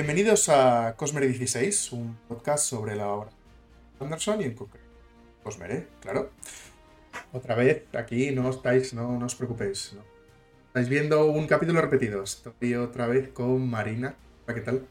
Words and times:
Bienvenidos 0.00 0.48
a 0.48 0.94
Cosmere 0.96 1.28
16, 1.28 1.92
un 1.92 2.16
podcast 2.26 2.64
sobre 2.64 2.96
la 2.96 3.08
obra 3.08 3.28
de 3.98 4.06
Anderson 4.06 4.40
y 4.40 4.44
en 4.44 4.54
concreto 4.54 4.88
Cosmere, 5.42 5.88
claro. 6.00 6.30
Otra 7.34 7.54
vez, 7.54 7.84
aquí 7.94 8.30
no 8.30 8.48
estáis, 8.48 8.94
no, 8.94 9.18
no 9.18 9.26
os 9.26 9.34
preocupéis. 9.34 9.92
¿no? 9.92 10.02
Estáis 10.68 10.88
viendo 10.88 11.26
un 11.26 11.46
capítulo 11.46 11.82
repetido. 11.82 12.22
Estoy 12.22 12.76
otra 12.76 13.08
vez 13.08 13.28
con 13.28 13.68
Marina. 13.68 14.16
Hola, 14.46 14.54
¿qué 14.54 14.60
tal? 14.62 14.88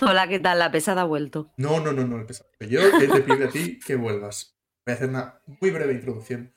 Hola, 0.00 0.28
¿qué 0.28 0.38
tal? 0.38 0.60
La 0.60 0.70
pesada 0.70 1.02
ha 1.02 1.06
vuelto. 1.06 1.50
No, 1.56 1.80
no, 1.80 1.92
no, 1.92 2.06
no, 2.06 2.16
el 2.16 2.24
pesado. 2.24 2.48
Yo 2.60 2.80
que 3.00 3.08
te 3.08 3.22
pido 3.22 3.48
a 3.48 3.50
ti 3.50 3.80
que 3.84 3.96
vuelvas. 3.96 4.56
Voy 4.86 4.92
a 4.92 4.94
hacer 4.94 5.08
una 5.08 5.40
muy 5.60 5.72
breve 5.72 5.94
introducción 5.94 6.54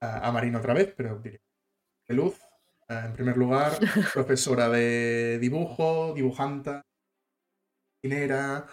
a, 0.00 0.26
a 0.26 0.32
Marina 0.32 0.56
otra 0.56 0.72
vez, 0.72 0.94
pero 0.96 1.18
diré. 1.18 1.42
De 2.08 2.14
luz, 2.14 2.40
eh, 2.88 3.02
en 3.04 3.12
primer 3.12 3.36
lugar, 3.36 3.78
profesora 4.14 4.70
de 4.70 5.38
dibujo, 5.38 6.14
dibujanta, 6.14 6.82
dinera, 8.04 8.66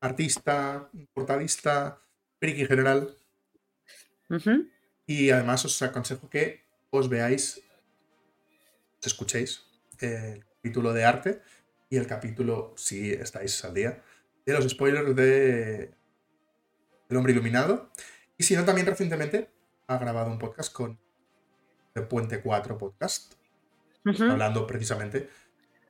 artista, 0.00 0.90
portadista, 1.14 1.98
friki 2.38 2.60
en 2.62 2.68
general. 2.68 3.16
Y 5.06 5.30
además 5.30 5.64
os 5.64 5.80
aconsejo 5.80 6.28
que 6.28 6.66
os 6.90 7.08
veáis, 7.08 7.62
os 9.00 9.06
escuchéis 9.06 9.64
el 10.00 10.44
capítulo 10.44 10.92
de 10.92 11.04
arte 11.04 11.42
y 11.88 11.96
el 11.96 12.06
capítulo, 12.06 12.74
si 12.76 13.12
estáis 13.12 13.64
al 13.64 13.72
día, 13.72 14.02
de 14.44 14.52
los 14.52 14.68
spoilers 14.68 15.16
de 15.16 15.94
El 17.08 17.16
hombre 17.16 17.32
iluminado. 17.32 17.90
Y 18.36 18.44
si 18.44 18.56
no, 18.56 18.64
también 18.64 18.86
recientemente 18.86 19.48
ha 19.86 19.96
grabado 19.96 20.30
un 20.30 20.38
podcast 20.38 20.70
con 20.72 20.98
el 21.94 22.06
Puente 22.06 22.42
4 22.42 22.76
Podcast, 22.76 23.32
hablando 24.04 24.66
precisamente 24.66 25.30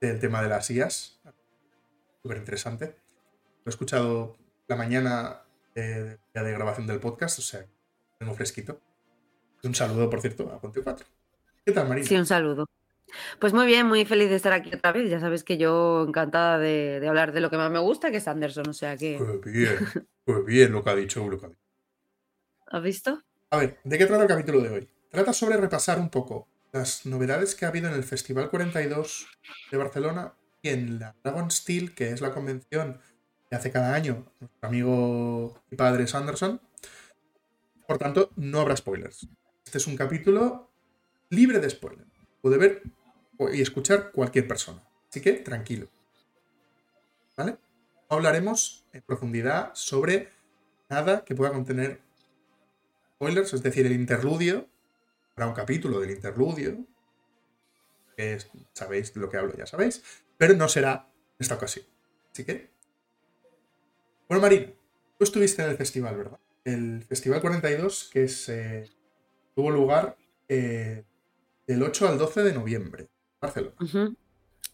del 0.01 0.21
tema 0.21 0.41
de 0.41 0.49
las 0.49 0.71
IAS. 0.71 1.16
Súper 2.27 2.39
interesante. 2.39 2.87
Lo 3.65 3.67
he 3.67 3.71
escuchado 3.71 4.37
la 4.67 4.75
mañana 4.75 5.43
eh, 5.77 6.17
ya 6.35 6.43
de 6.43 6.51
grabación 6.51 6.85
del 6.89 6.99
podcast, 6.99 7.39
o 7.39 7.43
sea, 7.43 7.65
tengo 8.19 8.35
fresquito. 8.35 8.81
Un 9.63 9.77
saludo, 9.77 10.11
por 10.11 10.21
cierto, 10.21 10.51
a 10.51 10.61
Ponte 10.61 10.83
4. 10.83 11.07
¿Qué 11.65 11.71
tal, 11.71 11.89
Marina? 11.89 12.05
Sí, 12.05 12.17
un 12.17 12.27
saludo. 12.27 12.67
Pues 13.39 13.53
muy 13.53 13.65
bien, 13.67 13.87
muy 13.87 14.05
feliz 14.05 14.29
de 14.29 14.35
estar 14.35 14.53
aquí 14.53 14.75
otra 14.75 14.91
vez. 14.91 15.09
Ya 15.09 15.21
sabes 15.21 15.45
que 15.45 15.57
yo 15.57 16.05
encantada 16.09 16.59
de, 16.59 16.99
de 16.99 17.07
hablar 17.07 17.31
de 17.31 17.41
lo 17.41 17.49
que 17.49 17.59
más 17.59 17.71
me 17.71 17.79
gusta, 17.79 18.11
que 18.11 18.17
es 18.17 18.27
Anderson, 18.27 18.71
o 18.71 18.73
sea 18.73 18.97
que... 18.97 19.19
Pues 19.19 19.55
bien, 19.55 19.79
pues 20.25 20.45
bien 20.45 20.73
lo 20.73 20.83
que 20.83 20.91
ha 20.91 20.97
dicho, 20.97 21.25
lo 21.29 21.39
que 21.39 21.47
ha 21.47 21.49
dicho. 21.51 21.63
¿Has 22.67 22.83
visto? 22.83 23.23
A 23.51 23.59
ver, 23.59 23.79
¿de 23.85 23.99
qué 23.99 24.07
trata 24.07 24.25
el 24.25 24.29
capítulo 24.29 24.63
de 24.63 24.71
hoy? 24.71 24.89
Trata 25.11 25.33
sobre 25.33 25.59
repasar 25.59 26.01
un 26.01 26.11
poco 26.11 26.49
las 26.73 27.07
novedades 27.07 27.55
que 27.55 27.67
ha 27.67 27.69
habido 27.69 27.87
en 27.87 27.95
el 27.95 28.03
Festival 28.03 28.51
42 28.51 29.29
de 29.71 29.79
Barcelona 29.79 30.35
en 30.69 30.99
la 30.99 31.15
Dragon 31.23 31.51
Steel, 31.51 31.95
que 31.95 32.11
es 32.11 32.21
la 32.21 32.33
convención 32.33 33.01
que 33.49 33.57
hace 33.57 33.71
cada 33.71 33.95
año 33.95 34.27
nuestro 34.41 34.69
amigo 34.69 35.63
y 35.71 35.77
padre 35.77 36.07
Sanderson. 36.07 36.61
Por 37.87 37.99
tanto, 37.99 38.31
no 38.37 38.61
habrá 38.61 38.77
spoilers. 38.77 39.29
Este 39.65 39.79
es 39.79 39.87
un 39.87 39.97
capítulo 39.97 40.71
libre 41.31 41.61
de 41.61 41.71
spoilers. 41.71 42.11
Puede 42.41 42.59
ver 42.59 42.83
y 43.53 43.61
escuchar 43.61 44.11
cualquier 44.13 44.49
persona. 44.49 44.83
Así 45.09 45.21
que 45.21 45.35
tranquilo. 45.35 45.89
¿Vale? 47.37 47.59
No 48.11 48.17
hablaremos 48.17 48.87
en 48.93 49.03
profundidad 49.03 49.71
sobre 49.75 50.31
nada 50.89 51.25
que 51.25 51.35
pueda 51.35 51.53
contener 51.53 52.01
spoilers, 53.15 53.53
es 53.55 53.63
decir, 53.63 53.87
el 53.87 53.93
interludio. 53.93 54.69
Habrá 55.35 55.49
un 55.49 55.55
capítulo 55.55 56.01
del 56.01 56.11
interludio. 56.11 56.85
Sabéis 58.73 59.13
de 59.13 59.21
lo 59.21 59.29
que 59.29 59.37
hablo, 59.37 59.55
ya 59.57 59.67
sabéis. 59.67 60.03
Pero 60.39 60.55
no 60.55 60.69
será 60.69 61.09
en 61.13 61.37
esta 61.39 61.55
ocasión. 61.55 61.85
Así 62.33 62.45
que. 62.45 62.71
Bueno, 64.29 64.43
Marina, 64.43 64.73
tú 65.19 65.25
estuviste 65.25 65.63
en 65.63 65.71
el 65.71 65.77
festival, 65.77 66.17
¿verdad? 66.17 66.39
El 66.65 67.05
Festival 67.05 67.41
42, 67.41 68.11
que 68.13 68.25
es, 68.25 68.49
eh, 68.49 68.91
tuvo 69.55 69.71
lugar 69.71 70.17
eh, 70.49 71.05
del 71.67 71.83
8 71.83 72.09
al 72.09 72.19
12 72.19 72.43
de 72.43 72.53
noviembre, 72.53 73.09
Barcelona. 73.41 73.77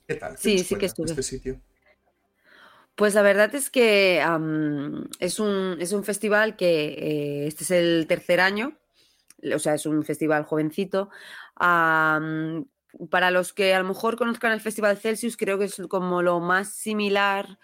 ¿Qué 0.06 0.14
tal? 0.14 0.32
¿Qué 0.36 0.38
Sí, 0.38 0.58
sí 0.60 0.76
que 0.76 0.86
estuve. 0.86 1.10
Este 1.10 1.22
sitio. 1.22 1.60
Pues 2.94 3.14
la 3.14 3.22
verdad 3.22 3.54
es 3.54 3.70
que 3.70 4.22
es, 5.18 5.38
un, 5.38 5.76
es 5.80 5.92
un 5.92 6.04
festival 6.04 6.56
que 6.56 6.84
eh, 6.88 7.46
este 7.46 7.64
es 7.64 7.70
el 7.70 8.06
tercer 8.06 8.40
año, 8.40 8.78
o 9.54 9.58
sea, 9.58 9.74
es 9.74 9.86
un 9.86 10.04
festival 10.04 10.44
jovencito. 10.44 11.10
Para 13.10 13.30
los 13.30 13.52
que 13.52 13.74
a 13.74 13.78
lo 13.80 13.88
mejor 13.88 14.16
conozcan 14.16 14.52
el 14.52 14.60
Festival 14.60 14.96
Celsius, 14.96 15.36
creo 15.36 15.58
que 15.58 15.64
es 15.66 15.80
como 15.88 16.22
lo 16.22 16.40
más 16.40 16.72
similar 16.74 17.58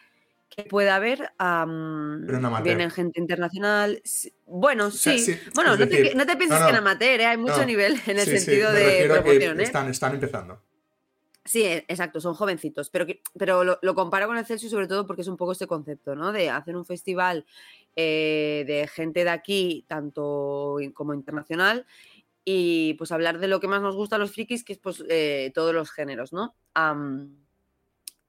que 0.49 0.65
puede 0.65 0.91
haber. 0.91 1.33
am, 1.39 2.25
Pero 2.27 2.63
vienen 2.63 2.91
gente 2.91 3.21
internacional. 3.21 4.01
sí- 4.05 4.33
Bueno, 4.47 4.87
O 4.87 4.91
sea, 4.91 5.17
sí. 5.19 5.39
Bueno, 5.55 5.73
no, 5.77 5.79
te, 5.79 5.87
decir, 5.87 6.17
no 6.17 6.25
te 6.27 6.37
pienses 6.37 6.59
no, 6.61 6.67
que 6.67 6.71
en 6.73 6.77
amateur, 6.79 7.21
¿eh? 7.21 7.27
hay 7.27 7.37
mucho 7.37 7.65
nivel 7.67 8.01
en 8.07 8.19
el 8.19 8.25
Sí, 8.25 8.39
sentido 8.39 8.73
de 8.73 9.07
promoción. 9.09 9.61
¿eh? 9.61 9.65
están, 9.65 9.89
están 9.89 10.15
empezando. 10.15 10.63
Sí, 11.45 11.63
e- 11.65 11.85
exacto, 11.89 12.21
son 12.21 12.35
jovencitos, 12.35 12.91
pero, 12.91 13.07
que- 13.07 13.23
pero 13.39 13.65
lo, 13.65 13.79
lo 13.81 13.95
comparo 13.95 14.27
con 14.27 14.37
el 14.37 14.45
Celsius 14.45 14.71
sobre 14.71 14.87
todo 14.87 15.07
porque 15.07 15.23
es 15.23 15.29
un 15.29 15.37
poco 15.39 15.53
este 15.53 15.67
concepto, 15.67 16.15
¿no? 16.15 16.31
De 16.33 16.51
hacer 16.51 16.77
un 16.77 16.85
festival 16.85 17.47
eh, 17.97 18.65
de 18.67 18.87
gente 18.87 19.25
de 19.25 19.31
aquí, 19.31 19.85
tanto 19.89 20.77
como 20.95 21.15
internacional, 21.15 21.87
y 22.51 22.95
pues 22.95 23.13
hablar 23.13 23.39
de 23.41 23.49
lo 23.49 23.61
que 23.61 23.69
más 23.69 23.83
nos 23.83 23.95
gusta 23.95 24.17
a 24.17 24.19
los 24.19 24.33
frikis, 24.33 24.65
que 24.65 24.73
es 24.73 24.79
pues 24.79 25.05
eh, 25.11 25.53
todos 25.55 25.75
los 25.75 25.91
géneros, 25.91 26.33
¿no? 26.33 26.55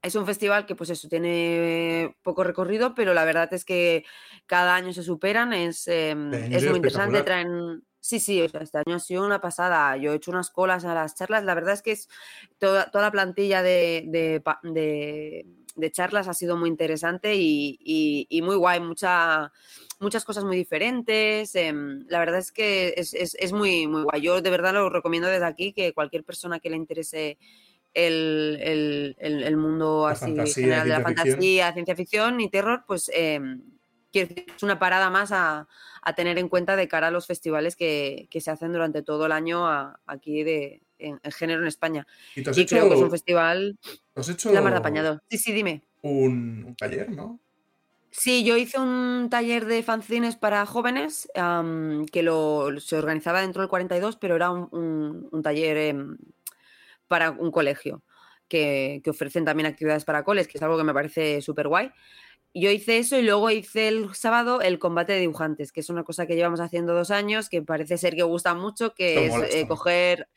Es 0.02 0.16
un 0.16 0.26
festival 0.26 0.66
que 0.66 0.76
pues 0.76 0.90
eso 0.90 1.10
tiene 1.10 2.16
poco 2.22 2.44
recorrido, 2.44 2.96
pero 2.96 3.14
la 3.14 3.26
verdad 3.26 3.54
es 3.54 3.66
que 3.66 4.06
cada 4.46 4.76
año 4.76 4.94
se 4.94 5.04
superan, 5.04 5.52
es, 5.54 5.88
em, 5.88 6.34
Este 6.34 6.56
es 6.58 6.66
muy 6.68 6.78
interesante, 6.78 7.22
traen... 7.24 7.84
Sí, 8.02 8.22
sí, 8.22 8.42
o 8.42 8.48
sea, 8.48 8.62
este 8.62 8.78
año 8.78 8.96
ha 8.96 9.00
sido 9.00 9.26
una 9.26 9.42
pasada. 9.42 9.98
Yo 9.98 10.14
he 10.14 10.16
hecho 10.16 10.32
unas 10.32 10.50
colas 10.52 10.86
a 10.86 10.94
las 10.94 11.16
charlas. 11.16 11.44
La 11.44 11.54
verdad 11.54 11.74
es 11.74 11.82
que 11.82 11.92
es 11.92 12.08
toda, 12.58 12.90
toda 12.92 13.04
la 13.06 13.12
plantilla 13.12 13.62
de, 13.62 14.06
de 14.08 14.40
pa- 14.40 14.62
de- 14.64 15.46
de 15.80 15.92
charlas 15.92 16.28
ha 16.28 16.34
sido 16.34 16.58
muy 16.58 16.70
interesante 16.70 17.36
y, 17.36 17.78
y- 17.84 18.28
y 18.30 18.42
muy 18.42 18.56
guay. 18.56 18.80
Mucha, 18.80 19.52
muchas 20.00 20.26
cosas 20.26 20.44
muy 20.44 20.56
diferentes. 20.58 21.56
em, 21.56 22.06
la 22.10 22.20
verdad 22.20 22.40
es 22.40 22.52
que 22.52 22.94
es, 22.98 23.14
es- 23.14 23.36
es 23.40 23.52
muy, 23.54 23.88
muy 23.88 24.04
guay. 24.04 24.22
Yo 24.22 24.42
de 24.42 24.50
verdad 24.50 24.74
lo 24.74 24.90
recomiendo 24.90 25.28
desde 25.28 25.46
aquí 25.46 25.74
que 25.74 25.94
cualquier 25.94 26.24
persona 26.24 26.60
que 26.60 26.70
le 26.70 26.78
interese 26.78 27.38
el, 27.94 28.58
el- 28.62 29.16
el- 29.20 29.44
el 29.44 29.58
mundo 29.58 30.06
La 30.06 30.12
así 30.14 30.26
fantasía, 30.26 30.64
general 30.64 30.84
de 30.88 30.90
la 30.90 30.96
ficción. 31.08 31.18
fantasía, 31.28 31.74
ciencia 31.74 31.96
ficción 31.96 32.40
y 32.42 32.50
terror, 32.50 32.84
pues 32.88 33.10
decir, 33.14 33.40
es 34.14 34.64
una 34.64 34.80
parada 34.80 35.10
más 35.10 35.32
a, 35.32 35.68
a 36.02 36.14
tener 36.16 36.38
en 36.40 36.50
cuenta 36.50 36.76
de 36.76 36.88
cara 36.88 37.08
a 37.08 37.12
los 37.12 37.28
festivales 37.28 37.76
que, 37.76 38.28
que 38.30 38.42
se 38.42 38.52
hacen 38.52 38.74
durante 38.74 39.04
todo 39.04 39.26
el 39.28 39.32
año 39.32 39.68
a- 39.68 40.00
aquí 40.06 40.44
de, 40.44 40.82
en, 40.98 41.20
en 41.24 41.32
género 41.32 41.62
en 41.62 41.68
España. 41.68 42.08
Y 42.36 42.40
Y 42.42 42.62
hecho, 42.62 42.76
creo 42.76 42.90
que 42.90 42.96
es 42.96 43.02
un 43.02 43.12
festival 43.12 43.78
has 44.16 44.30
hecho 44.30 44.52
la 44.52 44.62
más 44.62 44.74
apañado. 44.74 45.20
Sí, 45.30 45.38
sí, 45.38 45.52
dime. 45.52 45.84
un, 46.02 46.64
un 46.68 46.76
taller, 46.76 47.10
¿no? 47.10 47.40
Sí, 48.12 48.44
yo 48.44 48.58
hice 48.58 48.80
un 48.80 49.28
taller 49.30 49.66
de 49.66 49.84
fanzines 49.84 50.36
para 50.36 50.66
jóvenes 50.66 51.30
am, 51.36 52.06
que 52.08 52.24
lo, 52.24 52.80
se 52.80 52.98
organizaba 52.98 53.42
dentro 53.42 53.62
del 53.62 53.70
42, 53.70 54.16
pero 54.18 54.36
era 54.36 54.50
un, 54.52 54.68
un- 54.72 55.30
un 55.32 55.44
taller 55.44 55.78
em, 55.78 56.18
para 57.08 57.32
un 57.32 57.52
colegio 57.52 58.04
que, 58.48 59.02
que 59.04 59.10
ofrecen 59.12 59.46
también 59.46 59.68
actividades 59.68 60.06
para 60.06 60.24
coles, 60.24 60.48
que 60.48 60.58
es 60.58 60.64
algo 60.64 60.78
que 60.78 60.84
me 60.84 60.94
parece 60.94 61.42
súper 61.42 61.68
guay. 61.68 61.92
Yo 62.54 62.72
hice 62.72 62.98
eso 62.98 63.18
y 63.18 63.22
luego 63.22 63.50
hice 63.52 63.88
el 63.88 64.14
sábado 64.16 64.62
el 64.62 64.80
combate 64.80 65.14
de 65.14 65.20
dibujantes, 65.20 65.72
que 65.72 65.82
es 65.82 65.90
una 65.90 66.04
cosa 66.04 66.26
que 66.26 66.36
llevamos 66.36 66.60
haciendo 66.60 66.94
dos 66.94 67.12
años, 67.12 67.48
que 67.50 67.62
parece 67.62 67.98
ser 67.98 68.16
que 68.16 68.24
gusta 68.24 68.56
mucho, 68.56 68.94
que 68.96 69.28
es 69.28 69.34
eh, 69.54 69.68
coger, 69.68 70.28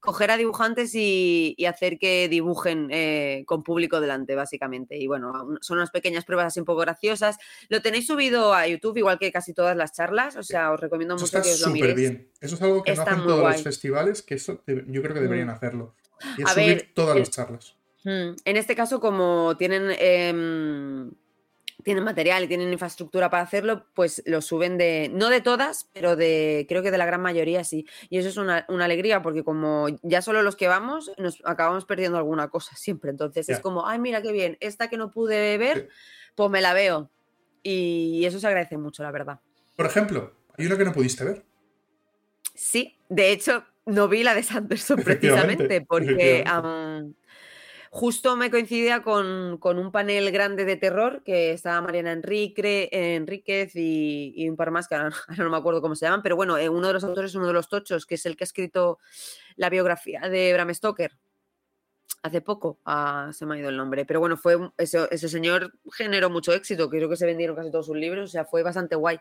coger 0.00 0.32
a 0.32 0.36
dibujantes 0.36 0.94
y, 0.96 1.54
y 1.56 1.66
hacer 1.66 1.98
que 1.98 2.28
dibujen 2.28 2.88
eh, 2.90 3.44
con 3.46 3.62
público 3.62 4.00
delante, 4.00 4.34
básicamente. 4.34 4.98
Y 4.98 5.06
bueno, 5.06 5.32
son 5.60 5.78
unas 5.78 5.90
pequeñas 5.92 6.24
pruebas 6.24 6.46
así 6.46 6.58
un 6.58 6.66
poco 6.66 6.80
graciosas. 6.80 7.38
Lo 7.68 7.80
tenéis 7.80 8.06
subido 8.08 8.52
a 8.52 8.66
YouTube, 8.66 8.96
igual 8.96 9.18
que 9.20 9.30
casi 9.30 9.54
todas 9.54 9.76
las 9.76 9.92
charlas, 9.92 10.34
o 10.36 10.42
sea, 10.42 10.72
os 10.72 10.80
recomiendo 10.80 11.14
Eso 11.14 11.24
mucho 11.26 11.38
está 11.38 11.48
que 11.48 11.54
os 11.54 11.60
lo 11.60 11.66
súper 11.68 11.80
miréis. 11.82 11.96
bien. 11.96 12.30
Eso 12.40 12.56
es 12.56 12.62
algo 12.62 12.82
que 12.82 12.94
no 12.94 13.02
hacen 13.02 13.22
todos 13.22 13.42
los 13.52 13.62
festivales, 13.62 14.22
que 14.22 14.34
eso 14.34 14.58
te- 14.58 14.84
yo 14.88 15.02
creo 15.02 15.14
que 15.14 15.20
deberían 15.20 15.48
Mm. 15.48 15.50
hacerlo. 15.50 15.94
Y 16.36 16.42
es 16.42 16.48
A 16.48 16.54
subir 16.54 16.66
ver, 16.66 16.90
todas 16.94 17.16
las 17.16 17.30
charlas. 17.30 17.76
Mm, 18.02 18.34
En 18.44 18.56
este 18.56 18.74
caso, 18.74 18.98
como 18.98 19.56
tienen, 19.58 19.90
em, 19.98 21.12
tienen 21.82 22.04
material 22.04 22.44
y 22.44 22.48
tienen 22.48 22.72
infraestructura 22.72 23.30
para 23.30 23.42
hacerlo, 23.42 23.86
pues 23.94 24.22
lo 24.26 24.40
suben 24.42 24.78
de, 24.78 25.10
no 25.12 25.28
de 25.28 25.40
todas, 25.40 25.88
pero 25.92 26.16
de, 26.16 26.66
creo 26.68 26.82
que 26.82 26.90
de 26.90 26.98
la 26.98 27.06
gran 27.06 27.20
mayoría 27.20 27.64
sí. 27.64 27.86
Y 28.08 28.18
eso 28.18 28.28
es 28.28 28.36
una, 28.36 28.64
una 28.68 28.84
alegría, 28.84 29.22
porque 29.22 29.44
como 29.44 29.88
ya 30.02 30.22
solo 30.22 30.42
los 30.42 30.56
que 30.56 30.68
vamos, 30.68 31.12
nos 31.18 31.42
acabamos 31.44 31.84
perdiendo 31.84 32.18
alguna 32.18 32.48
cosa 32.48 32.76
siempre. 32.76 33.10
Entonces 33.10 33.48
es 33.48 33.60
como, 33.60 33.86
ay, 33.86 33.98
mira 33.98 34.22
qué 34.22 34.32
bien, 34.32 34.56
esta 34.60 34.88
que 34.88 34.96
no 34.96 35.10
pude 35.10 35.58
ver, 35.58 35.88
pues 36.34 36.50
me 36.50 36.60
la 36.60 36.74
veo. 36.74 37.10
Y 37.62 38.24
eso 38.24 38.40
se 38.40 38.46
agradece 38.46 38.78
mucho, 38.78 39.02
la 39.02 39.10
verdad. 39.10 39.40
Por 39.76 39.86
ejemplo, 39.86 40.34
hay 40.56 40.66
una 40.66 40.78
que 40.78 40.84
no 40.84 40.92
pudiste 40.92 41.24
ver. 41.24 41.44
Sí, 42.54 42.96
de 43.08 43.32
hecho, 43.32 43.64
no 43.86 44.08
vi 44.08 44.22
la 44.22 44.34
de 44.34 44.42
Sanderson 44.42 45.02
precisamente, 45.02 45.80
porque. 45.80 46.44
Justo 47.90 48.36
me 48.36 48.50
coincidía 48.50 49.02
con, 49.02 49.58
con, 49.58 49.76
un 49.78 49.90
panel 49.90 50.30
grande 50.30 50.64
de 50.64 50.76
terror 50.76 51.22
que 51.24 51.52
estaba 51.52 51.80
Mariana 51.82 52.12
Enrique, 52.12 52.88
Enríquez 52.92 53.74
y, 53.74 54.32
y, 54.36 54.48
un 54.48 54.56
par 54.56 54.70
más 54.70 54.86
que 54.86 54.94
ahora, 54.94 55.10
no 55.38 55.50
me 55.50 55.56
acuerdo 55.56 55.82
cómo 55.82 55.96
se 55.96 56.06
llaman, 56.06 56.22
pero 56.22 56.36
bueno, 56.36 56.54
uno 56.70 56.86
de 56.86 56.92
los 56.92 57.04
autores, 57.04 57.34
uno 57.34 57.48
de 57.48 57.52
los 57.52 57.68
tochos, 57.68 58.06
que 58.06 58.14
es 58.14 58.24
el 58.26 58.36
que 58.36 58.44
ha 58.44 58.46
escrito 58.46 58.98
la 59.56 59.68
biografía 59.70 60.20
de 60.20 60.52
Bram 60.52 60.72
Stoker, 60.72 61.18
hace 62.22 62.40
poco, 62.40 62.78
ah, 62.84 63.30
se 63.32 63.44
me 63.44 63.56
ha 63.56 63.58
ido 63.58 63.68
el 63.70 63.76
nombre, 63.76 64.04
pero 64.04 64.20
bueno, 64.20 64.36
fue 64.36 64.56
ese, 64.78 65.08
ese, 65.10 65.28
señor 65.28 65.72
generó 65.92 66.30
mucho 66.30 66.52
éxito, 66.52 66.88
creo 66.88 67.08
que 67.08 67.16
se 67.16 67.26
vendieron 67.26 67.56
casi 67.56 67.72
todos 67.72 67.86
sus 67.86 67.96
libros, 67.96 68.30
o 68.30 68.32
sea, 68.32 68.44
fue 68.44 68.62
bastante 68.62 68.94
guay. 68.94 69.18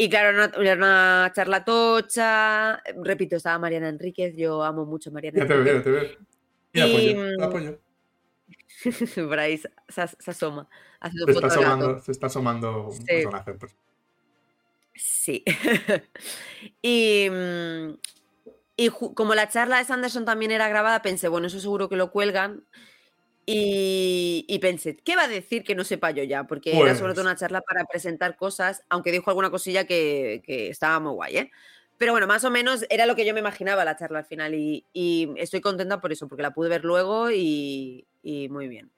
Y 0.00 0.08
claro, 0.08 0.44
era 0.62 0.74
una, 0.74 1.32
charla 1.34 1.64
tocha, 1.64 2.80
repito, 3.02 3.36
estaba 3.36 3.58
Mariana 3.58 3.88
Enríquez, 3.88 4.36
yo 4.36 4.62
amo 4.62 4.84
mucho 4.84 5.10
a 5.10 5.12
Mariana. 5.12 5.40
Ya 5.40 5.46
te 5.46 5.56
veo, 5.56 5.82
te 5.82 5.90
veo. 5.90 6.27
Y, 6.72 6.80
apoyo, 6.80 7.16
mm, 7.16 7.42
apoyo. 7.42 7.80
Bryce 9.28 9.70
se, 9.88 10.08
se, 10.18 10.30
asoma. 10.30 10.68
Se 11.02 11.32
está, 11.32 11.46
asomando, 11.46 12.00
se 12.00 12.12
está 12.12 12.26
asomando 12.26 12.88
un 12.88 12.92
sí. 12.92 13.04
personaje. 13.06 13.54
Pues. 13.54 13.76
Sí. 14.94 15.44
y, 16.82 17.28
mm, 17.30 17.94
y 18.76 18.90
como 18.90 19.34
la 19.34 19.48
charla 19.48 19.78
de 19.78 19.84
Sanderson 19.84 20.24
también 20.24 20.50
era 20.50 20.68
grabada, 20.68 21.02
pensé, 21.02 21.28
bueno, 21.28 21.46
eso 21.46 21.60
seguro 21.60 21.88
que 21.88 21.96
lo 21.96 22.10
cuelgan. 22.10 22.64
Y, 23.50 24.44
y, 24.46 24.58
pensé, 24.58 24.96
¿qué 24.96 25.16
va 25.16 25.22
a 25.22 25.28
decir 25.28 25.64
que 25.64 25.74
no 25.74 25.82
sepa 25.82 26.10
yo 26.10 26.22
ya? 26.22 26.44
Porque 26.46 26.72
pues... 26.72 26.84
era 26.84 26.94
sobre 26.94 27.14
todo 27.14 27.22
una 27.22 27.34
charla 27.34 27.62
para 27.62 27.86
presentar 27.86 28.36
cosas, 28.36 28.84
aunque 28.90 29.10
dijo 29.10 29.30
alguna 29.30 29.50
cosilla 29.50 29.86
que, 29.86 30.42
que, 30.44 30.68
estaba 30.68 31.00
muy 31.00 31.12
guay, 31.12 31.36
¿eh? 31.38 31.50
Pero 31.98 32.12
bueno, 32.12 32.26
más 32.26 32.44
o 32.44 32.50
menos 32.50 32.86
era 32.90 33.06
lo 33.06 33.16
que 33.16 33.26
yo 33.26 33.34
me 33.34 33.40
imaginaba 33.40 33.84
la 33.84 33.96
charla 33.96 34.20
al 34.20 34.24
final 34.24 34.54
y, 34.54 34.86
y 34.92 35.28
estoy 35.36 35.60
contenta 35.60 36.00
por 36.00 36.12
eso, 36.12 36.28
porque 36.28 36.42
la 36.42 36.54
pude 36.54 36.68
ver 36.68 36.84
luego 36.84 37.30
y, 37.30 38.06
y 38.22 38.48
muy 38.48 38.68
bien. 38.68 38.90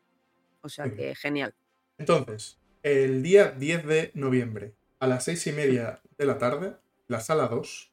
O 0.61 0.69
sea 0.69 0.91
que 0.91 1.15
genial. 1.15 1.55
Entonces, 1.97 2.59
el 2.83 3.23
día 3.23 3.53
10 3.53 3.87
de 3.87 4.11
noviembre, 4.15 4.75
a 4.99 5.07
las 5.07 5.25
seis 5.25 5.47
y 5.47 5.53
media 5.53 6.03
de 6.19 6.27
la 6.27 6.39
tarde, 6.39 6.77
la 7.09 7.21
sala 7.21 7.49
2, 7.49 7.93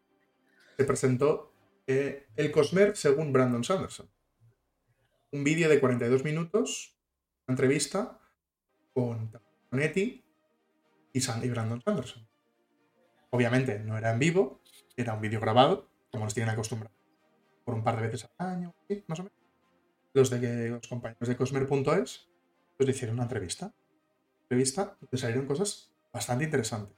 se 0.77 0.83
presentó 0.83 1.53
eh, 1.87 2.27
el 2.35 2.51
Cosmer 2.51 2.95
según 2.97 3.31
Brandon 3.31 3.63
Sanderson. 3.63 4.09
Un 5.31 5.43
vídeo 5.43 5.69
de 5.69 5.79
42 5.79 6.23
minutos, 6.23 6.95
una 7.47 7.53
entrevista 7.53 8.19
con 8.93 9.31
Tonetti 9.69 10.23
y, 11.13 11.19
y 11.19 11.49
Brandon 11.49 11.81
Sanderson. 11.81 12.27
Obviamente 13.29 13.79
no 13.79 13.97
era 13.97 14.11
en 14.11 14.19
vivo, 14.19 14.61
era 14.97 15.13
un 15.13 15.21
vídeo 15.21 15.39
grabado, 15.39 15.89
como 16.11 16.25
nos 16.25 16.33
tienen 16.33 16.51
acostumbrados, 16.51 16.97
por 17.63 17.75
un 17.75 17.83
par 17.83 17.95
de 17.95 18.01
veces 18.01 18.27
al 18.37 18.47
año, 18.47 18.75
¿sí? 18.87 19.03
más 19.07 19.19
o 19.19 19.23
menos. 19.23 19.37
Los 20.13 20.29
de 20.29 20.69
los 20.69 20.87
compañeros 20.87 21.29
de 21.29 21.37
Cosmer.es 21.37 22.27
pues 22.75 22.87
le 22.87 22.91
hicieron 22.91 23.15
una 23.15 23.23
entrevista. 23.23 23.73
Entrevista 24.43 24.97
y 25.11 25.17
salieron 25.17 25.45
cosas 25.45 25.91
bastante 26.11 26.45
interesantes. 26.45 26.95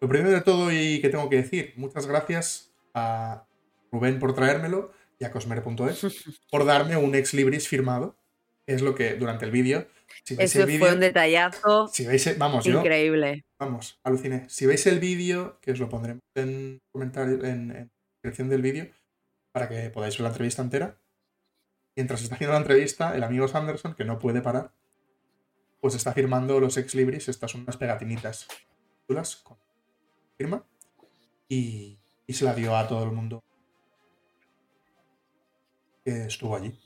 Lo 0.00 0.08
primero 0.08 0.30
de 0.30 0.40
todo 0.42 0.70
y 0.72 1.00
que 1.00 1.08
tengo 1.08 1.28
que 1.28 1.36
decir, 1.36 1.74
muchas 1.76 2.06
gracias 2.06 2.74
a 2.94 3.46
Rubén 3.90 4.18
por 4.18 4.34
traérmelo 4.34 4.92
y 5.18 5.24
a 5.24 5.30
Cosmer.es 5.30 6.40
por 6.50 6.64
darme 6.64 6.96
un 6.96 7.14
ex 7.14 7.34
libris 7.34 7.68
firmado. 7.68 8.16
Es 8.66 8.82
lo 8.82 8.94
que 8.94 9.14
durante 9.14 9.44
el 9.44 9.50
vídeo. 9.50 9.86
Si 10.24 10.36
Eso 10.38 10.66
fue 10.66 10.92
un 10.92 11.00
detallazo. 11.00 11.88
Si 11.88 12.06
veis, 12.06 12.36
vamos, 12.38 12.66
increíble. 12.66 13.36
Yo, 13.36 13.42
vamos, 13.58 14.00
aluciné. 14.02 14.48
Si 14.48 14.66
veis 14.66 14.86
el 14.86 14.98
vídeo, 14.98 15.58
que 15.60 15.72
os 15.72 15.78
lo 15.78 15.88
pondremos 15.88 16.22
en 16.34 16.80
comentarios, 16.90 17.44
en, 17.44 17.70
en 17.70 17.92
descripción 18.14 18.48
del 18.48 18.62
vídeo, 18.62 18.88
para 19.52 19.68
que 19.68 19.90
podáis 19.90 20.16
ver 20.16 20.22
la 20.22 20.28
entrevista 20.28 20.62
entera. 20.62 20.98
Mientras 21.94 22.22
está 22.22 22.34
haciendo 22.34 22.52
la 22.52 22.60
entrevista, 22.60 23.14
el 23.14 23.24
amigo 23.24 23.48
Sanderson, 23.48 23.94
que 23.94 24.04
no 24.04 24.18
puede 24.18 24.42
parar, 24.42 24.72
pues 25.80 25.94
está 25.94 26.12
firmando 26.12 26.60
los 26.60 26.76
ex 26.76 26.94
libris. 26.94 27.28
Estas 27.28 27.50
son 27.50 27.62
unas 27.62 27.76
pegatinitas 27.76 28.48
chulas 29.06 29.36
con 29.36 29.56
firma. 30.36 30.66
Y, 31.48 31.98
y 32.26 32.32
se 32.34 32.44
la 32.44 32.54
dio 32.54 32.76
a 32.76 32.88
todo 32.88 33.04
el 33.04 33.12
mundo 33.12 33.44
que 36.04 36.24
estuvo 36.24 36.56
allí. 36.56 36.78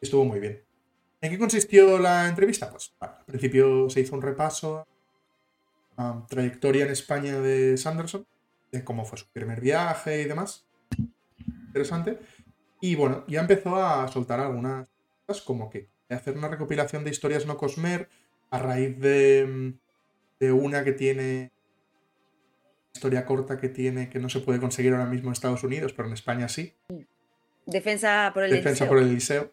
Estuvo 0.00 0.24
muy 0.24 0.40
bien. 0.40 0.65
¿En 1.20 1.30
qué 1.30 1.38
consistió 1.38 1.98
la 1.98 2.28
entrevista? 2.28 2.70
Pues 2.70 2.94
al 3.00 3.24
principio 3.24 3.88
se 3.88 4.00
hizo 4.00 4.14
un 4.14 4.22
repaso 4.22 4.86
a 5.96 6.26
trayectoria 6.28 6.84
en 6.84 6.92
España 6.92 7.40
de 7.40 7.76
Sanderson, 7.76 8.26
de 8.70 8.84
cómo 8.84 9.04
fue 9.04 9.18
su 9.18 9.26
primer 9.32 9.60
viaje 9.60 10.22
y 10.22 10.24
demás. 10.24 10.66
Interesante. 11.66 12.18
Y 12.80 12.94
bueno, 12.94 13.24
ya 13.26 13.40
empezó 13.40 13.76
a 13.76 14.06
soltar 14.08 14.40
algunas 14.40 14.88
cosas 15.26 15.42
como 15.42 15.70
que 15.70 15.88
hacer 16.08 16.36
una 16.36 16.48
recopilación 16.48 17.04
de 17.04 17.10
historias 17.10 17.46
no 17.46 17.56
Cosmer 17.56 18.08
a 18.50 18.58
raíz 18.58 18.98
de, 19.00 19.74
de 20.38 20.52
una 20.52 20.84
que 20.84 20.92
tiene 20.92 21.50
historia 22.92 23.26
corta 23.26 23.58
que 23.58 23.68
tiene 23.68 24.08
que 24.08 24.18
no 24.18 24.28
se 24.28 24.40
puede 24.40 24.58
conseguir 24.58 24.92
ahora 24.92 25.06
mismo 25.06 25.28
en 25.28 25.32
Estados 25.32 25.62
Unidos, 25.64 25.92
pero 25.92 26.08
en 26.08 26.14
España 26.14 26.48
sí. 26.48 26.74
Defensa 27.66 28.30
por 28.32 28.44
el 28.44 28.50
Defensa 28.50 28.88
por 28.88 28.98
el 28.98 29.12
liceo. 29.12 29.52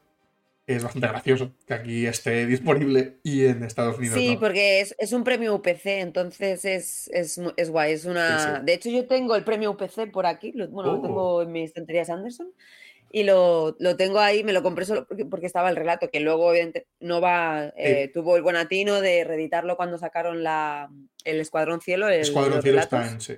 Es 0.66 0.82
bastante 0.82 1.10
gracioso 1.10 1.52
que 1.68 1.74
aquí 1.74 2.06
esté 2.06 2.46
disponible 2.46 3.20
y 3.22 3.46
en 3.46 3.64
Estados 3.64 3.98
Unidos. 3.98 4.18
Sí, 4.18 4.36
no. 4.36 4.40
porque 4.40 4.80
es, 4.80 4.96
es, 4.98 5.12
un 5.12 5.26
premio 5.26 5.54
UPC, 5.56 5.86
entonces 5.86 6.64
es, 6.64 7.10
es, 7.10 7.40
es 7.58 7.70
guay. 7.70 7.92
Es 7.92 8.06
una... 8.06 8.40
Sí, 8.40 8.48
sí. 8.48 8.66
De 8.66 8.74
hecho, 8.74 8.90
yo 8.90 9.06
tengo 9.06 9.36
el 9.36 9.44
premio 9.44 9.72
UPC 9.72 10.10
por 10.12 10.26
aquí. 10.26 10.54
Lo, 10.54 10.70
bueno, 10.70 10.92
Oh. 10.92 10.96
lo 10.96 11.02
tengo 11.02 11.42
en 11.42 11.52
mis 11.52 11.66
estanterías 11.66 12.10
Anderson. 12.10 12.54
Y 13.12 13.24
lo, 13.24 13.76
lo 13.78 13.98
tengo 13.98 14.20
ahí, 14.20 14.44
me 14.44 14.54
lo 14.54 14.64
compré 14.64 14.86
solo 14.86 15.06
porque, 15.06 15.26
porque 15.26 15.46
estaba 15.46 15.70
el 15.70 15.76
relato, 15.76 16.10
que 16.10 16.20
luego 16.20 16.48
obviamente 16.48 16.88
no 17.00 17.22
va, 17.22 17.72
eh, 17.76 18.10
tuvo 18.12 18.38
el 18.38 18.42
buen 18.42 18.56
atino 18.56 19.02
de 19.02 19.24
reeditarlo 19.24 19.78
cuando 19.78 20.00
sacaron 20.00 20.44
la, 20.44 20.90
el 21.24 21.40
Escuadrón 21.40 21.80
Cielo. 21.82 22.08
El, 22.10 22.22
Escuadrón 22.22 22.64
Cielo 22.64 22.80
está 22.80 23.08
en, 23.08 23.22
sí. 23.22 23.38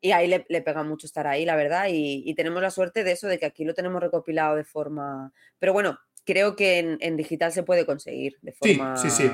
Y 0.00 0.12
ahí 0.12 0.28
le, 0.28 0.46
le, 0.48 0.62
pega 0.62 0.84
mucho 0.84 1.06
estar 1.06 1.26
ahí, 1.26 1.44
la 1.44 1.56
verdad. 1.56 1.88
Y, 1.88 2.22
y, 2.24 2.34
tenemos 2.34 2.62
la 2.62 2.70
suerte 2.70 3.02
de 3.02 3.12
eso, 3.12 3.26
de 3.26 3.38
que 3.38 3.46
aquí 3.46 3.64
lo 3.64 3.74
tenemos 3.74 4.00
recopilado 4.00 4.54
de 4.54 4.62
forma. 4.62 5.32
Pero 5.58 5.72
bueno, 5.72 5.98
creo 6.26 6.56
que 6.56 6.78
en, 6.78 6.98
en 7.00 7.16
digital 7.16 7.52
se 7.52 7.62
puede 7.62 7.86
conseguir 7.86 8.36
de 8.42 8.52
forma. 8.52 8.96
Sí, 8.96 9.08
sí, 9.10 9.22
sí. 9.22 9.28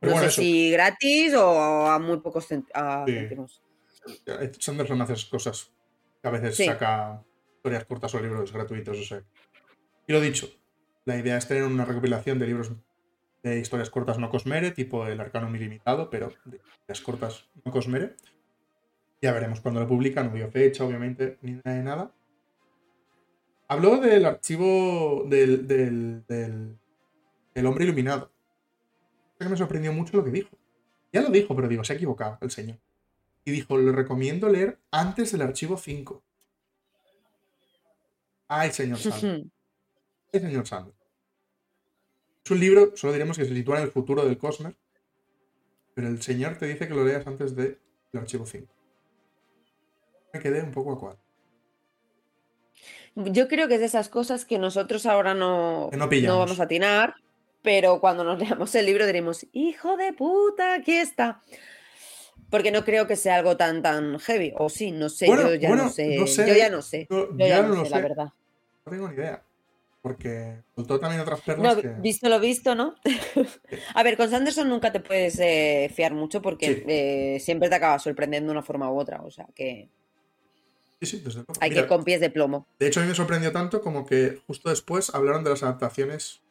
Pero 0.00 0.10
no 0.10 0.16
bueno, 0.16 0.20
sé 0.20 0.26
eso. 0.26 0.42
si 0.42 0.70
gratis 0.70 1.34
o 1.34 1.86
a 1.86 1.98
muy 1.98 2.20
pocos 2.20 2.46
a 2.74 3.04
Sí. 3.06 3.12
céntimos. 3.14 3.62
Sanderson 4.58 5.00
hace 5.00 5.14
cosas 5.30 5.72
que 6.20 6.28
a 6.28 6.30
veces 6.32 6.56
Sí. 6.56 6.66
saca 6.66 7.22
historias 7.56 7.84
cortas 7.86 8.14
o 8.14 8.20
libros 8.20 8.52
gratuitos, 8.52 8.98
o 8.98 9.02
sea. 9.02 9.22
Y 10.06 10.12
lo 10.12 10.20
dicho, 10.20 10.48
la 11.06 11.16
idea 11.16 11.38
es 11.38 11.48
tener 11.48 11.62
una 11.64 11.84
recopilación 11.86 12.38
de 12.38 12.46
libros 12.46 12.72
de 13.42 13.58
historias 13.58 13.90
cortas 13.90 14.18
no 14.18 14.30
Cosmere, 14.30 14.70
tipo 14.70 15.06
el 15.06 15.20
Arcanum 15.20 15.54
Ilimitado, 15.54 16.10
pero 16.10 16.30
de 16.44 16.56
historias 16.58 17.00
cortas 17.02 17.48
no 17.64 17.72
Cosmere. 17.72 18.16
Ya 19.22 19.32
veremos 19.32 19.60
cuándo 19.60 19.80
lo 19.80 19.88
publican, 19.88 20.28
no 20.28 20.34
dio 20.34 20.50
fecha, 20.50 20.84
obviamente, 20.84 21.38
ni 21.40 21.52
nada 21.52 21.76
de 21.76 21.82
nada. 21.82 22.14
Habló 23.68 23.98
del 23.98 24.26
archivo 24.26 25.24
del, 25.26 25.66
del, 25.66 26.24
del, 26.26 26.78
del 27.54 27.66
hombre 27.66 27.84
iluminado. 27.84 28.30
Que 29.38 29.48
me 29.48 29.56
sorprendió 29.56 29.92
mucho 29.92 30.16
lo 30.16 30.24
que 30.24 30.30
dijo. 30.30 30.56
Ya 31.12 31.22
lo 31.22 31.30
dijo, 31.30 31.54
pero 31.54 31.68
digo, 31.68 31.84
se 31.84 31.92
ha 31.92 31.96
equivocado 31.96 32.38
el 32.40 32.50
señor. 32.50 32.78
Y 33.44 33.50
dijo, 33.50 33.78
le 33.78 33.92
recomiendo 33.92 34.48
leer 34.48 34.78
antes 34.90 35.32
del 35.32 35.42
archivo 35.42 35.76
5. 35.76 36.22
Ay, 38.48 38.70
señor 38.72 38.98
Sanders. 38.98 39.46
Ay, 40.32 40.40
señor 40.40 40.66
Sanders. 40.66 40.96
Es 42.44 42.50
un 42.50 42.60
libro, 42.60 42.92
solo 42.94 43.12
diremos 43.14 43.38
que 43.38 43.46
se 43.46 43.54
sitúa 43.54 43.78
en 43.78 43.84
el 43.84 43.90
futuro 43.90 44.24
del 44.24 44.36
Cosmer. 44.36 44.76
Pero 45.94 46.08
el 46.08 46.20
señor 46.20 46.58
te 46.58 46.66
dice 46.66 46.86
que 46.88 46.94
lo 46.94 47.04
leas 47.04 47.26
antes 47.26 47.54
del 47.56 47.78
archivo 48.12 48.44
5. 48.44 48.72
Me 50.34 50.40
quedé 50.40 50.62
un 50.62 50.72
poco 50.72 50.92
a 50.92 50.98
cuadro. 50.98 51.23
Yo 53.16 53.46
creo 53.48 53.68
que 53.68 53.74
es 53.74 53.80
de 53.80 53.86
esas 53.86 54.08
cosas 54.08 54.44
que 54.44 54.58
nosotros 54.58 55.06
ahora 55.06 55.34
no, 55.34 55.90
no 55.92 56.38
vamos 56.38 56.58
a 56.60 56.64
atinar, 56.64 57.14
pero 57.62 58.00
cuando 58.00 58.24
nos 58.24 58.38
leamos 58.40 58.74
el 58.74 58.86
libro 58.86 59.06
diremos, 59.06 59.46
hijo 59.52 59.96
de 59.96 60.12
puta, 60.12 60.74
aquí 60.74 60.96
está. 60.96 61.40
Porque 62.50 62.70
no 62.70 62.84
creo 62.84 63.06
que 63.06 63.16
sea 63.16 63.36
algo 63.36 63.56
tan 63.56 63.82
tan 63.82 64.18
heavy. 64.20 64.52
O 64.56 64.68
sí, 64.68 64.90
no 64.92 65.08
sé, 65.08 65.26
Bueno, 65.26 65.48
yo 65.48 65.54
ya 65.54 65.68
bueno, 65.68 65.84
no 65.84 65.90
sé. 65.90 66.16
no 66.16 66.26
sé. 66.26 66.46
Yo 66.46 66.54
ya 66.54 66.70
no 66.70 66.82
sé. 66.82 67.06
Yo, 67.10 67.30
Yo 67.30 67.36
ya 67.38 67.48
ya 67.48 67.62
no 67.62 67.68
lo 67.76 67.84
sé, 67.84 67.90
la 67.90 68.00
verdad. 68.00 68.26
No 68.86 68.92
tengo 68.92 69.08
ni 69.08 69.14
idea. 69.14 69.42
Porque 70.02 70.62
soltó 70.74 71.00
también 71.00 71.22
otras 71.22 71.40
perlas 71.40 71.76
No, 71.76 71.80
que. 71.80 71.88
visto 71.88 72.28
lo 72.28 72.38
visto, 72.38 72.74
¿no? 72.74 72.94
A 73.94 74.02
ver, 74.02 74.16
con 74.18 74.28
Sanderson 74.28 74.68
nunca 74.68 74.92
te 74.92 75.00
puedes 75.00 75.38
eh, 75.40 75.90
fiar 75.94 76.12
mucho 76.12 76.42
porque 76.42 76.66
Sí. 76.74 76.82
eh, 76.86 77.38
siempre 77.40 77.70
te 77.70 77.76
acaba 77.76 77.98
sorprendiendo 77.98 78.48
de 78.48 78.58
una 78.58 78.62
forma 78.62 78.90
u 78.92 78.98
otra. 78.98 79.22
O 79.22 79.30
sea 79.30 79.46
que 79.54 79.88
Sí, 81.04 81.18
sí, 81.18 81.22
desde 81.24 81.40
luego. 81.40 81.52
hay 81.60 81.70
que 81.70 81.80
ir 81.80 81.86
con 81.86 82.04
pies 82.04 82.20
de 82.20 82.30
plomo. 82.30 82.66
De 82.78 82.86
hecho, 82.86 83.00
a 83.00 83.02
mí 83.02 83.08
me 83.08 83.14
sorprendió 83.14 83.52
tanto 83.52 83.80
como 83.80 84.06
que 84.06 84.40
justo 84.46 84.70
después 84.70 85.14
hablaron 85.14 85.44
de 85.44 85.50
las 85.50 85.62
adaptaciones. 85.62 86.42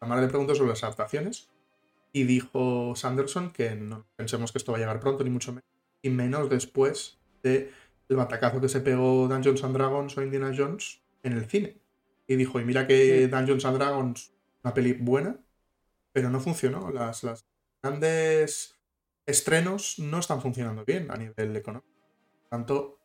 La 0.00 0.08
madre 0.08 0.22
le 0.22 0.28
preguntó 0.28 0.54
sobre 0.54 0.70
las 0.70 0.82
adaptaciones. 0.82 1.48
Y 2.12 2.24
dijo 2.24 2.94
Sanderson 2.94 3.52
que 3.52 3.74
no 3.74 4.06
pensemos 4.16 4.52
que 4.52 4.58
esto 4.58 4.72
va 4.72 4.78
a 4.78 4.80
llegar 4.80 5.00
pronto, 5.00 5.24
ni 5.24 5.30
mucho 5.30 5.52
menos. 5.52 5.68
Y 6.02 6.10
menos 6.10 6.48
después 6.48 7.18
del 7.42 7.70
batacazo 8.08 8.60
que 8.60 8.68
se 8.68 8.80
pegó 8.80 9.26
Dungeons 9.26 9.64
and 9.64 9.74
Dragons 9.74 10.16
o 10.16 10.22
Indiana 10.22 10.52
Jones 10.56 11.02
en 11.22 11.32
el 11.32 11.46
cine. 11.46 11.80
y 12.26 12.36
dijo, 12.36 12.60
y 12.60 12.64
mira 12.64 12.86
que 12.86 13.26
Dungeons 13.28 13.64
and 13.64 13.78
Dragons, 13.78 14.32
una 14.62 14.72
peli 14.72 14.92
buena, 14.92 15.40
pero 16.12 16.30
no 16.30 16.40
funcionó. 16.40 16.90
Las, 16.90 17.24
las 17.24 17.46
grandes 17.82 18.78
estrenos 19.26 19.98
no 19.98 20.18
están 20.18 20.40
funcionando 20.40 20.84
bien 20.84 21.10
a 21.10 21.16
nivel 21.16 21.56
económico. 21.56 21.92
Por 22.40 22.48
tanto, 22.48 22.98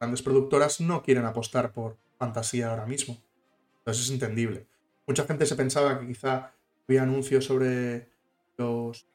grandes 0.00 0.22
productoras 0.22 0.80
no 0.80 1.02
quieren 1.02 1.24
apostar 1.24 1.72
por 1.72 1.96
fantasía 2.18 2.70
ahora 2.70 2.86
mismo. 2.86 3.16
Entonces 3.78 4.04
es 4.06 4.10
entendible. 4.10 4.66
Mucha 5.06 5.24
gente 5.24 5.46
se 5.46 5.56
pensaba 5.56 5.98
que 5.98 6.06
quizá 6.06 6.52
había 6.88 7.02
anuncios 7.02 7.44
sobre 7.44 8.08
las 8.56 9.06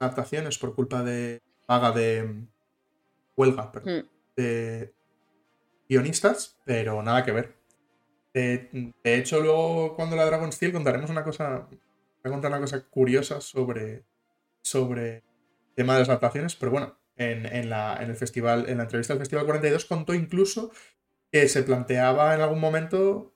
adaptaciones 0.00 0.58
por 0.58 0.74
culpa 0.74 1.02
de 1.02 1.40
paga 1.66 1.92
de 1.92 2.44
huelga 3.36 3.70
perdón, 3.70 3.98
Mm. 4.04 4.08
de 4.36 4.94
guionistas, 5.88 6.58
pero 6.64 7.02
nada 7.02 7.24
que 7.24 7.32
ver. 7.32 7.54
De, 8.34 8.92
de 9.02 9.14
hecho, 9.16 9.40
luego 9.40 9.94
cuando 9.96 10.16
la 10.16 10.24
Dragon 10.26 10.52
Steel 10.52 10.72
contaremos 10.72 11.10
una 11.10 11.24
cosa, 11.24 11.66
voy 11.70 11.78
a 12.24 12.30
contar 12.30 12.50
una 12.50 12.60
cosa 12.60 12.84
curiosa 12.88 13.40
sobre, 13.40 14.04
sobre 14.62 15.16
el 15.16 15.22
tema 15.74 15.94
de 15.94 16.00
las 16.00 16.08
adaptaciones, 16.08 16.54
pero 16.56 16.72
bueno, 16.72 16.96
en, 17.18 17.44
en 17.46 17.68
la, 17.70 17.98
en 18.00 18.10
el 18.10 18.16
festival, 18.16 18.66
en 18.68 18.78
la 18.78 18.84
entrevista 18.84 19.12
del 19.12 19.20
Festival 19.20 19.44
42 19.44 19.84
contó 19.84 20.14
incluso 20.14 20.70
que 21.30 21.48
se 21.48 21.62
planteaba 21.62 22.34
en 22.34 22.40
algún 22.40 22.60
momento 22.60 23.34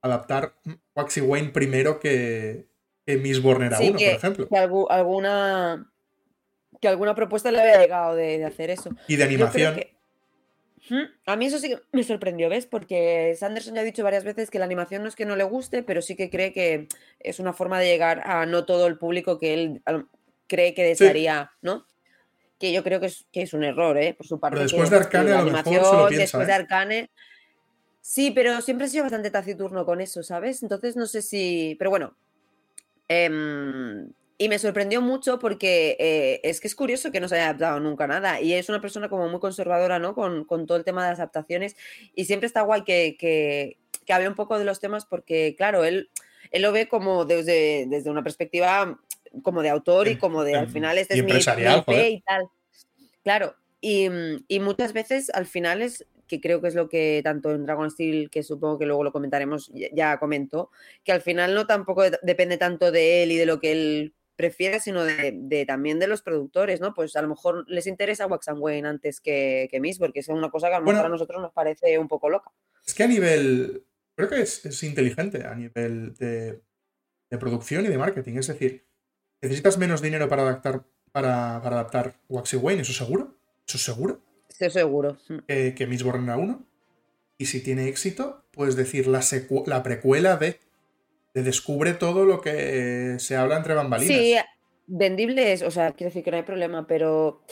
adaptar 0.00 0.54
Waxy 0.94 1.20
Wayne 1.20 1.50
primero 1.50 1.98
que, 2.00 2.66
que 3.06 3.16
Miss 3.16 3.40
Born 3.42 3.62
era 3.64 3.78
Sí, 3.78 3.84
uno, 3.90 3.94
por 3.98 4.02
ejemplo. 4.08 4.48
que 4.48 4.54
algu- 4.56 4.86
alguna 4.90 5.88
que 6.80 6.88
alguna 6.88 7.14
propuesta 7.14 7.50
le 7.52 7.60
había 7.60 7.80
llegado 7.80 8.16
de, 8.16 8.38
de 8.38 8.44
hacer 8.44 8.70
eso. 8.70 8.90
Y 9.06 9.14
de 9.16 9.22
animación. 9.24 9.74
que- 9.76 9.94
A 11.26 11.36
mí 11.36 11.46
eso 11.46 11.58
sí 11.58 11.68
que 11.68 11.78
me 11.92 12.02
sorprendió, 12.02 12.48
¿ves? 12.48 12.66
Porque 12.66 13.36
Sanderson 13.38 13.74
ya 13.76 13.82
ha 13.82 13.84
dicho 13.84 14.02
varias 14.02 14.24
veces 14.24 14.50
que 14.50 14.58
la 14.58 14.64
animación 14.64 15.02
no 15.02 15.08
es 15.08 15.14
que 15.14 15.24
no 15.24 15.36
le 15.36 15.44
guste, 15.44 15.84
pero 15.84 16.02
sí 16.02 16.16
que 16.16 16.28
cree 16.28 16.52
que 16.52 16.88
es 17.20 17.38
una 17.38 17.52
forma 17.52 17.78
de 17.78 17.86
llegar 17.86 18.22
a 18.28 18.46
no 18.46 18.64
todo 18.64 18.88
el 18.88 18.98
público 18.98 19.38
que 19.38 19.54
él 19.54 19.82
cree 20.48 20.74
que 20.74 20.82
desearía, 20.82 21.52
¿no? 21.62 21.86
Que 22.62 22.72
yo 22.72 22.84
creo 22.84 23.00
que 23.00 23.06
es, 23.06 23.26
que 23.32 23.42
es 23.42 23.54
un 23.54 23.64
error, 23.64 23.98
¿eh? 23.98 24.14
Por 24.14 24.24
su 24.24 24.38
parte. 24.38 24.58
que- 24.58 24.62
después 24.62 24.88
de 24.88 24.96
Arcane 24.96 25.32
a 25.32 25.42
lo 25.42 25.46
mejor 25.46 25.64
se 25.64 25.70
lo 25.72 25.78
animación, 25.80 26.08
piensa, 26.10 26.22
Después 26.22 26.46
de 26.46 26.52
¿eh? 26.52 26.56
Arcane. 26.56 27.10
Sí, 28.00 28.30
pero 28.30 28.60
siempre 28.60 28.86
ha 28.86 28.88
sido 28.88 29.02
bastante 29.02 29.32
taciturno 29.32 29.84
con 29.84 30.00
eso, 30.00 30.22
¿sabes? 30.22 30.62
Entonces 30.62 30.94
no 30.94 31.06
sé 31.06 31.22
si. 31.22 31.74
Pero 31.76 31.90
bueno. 31.90 32.16
Em, 33.08 34.12
y 34.38 34.48
me 34.48 34.60
sorprendió 34.60 35.00
mucho 35.00 35.40
porque 35.40 35.96
eh, 35.98 36.40
es 36.44 36.60
que 36.60 36.68
es 36.68 36.76
curioso 36.76 37.10
que 37.10 37.18
no 37.18 37.26
se 37.28 37.34
haya 37.34 37.46
adaptado 37.46 37.80
nunca 37.80 38.06
nada. 38.06 38.40
Y 38.40 38.54
es 38.54 38.68
una 38.68 38.80
persona 38.80 39.08
como 39.08 39.28
muy 39.28 39.40
conservadora, 39.40 39.98
¿no? 39.98 40.14
Con, 40.14 40.44
con 40.44 40.66
todo 40.66 40.78
el 40.78 40.84
tema 40.84 41.02
de 41.04 41.10
las 41.10 41.18
adaptaciones. 41.18 41.74
Y 42.14 42.26
siempre 42.26 42.46
está 42.46 42.62
guay 42.62 42.84
que, 42.84 43.16
que, 43.18 43.76
que 44.06 44.12
hable 44.12 44.28
un 44.28 44.36
poco 44.36 44.56
de 44.58 44.64
los 44.64 44.78
temas 44.78 45.04
porque, 45.04 45.54
claro, 45.56 45.84
él, 45.84 46.10
él 46.52 46.62
lo 46.62 46.70
ve 46.70 46.86
como 46.86 47.24
desde, 47.24 47.86
desde 47.88 48.08
una 48.10 48.22
perspectiva 48.22 49.00
como 49.42 49.62
de 49.62 49.70
autor 49.70 50.08
y 50.08 50.12
Em- 50.12 50.18
como 50.18 50.44
de 50.44 50.54
al 50.56 50.64
em- 50.64 50.70
final 50.72 50.98
este 50.98 51.16
y 51.16 51.20
es 51.20 51.24
mi- 51.24 51.32
mi, 51.32 51.38
y 52.14 52.20
tal. 52.22 52.48
Claro. 53.22 53.54
Y, 53.80 54.08
mm, 54.08 54.44
y 54.48 54.60
muchas 54.60 54.92
veces 54.92 55.30
al 55.30 55.46
final 55.46 55.82
es 55.82 56.06
que 56.28 56.40
creo 56.40 56.60
que 56.60 56.68
es 56.68 56.74
lo 56.74 56.88
que 56.88 57.20
tanto 57.24 57.50
en 57.52 57.64
Dragon 57.64 57.90
Steel, 57.90 58.30
que 58.30 58.42
supongo 58.42 58.78
que 58.78 58.86
luego 58.86 59.04
lo 59.04 59.12
comentaremos, 59.12 59.70
ya, 59.74 60.18
comentó, 60.18 60.70
que 61.04 61.12
al 61.12 61.20
final 61.20 61.54
no 61.54 61.66
tampoco 61.66 62.02
de- 62.08 62.18
depende 62.22 62.56
tanto 62.56 62.90
de 62.90 63.22
él 63.22 63.32
y 63.32 63.36
de 63.36 63.46
lo 63.46 63.60
que 63.60 63.72
él 63.72 64.14
prefiere, 64.34 64.80
sino 64.80 65.04
de, 65.04 65.32
de 65.36 65.66
también 65.66 65.98
de 65.98 66.06
los 66.06 66.22
productores, 66.22 66.80
¿no? 66.80 66.94
Pues 66.94 67.14
a 67.16 67.22
lo 67.22 67.28
mejor 67.28 67.64
les 67.68 67.86
interesa 67.86 68.26
Wax 68.26 68.48
and 68.48 68.60
Wayne 68.60 68.88
antes 68.88 69.20
que, 69.20 69.68
que 69.70 69.78
Miss, 69.78 69.98
porque 69.98 70.20
es 70.20 70.28
una 70.28 70.50
cosa 70.50 70.68
que 70.68 70.74
a 70.74 70.78
lo 70.78 70.84
mejor 70.86 70.94
Bueno. 71.02 71.06
a 71.06 71.10
nosotros 71.10 71.42
nos 71.42 71.52
parece 71.52 71.98
un 71.98 72.08
poco 72.08 72.30
loca. 72.30 72.50
Es 72.86 72.94
que 72.94 73.02
a 73.02 73.08
nivel. 73.08 73.84
Creo 74.16 74.28
que 74.28 74.40
es, 74.40 74.64
es 74.64 74.82
inteligente 74.84 75.44
a 75.44 75.54
nivel 75.54 76.14
de, 76.14 76.60
de 77.30 77.38
producción 77.38 77.84
y 77.84 77.88
de 77.88 77.98
marketing. 77.98 78.36
Es 78.38 78.46
decir, 78.46 78.86
necesitas 79.42 79.76
menos 79.76 80.00
dinero 80.00 80.28
para 80.28 80.42
adaptar, 80.42 80.84
para, 81.12 81.60
para 81.62 81.76
adaptar 81.76 82.14
Waxy 82.28 82.56
Wayne, 82.56 82.82
eso 82.82 82.92
seguro. 82.92 83.36
Eso 83.66 83.78
seguro. 83.78 84.20
Estoy 84.48 84.70
seguro. 84.70 85.18
Mm. 85.28 85.38
Que, 85.46 85.74
que 85.74 85.86
Miss 85.86 86.02
Born 86.02 86.24
era 86.24 86.36
uno. 86.36 86.64
Y 87.38 87.46
si 87.46 87.60
tiene 87.60 87.88
éxito, 87.88 88.44
puedes 88.52 88.76
decir 88.76 89.08
la, 89.08 89.20
la 89.66 89.82
precuela 89.82 90.36
de, 90.36 90.60
de 91.34 91.42
Descubre 91.42 91.94
todo 91.94 92.24
lo 92.24 92.40
que 92.40 93.16
se 93.18 93.36
habla 93.36 93.56
entre 93.56 93.74
bambalinas. 93.74 94.16
Sí, 94.16 94.36
vendible 94.86 95.52
es, 95.52 95.62
o 95.62 95.70
sea, 95.70 95.92
quiero 95.92 96.10
decir 96.10 96.22
que 96.22 96.30
no 96.30 96.36
hay 96.36 96.42
problema, 96.44 96.86
pero 96.86 97.42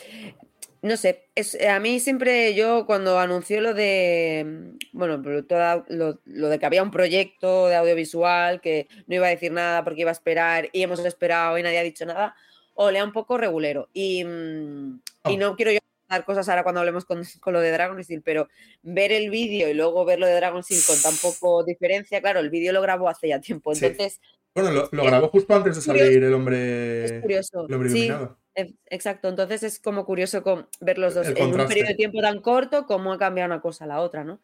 no 0.82 0.96
sé, 0.96 1.28
es, 1.34 1.60
a 1.66 1.78
mí 1.80 2.00
siempre 2.00 2.54
yo 2.54 2.86
cuando 2.86 3.18
anunció 3.18 3.60
lo 3.60 3.74
de, 3.74 4.74
bueno, 4.92 5.20
toda- 5.44 5.84
lo, 5.88 6.20
lo 6.24 6.48
de 6.48 6.58
que 6.58 6.66
había 6.66 6.82
un 6.82 6.90
proyecto 6.90 7.68
de 7.68 7.76
audiovisual 7.76 8.60
que 8.60 8.88
no 9.06 9.14
iba 9.16 9.26
a 9.26 9.30
decir 9.30 9.52
nada 9.52 9.84
porque 9.84 10.00
iba 10.02 10.10
a 10.10 10.12
esperar 10.12 10.68
y 10.72 10.82
hemos 10.82 11.04
esperado 11.04 11.58
y 11.58 11.62
nadie 11.62 11.78
ha 11.78 11.82
dicho 11.82 12.06
nada, 12.06 12.34
olea 12.74 13.04
un 13.04 13.12
poco 13.12 13.36
regulero. 13.38 13.88
Y, 13.92 14.24
mm, 14.24 15.00
y 15.28 15.34
Oh. 15.34 15.36
no 15.38 15.56
quiero 15.56 15.72
yo 15.72 15.78
dar 16.08 16.24
cosas 16.24 16.48
ahora 16.48 16.62
cuando 16.62 16.80
hablemos 16.80 17.04
con, 17.04 17.22
con 17.40 17.52
lo 17.52 17.60
de 17.60 17.70
Dragon 17.70 18.02
Steel, 18.02 18.22
pero 18.22 18.48
ver 18.82 19.12
el 19.12 19.30
vídeo 19.30 19.68
y 19.68 19.74
luego 19.74 20.04
ver 20.04 20.18
lo 20.18 20.26
de 20.26 20.34
Dragon 20.34 20.62
Steel 20.62 20.80
con 20.86 21.00
tan 21.00 21.14
poco 21.18 21.62
diferencia, 21.62 22.20
claro, 22.20 22.40
el 22.40 22.50
vídeo 22.50 22.72
lo 22.72 22.80
grabó 22.82 23.08
hace 23.08 23.28
ya 23.28 23.40
tiempo, 23.40 23.74
Sí. 23.74 23.84
entonces 23.84 24.20
Bueno, 24.54 24.72
lo, 24.72 24.88
lo 24.90 25.02
Es 25.04 25.08
grabó 25.08 25.28
justo 25.28 25.54
antes 25.54 25.76
de 25.76 25.82
salir 25.82 26.02
el 26.02 26.24
es 26.24 26.32
hombre, 26.32 27.20
curioso. 27.20 27.66
el 27.68 27.74
hombre 27.74 27.90
iluminado. 27.90 28.38
Exacto. 28.86 29.28
Entonces 29.28 29.62
es 29.62 29.78
como 29.78 30.04
curioso 30.04 30.42
con- 30.42 30.68
ver 30.80 30.98
los 30.98 31.14
dos 31.14 31.28
El 31.28 31.38
en 31.38 31.60
un 31.60 31.66
periodo 31.66 31.88
de 31.88 31.94
tiempo 31.94 32.20
tan 32.20 32.40
corto, 32.40 32.86
cómo 32.86 33.12
ha 33.12 33.18
cambiado 33.18 33.46
una 33.52 33.60
cosa 33.60 33.84
a 33.84 33.88
la 33.88 34.00
otra, 34.00 34.24
¿no? 34.24 34.40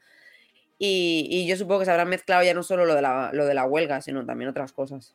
Y, 0.78 1.26
y 1.30 1.46
yo 1.46 1.56
supongo 1.56 1.80
que 1.80 1.85
se 1.87 1.90
habrán 1.90 2.08
mezclado 2.08 2.42
ya 2.42 2.52
no 2.52 2.62
solo 2.62 2.85
lo 2.85 2.94
de 2.94 3.02
la, 3.02 3.30
lo 3.32 3.46
de 3.46 3.54
la 3.54 3.64
huelga, 3.64 4.00
sino 4.02 4.25
también 4.26 4.50
otras 4.50 4.73
cosas. 4.73 5.14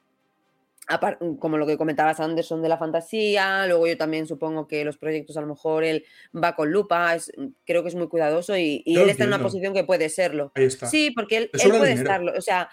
Como 1.40 1.58
lo 1.58 1.66
que 1.66 1.78
comentabas 1.78 2.20
Anderson 2.20 2.62
de 2.62 2.68
la 2.68 2.78
fantasía, 2.78 3.66
luego 3.68 3.88
yo 3.88 3.96
también 3.98 4.28
supongo 4.28 4.68
que 4.68 4.84
los 4.84 4.98
proyectos 4.98 5.38
a 5.38 5.42
lo 5.42 5.48
mejor 5.48 5.84
él 5.84 6.04
va 6.36 6.56
con 6.56 6.72
lupa, 6.72 7.16
es- 7.16 7.32
creo 7.66 7.84
que 7.84 7.90
es 7.90 7.96
muy 7.96 8.08
cuidadoso 8.08 8.58
y, 8.58 8.84
él 8.86 9.10
está 9.10 9.24
en 9.24 9.30
una 9.30 9.42
posición 9.42 9.74
que 9.74 9.84
puede 9.84 10.10
serlo. 10.10 10.52
Ahí 10.56 10.66
está. 10.66 10.88
Sí, 10.88 11.12
porque 11.12 11.38
él, 11.38 11.50
puede 11.52 11.72
dinero. 11.72 11.92
estarlo. 11.94 12.34
O 12.38 12.42
sea, 12.42 12.70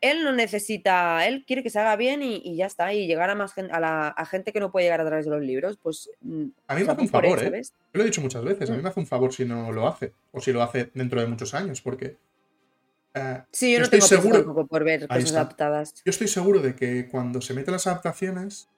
él 0.00 0.24
no 0.24 0.32
necesita, 0.32 1.26
él 1.26 1.44
quiere 1.46 1.62
que 1.62 1.70
se 1.70 1.78
haga 1.78 1.94
bien 1.96 2.22
y, 2.22 2.36
y 2.44 2.56
ya 2.56 2.66
está. 2.66 2.92
Y 2.94 3.06
llegar 3.06 3.28
a 3.30 3.34
más 3.34 3.52
gente, 3.52 3.72
a, 3.72 3.80
la, 3.80 4.08
a 4.08 4.24
gente 4.26 4.52
que 4.52 4.60
no 4.60 4.72
puede 4.72 4.86
llegar 4.86 5.00
a 5.02 5.06
través 5.06 5.26
de 5.26 5.30
los 5.30 5.42
libros, 5.42 5.78
pues. 5.82 6.10
mm, 6.22 6.44
A 6.68 6.74
mí 6.74 6.84
me 6.84 6.90
hace 6.92 7.00
un 7.00 7.06
él, 7.06 7.10
favor, 7.10 7.38
¿eh? 7.44 7.62
Yo 7.62 7.70
lo 7.92 8.02
he 8.02 8.06
dicho 8.06 8.20
muchas 8.22 8.44
veces, 8.44 8.70
a 8.70 8.72
mí 8.72 8.78
Mm. 8.78 8.82
me 8.82 8.88
hace 8.88 9.00
un 9.00 9.06
favor 9.06 9.32
si 9.32 9.44
no 9.44 9.70
lo 9.72 9.86
hace, 9.86 10.12
o 10.32 10.40
si 10.40 10.52
lo 10.52 10.62
hace 10.62 10.90
dentro 10.94 11.20
de 11.20 11.26
muchos 11.26 11.52
años, 11.54 11.80
porque 11.82 12.16
eh, 13.14 13.42
Sí, 13.52 13.72
yo, 13.72 13.74
Yo 13.74 13.78
no 13.80 13.84
estoy 13.84 13.98
tengo 14.00 14.22
seguro- 14.44 14.66
por 14.68 14.84
ver 14.84 15.08
cosas 15.08 15.32
adaptadas. 15.32 15.94
yo 16.04 16.10
estoy 16.10 16.28
seguro 16.28 16.60
de 16.60 16.74
que 16.76 17.08
cuando 17.08 17.40
se 17.40 17.52
meten 17.54 17.72
las 17.72 17.86
adaptaciones, 17.88 18.68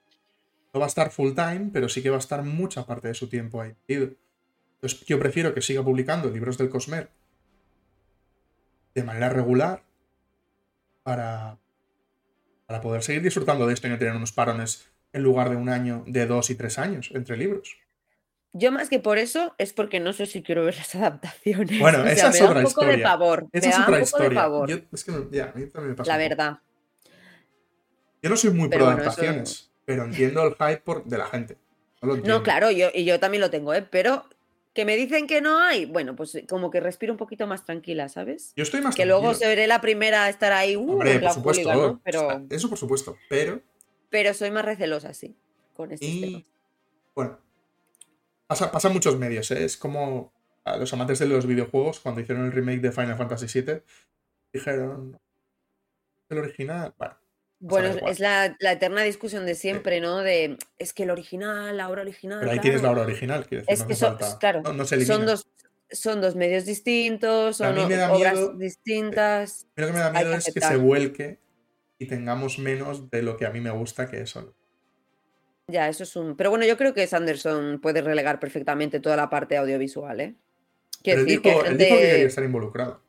no 0.73 0.79
va 0.79 0.87
a 0.87 0.89
estar 0.89 1.11
full 1.11 1.33
time, 1.35 1.69
pero 1.71 1.87
sí 1.87 2.01
que 2.01 2.09
va 2.09 2.15
a 2.15 2.19
estar 2.19 2.41
mucha 2.43 2.85
parte 2.85 3.07
de 3.09 3.13
su 3.13 3.29
tiempo 3.29 3.61
ahí. 3.61 3.75
Entonces, 3.87 5.05
yo 5.05 5.19
prefiero 5.19 5.53
que 5.53 5.61
siga 5.61 5.83
publicando 5.83 6.29
libros 6.31 6.57
del 6.57 6.69
Cosmer 6.69 7.09
de 8.95 9.03
manera 9.03 9.29
regular 9.29 9.83
para, 11.03 11.57
para 12.65 12.81
poder 12.81 13.03
seguir 13.03 13.21
disfrutando 13.21 13.67
de 13.67 13.73
esto 13.73 13.87
y 13.87 13.89
no 13.91 13.97
tener 13.97 14.15
unos 14.15 14.31
parones 14.31 14.89
en 15.11 15.21
lugar 15.23 15.49
de 15.49 15.55
un 15.57 15.69
año, 15.69 16.03
de 16.07 16.25
dos 16.25 16.49
y 16.49 16.55
tres 16.55 16.79
años 16.79 17.11
entre 17.13 17.37
libros. 17.37 17.77
Yo 18.55 18.71
más 18.71 18.87
que 18.89 18.99
por 18.99 19.17
eso 19.17 19.55
es 19.57 19.73
porque 19.73 19.99
no 19.99 20.13
sé 20.13 20.25
si 20.27 20.43
quiero 20.43 20.63
ver 20.65 20.75
las 20.77 20.93
adaptaciones. 20.95 21.79
Bueno, 21.79 21.99
O 21.99 22.03
sea, 22.03 22.11
esa 22.13 22.29
me 22.29 22.33
es 22.35 22.39
da 22.39 22.45
otra 22.49 22.59
un 22.59 22.65
poco 22.65 22.81
de 22.81 22.87
historia. 22.87 23.03
pavor. 23.05 23.47
Esa 23.51 23.67
me 23.67 23.73
es 23.73 23.79
otra 23.79 23.83
un 23.83 23.85
poco 23.85 24.17
de 24.17 24.25
historia. 24.27 24.67
Yo, 24.67 24.81
es 24.91 25.03
que 25.03 25.11
ya, 25.31 25.43
a 25.45 25.53
mí 25.53 25.65
también 25.67 25.89
me 25.91 25.95
pasa 25.95 26.11
la 26.11 26.17
verdad. 26.17 26.59
Yo 28.21 28.29
no 28.29 28.37
soy 28.37 28.51
muy 28.51 28.69
Pero 28.69 28.79
pro 28.79 28.85
bueno, 28.85 29.01
eso- 29.01 29.09
adaptaciones, 29.09 29.71
pero 29.85 30.05
entiendo 30.05 30.47
el 30.47 30.53
hype 30.53 30.77
por- 30.81 31.03
de 31.03 31.17
la 31.17 31.25
gente. 31.27 31.57
No, 32.25 32.43
claro, 32.43 32.69
yo, 32.71 32.87
y 32.93 33.05
yo 33.05 33.19
también 33.19 33.41
lo 33.41 33.49
tengo, 33.49 33.73
¿eh? 33.73 33.81
Pero 33.89 34.25
que 34.73 34.85
me 34.85 34.95
dicen 34.95 35.27
que 35.27 35.39
no 35.41 35.59
hay, 35.59 35.85
bueno, 35.85 36.15
pues 36.15 36.41
como 36.49 36.71
que 36.71 36.79
respiro 36.79 37.13
un 37.13 37.17
poquito 37.17 37.45
más 37.47 37.63
tranquila, 37.63 38.09
¿sabes? 38.09 38.53
Yo 38.55 38.63
estoy 38.63 38.81
más 38.81 38.95
Que 38.95 39.05
luego 39.05 39.29
tranquilo. 39.29 39.49
seré 39.49 39.67
la 39.67 39.81
primera 39.81 40.25
a 40.25 40.29
estar 40.29 40.51
ahí, 40.51 40.75
uh, 40.75 40.91
Hombre, 40.93 41.19
por 41.19 41.31
supuesto. 41.31 41.73
¿no? 41.73 42.01
Pero, 42.03 42.45
Eso 42.49 42.69
por 42.69 42.77
supuesto. 42.77 43.15
Pero, 43.29 43.61
pero 44.09 44.33
soy 44.33 44.49
más 44.51 44.65
recelosa, 44.65 45.13
sí, 45.13 45.35
con 45.73 45.91
estos 45.91 46.09
y 46.09 46.21
temas. 46.21 46.43
bueno, 47.13 47.39
pasa, 48.47 48.71
pasa 48.71 48.89
muchos 48.89 49.17
medios. 49.17 49.51
¿eh? 49.51 49.63
Es 49.63 49.77
como 49.77 50.33
a 50.65 50.77
los 50.77 50.91
amantes 50.93 51.19
de 51.19 51.27
los 51.27 51.45
videojuegos, 51.45 51.99
cuando 51.99 52.21
hicieron 52.21 52.45
el 52.45 52.51
remake 52.51 52.81
de 52.81 52.91
Final 52.91 53.17
Fantasy 53.17 53.61
VII, 53.61 53.83
dijeron, 54.51 55.19
el 56.29 56.37
original, 56.39 56.93
bueno, 56.97 57.15
Bueno, 57.65 57.95
es 58.07 58.19
la, 58.19 58.55
la 58.59 58.73
eterna 58.73 59.03
discusión 59.03 59.45
de 59.45 59.55
siempre, 59.55 60.01
¿no? 60.01 60.19
De, 60.19 60.57
es 60.77 60.91
que 60.93 61.03
el 61.03 61.11
original, 61.11 61.77
la 61.77 61.89
obra 61.89 62.01
original, 62.01 62.39
pero 62.41 62.51
ahí 62.51 62.59
tienes 62.59 62.81
la 62.81 62.91
obra 62.91 63.03
original, 63.03 63.45
quiero 63.47 63.61
decir, 63.61 63.73
Es 63.73 63.79
no 63.81 63.87
que 63.87 63.95
son, 63.95 64.17
claro, 64.39 64.61
no, 64.63 64.73
no 64.73 64.85
se 64.85 65.05
son 65.05 65.25
dos, 65.25 65.47
son 65.89 66.19
dos 66.19 66.35
medios 66.35 66.65
distintos, 66.65 67.55
son 67.57 67.77
obras 67.77 68.33
miedo- 68.33 68.53
distintas. 68.57 69.65
Lo 69.77 69.87
que 69.87 69.93
me 69.93 69.99
da 69.99 70.11
miedo 70.11 70.31
que 70.31 70.37
es 70.37 70.53
que 70.53 70.59
se 70.59 70.75
vuelque 70.75 71.39
y 71.99 72.05
tengamos 72.07 72.59
menos 72.59 73.09
de 73.09 73.21
lo 73.21 73.37
que 73.37 73.45
a 73.45 73.49
mí 73.51 73.61
me 73.61 73.71
gusta, 73.71 74.09
que 74.09 74.19
es 74.21 74.29
solo. 74.29 74.53
Ya, 75.67 75.87
eso 75.87 76.03
es 76.03 76.13
un. 76.17 76.35
Pero 76.35 76.49
bueno, 76.49 76.65
yo 76.65 76.75
creo 76.75 76.93
que 76.93 77.07
Sanderson 77.07 77.79
puede 77.81 78.01
relegar 78.01 78.41
perfectamente 78.41 78.99
toda 78.99 79.15
la 79.15 79.29
parte 79.29 79.55
audiovisual, 79.55 80.19
¿eh? 80.19 80.35
Quiero 81.01 81.23
decir 81.23 81.41
dijo, 81.41 81.61
que 81.61 81.67
él 81.69 81.77
dijo 81.77 81.89
que 81.89 81.95
gente- 81.95 82.11
quería 82.11 82.27
estar 82.27 82.43
involucrado. 82.43 83.01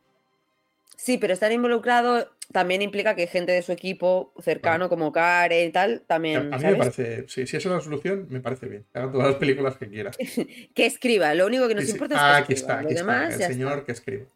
Sí, 1.05 1.19
pero 1.19 1.35
estar 1.35 1.53
involucrado 1.53 2.31
también 2.51 2.81
implica 2.81 3.15
que 3.15 3.27
gente 3.27 3.53
de 3.53 3.61
su 3.61 3.73
equipo 3.73 4.33
cercano, 4.41 4.89
como 4.89 5.13
Karen 5.13 5.69
y 5.69 5.71
tal, 5.71 6.01
también. 6.07 6.51
A 6.55 6.57
mí 6.57 6.65
me 6.65 6.77
parece, 6.77 7.27
sí, 7.29 7.47
si 7.47 7.59
es 7.59 7.65
la 7.67 7.79
solución, 7.83 8.27
me 8.31 8.41
parece 8.41 8.67
bien. 8.69 8.87
Hagan 8.95 9.13
todas 9.13 9.27
las 9.27 9.37
películas 9.37 9.77
que 9.77 9.87
quieran. 9.87 10.15
que 10.75 10.87
escriba, 10.87 11.35
lo 11.35 11.45
único 11.45 11.69
que 11.69 11.75
nos 11.75 11.85
Sí, 11.85 11.89
sí. 11.91 11.97
importa 11.97 12.17
Ah, 12.19 12.39
es 12.39 12.45
aquí 12.45 12.47
que 12.49 12.55
está, 12.55 12.81
escriba. 12.81 12.81
aquí 12.81 12.95
Lo 12.95 13.01
está, 13.01 13.13
demás, 13.13 13.35
el 13.39 13.53
señor 13.53 13.73
está. 13.73 13.85
que 13.85 13.93
escribe. 13.93 14.29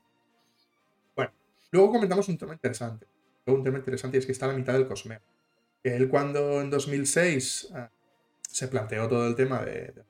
Bueno, 1.16 1.32
luego 1.70 1.90
comentamos 1.92 2.28
un 2.28 2.36
tema 2.36 2.52
interesante. 2.52 3.06
Luego 3.46 3.60
un 3.60 3.64
tema 3.64 3.78
interesante 3.78 4.18
y 4.18 4.20
es 4.20 4.26
que 4.26 4.32
está 4.32 4.44
a 4.44 4.48
la 4.48 4.54
mitad 4.58 4.74
del 4.74 4.86
Cosmere. 4.86 5.22
Que 5.82 5.96
él 5.96 6.10
cuando 6.10 6.60
en 6.60 6.68
2006 6.68 7.68
ah, 7.74 7.90
se 8.46 8.68
planteó 8.68 9.08
todo 9.08 9.26
el 9.26 9.34
tema 9.36 9.62
de, 9.62 9.72
de 9.92 10.02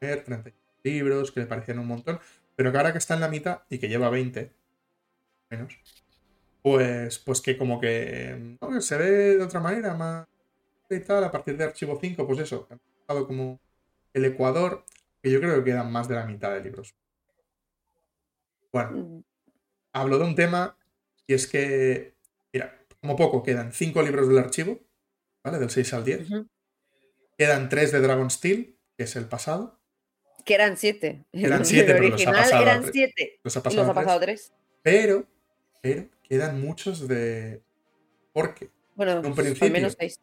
Cosmere, 0.00 0.20
30 0.22 0.50
libros, 0.82 1.32
que 1.32 1.40
le 1.40 1.46
parecían 1.46 1.78
un 1.78 1.86
montón, 1.86 2.20
pero 2.56 2.70
que 2.72 2.76
ahora 2.76 2.92
que 2.92 2.98
está 2.98 3.14
en 3.14 3.20
la 3.20 3.28
mitad 3.28 3.62
y 3.70 3.78
que 3.78 3.88
lleva 3.88 4.10
20, 4.10 4.52
menos, 5.56 5.74
pues, 6.62 7.18
pues 7.18 7.40
que 7.40 7.56
como 7.58 7.80
que 7.80 8.56
¿no? 8.60 8.70
que 8.70 8.80
se 8.80 8.96
ve 8.96 9.36
de 9.36 9.42
otra 9.42 9.60
manera, 9.60 9.94
más 9.94 10.26
y 10.90 11.00
tal, 11.00 11.24
a 11.24 11.30
partir 11.30 11.56
de 11.56 11.64
Archivo 11.64 11.98
5, 12.00 12.26
pues 12.26 12.38
eso, 12.40 12.66
ha 12.70 12.74
empezado 12.74 13.26
como 13.26 13.60
el 14.12 14.24
Ecuador, 14.26 14.84
que 15.22 15.30
yo 15.30 15.40
creo 15.40 15.56
que 15.56 15.70
quedan 15.70 15.90
más 15.90 16.08
de 16.08 16.14
la 16.14 16.26
mitad 16.26 16.52
de 16.54 16.60
libros. 16.62 16.94
Bueno, 18.72 18.90
Mm, 18.92 19.20
hablo 19.92 20.18
de 20.18 20.24
un 20.24 20.34
tema 20.34 20.76
y 21.26 21.34
es 21.34 21.46
que, 21.46 22.14
mira, 22.52 22.78
como 23.00 23.16
poco 23.16 23.42
quedan 23.42 23.72
5 23.72 24.02
libros 24.02 24.28
del 24.28 24.38
archivo, 24.38 24.80
¿vale? 25.42 25.58
Del 25.58 25.70
6 25.70 25.92
al 25.94 26.04
10. 26.04 26.30
ujú. 26.30 26.46
Quedan 27.38 27.68
3 27.68 27.92
de 27.92 28.00
Dragon 28.00 28.30
Steel, 28.30 28.78
que 28.96 29.04
es 29.04 29.16
el 29.16 29.26
pasado. 29.26 29.80
Que 30.44 30.54
eran 30.54 30.76
siete. 30.76 31.24
Eran 31.32 31.60
El 31.60 31.66
siete, 31.66 31.94
pero 31.94 32.08
los 32.10 32.26
ha 32.26 32.32
pasado 32.32 32.62
eran 32.62 32.80
tres. 32.82 32.92
siete. 32.92 33.40
Los 33.42 33.56
ha 33.56 33.62
pasado, 33.62 33.82
los 33.82 33.88
ha 33.88 33.90
a 33.90 33.94
tres, 33.94 34.04
pasado 34.04 34.20
tres. 34.20 34.52
Pero, 34.82 35.26
pero 35.84 36.08
quedan 36.26 36.60
muchos 36.60 37.06
de... 37.06 37.60
Porque 38.32 38.70
Bueno, 38.94 39.20
un 39.20 39.26
al 39.26 39.34
principio. 39.34 39.70
menos 39.70 39.94
seis. 39.98 40.18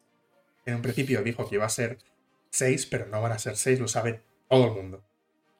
en 0.66 0.74
un 0.74 0.82
principio 0.82 1.22
dijo 1.22 1.48
que 1.48 1.54
iba 1.54 1.64
a 1.64 1.68
ser 1.68 1.98
6, 2.50 2.86
pero 2.86 3.06
no 3.06 3.22
van 3.22 3.32
a 3.32 3.38
ser 3.38 3.56
6, 3.56 3.78
lo 3.80 3.88
sabe 3.88 4.22
todo 4.48 4.66
el 4.66 4.72
mundo. 4.72 5.02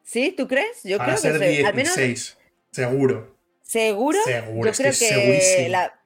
¿Sí? 0.02 0.34
¿Tú 0.36 0.46
crees? 0.48 0.82
Yo 0.84 0.98
Van 0.98 1.10
a 1.10 1.14
creo 1.16 1.22
que 1.32 1.38
ser 1.38 1.38
se- 1.38 1.66
al 1.66 1.74
menos 1.74 1.94
16, 1.96 2.38
seguro. 2.72 3.36
seguro. 3.62 4.18
Seguro, 4.24 4.70
Yo 4.70 4.76
creo 4.76 4.92
que 4.92 4.98
que, 4.98 5.08
segurísimo. 5.08 5.68
la, 5.68 6.00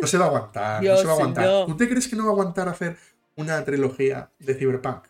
No 0.00 0.06
se 0.06 0.18
va 0.18 0.24
a 0.24 0.28
aguantar, 0.28 0.82
no 0.84 0.96
se 0.96 1.04
va 1.04 1.10
a 1.12 1.14
aguantar. 1.14 1.44
no. 1.46 1.66
¿Tú 1.66 1.76
te 1.76 1.88
crees 1.88 2.06
que 2.08 2.16
no 2.16 2.24
va 2.24 2.30
a 2.30 2.32
aguantar 2.32 2.68
hacer 2.68 2.96
una 3.36 3.64
trilogía 3.64 4.30
de 4.38 4.54
Cyberpunk? 4.54 5.04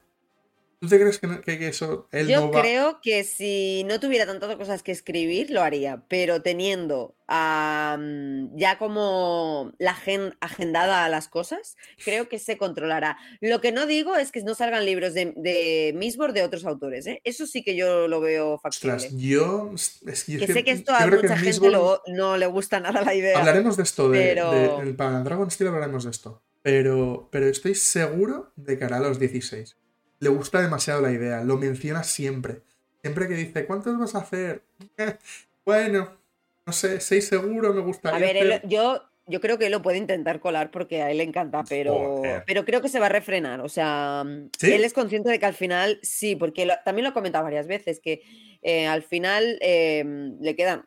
¿Tú 0.80 0.86
te 0.88 1.00
crees 1.00 1.18
que, 1.18 1.26
no- 1.26 1.40
que- 1.40 1.58
que 1.58 1.68
eso 1.68 2.08
él 2.12 2.28
Yo 2.28 2.40
no 2.42 2.50
va 2.52 2.60
creo 2.60 3.00
que 3.02 3.24
si 3.24 3.82
no 3.88 3.98
tuviera 3.98 4.26
tantas 4.26 4.54
cosas 4.56 4.82
que 4.84 4.92
escribir, 4.92 5.50
lo 5.50 5.62
haría, 5.62 6.04
pero 6.08 6.40
teniendo 6.42 7.16
ya 7.28 8.76
como 8.78 9.72
la 9.78 9.94
gen- 9.94 10.34
agendada 10.40 11.04
a 11.04 11.08
las 11.08 11.28
cosas, 11.28 11.76
creo 12.04 12.28
que 12.28 12.38
se 12.38 12.56
controlará. 12.56 13.18
Lo 13.40 13.60
que 13.60 13.72
no 13.72 13.86
digo 13.86 14.16
es 14.16 14.32
que 14.32 14.42
no 14.42 14.54
salgan 14.54 14.84
libros 14.86 15.14
de, 15.14 15.32
de 15.36 15.92
Misbor 15.96 16.32
de 16.32 16.42
otros 16.42 16.64
autores, 16.64 17.06
¿eh? 17.06 17.20
Eso 17.24 17.46
sí 17.46 17.62
que 17.62 17.76
yo 17.76 18.08
lo 18.08 18.20
veo 18.20 18.58
factible. 18.58 18.94
Ostras, 18.94 19.12
yo. 19.16 19.72
Es 19.74 20.24
que, 20.24 20.32
yo 20.32 20.46
que 20.46 20.52
sé 20.52 20.64
que 20.64 20.70
esto 20.72 20.94
a 20.94 21.06
mucha 21.06 21.34
en 21.34 21.38
gente 21.40 21.70
lo- 21.70 22.02
no 22.06 22.36
le 22.36 22.46
gusta 22.46 22.80
nada 22.80 23.02
la 23.02 23.14
idea. 23.14 23.38
Hablaremos 23.38 23.76
de 23.76 23.82
esto, 23.82 24.08
de, 24.10 24.20
pero- 24.20 24.50
de- 24.84 24.94
para 24.94 25.20
Dragon 25.22 25.50
Steel 25.50 25.68
hablaremos 25.68 26.04
de 26.04 26.10
esto. 26.10 26.42
Pero, 26.62 27.28
pero 27.30 27.46
estoy 27.46 27.74
seguro 27.74 28.52
de 28.56 28.78
que 28.78 28.84
hará 28.84 29.00
los 29.00 29.18
16. 29.18 29.76
Le 30.20 30.28
gusta 30.28 30.60
demasiado 30.60 31.00
la 31.00 31.12
idea, 31.12 31.44
lo 31.44 31.56
menciona 31.56 32.02
siempre. 32.02 32.62
Siempre 33.02 33.28
que 33.28 33.34
dice, 33.34 33.66
¿cuántos 33.66 33.98
vas 33.98 34.14
a 34.14 34.18
hacer? 34.18 34.62
"Eh, 34.96 35.16
bueno, 35.64 36.10
no 36.66 36.72
sé, 36.72 37.00
seis 37.00 37.26
seguro 37.28 37.72
me 37.72 37.80
gustaría. 37.80 38.16
A 38.16 38.20
ver, 38.20 38.36
él- 38.36 38.52
hacer". 38.52 38.68
yo, 38.68 39.02
yo 39.26 39.40
creo 39.40 39.58
que 39.58 39.66
él 39.66 39.72
lo 39.72 39.82
puede 39.82 39.98
intentar 39.98 40.40
colar 40.40 40.70
porque 40.70 41.02
a 41.02 41.10
él 41.10 41.18
le 41.18 41.24
encanta, 41.24 41.62
pero, 41.68 41.94
Joder. 41.94 42.42
pero 42.46 42.64
creo 42.64 42.80
que 42.82 42.88
se 42.88 42.98
va 42.98 43.06
a 43.06 43.10
refrenar. 43.10 43.60
O 43.60 43.68
sea, 43.68 44.24
¿Sí? 44.58 44.72
él 44.72 44.84
es 44.84 44.92
consciente 44.92 45.30
de 45.30 45.38
que 45.38 45.46
al 45.46 45.54
final, 45.54 46.00
sí, 46.02 46.34
porque 46.34 46.66
lo- 46.66 46.74
también 46.84 47.04
lo 47.04 47.10
ha 47.10 47.14
comentado 47.14 47.44
varias 47.44 47.66
veces, 47.68 48.00
que 48.00 48.22
eh, 48.62 48.86
al 48.88 49.02
final 49.04 49.58
eh, 49.60 50.04
le 50.40 50.56
quedan 50.56 50.84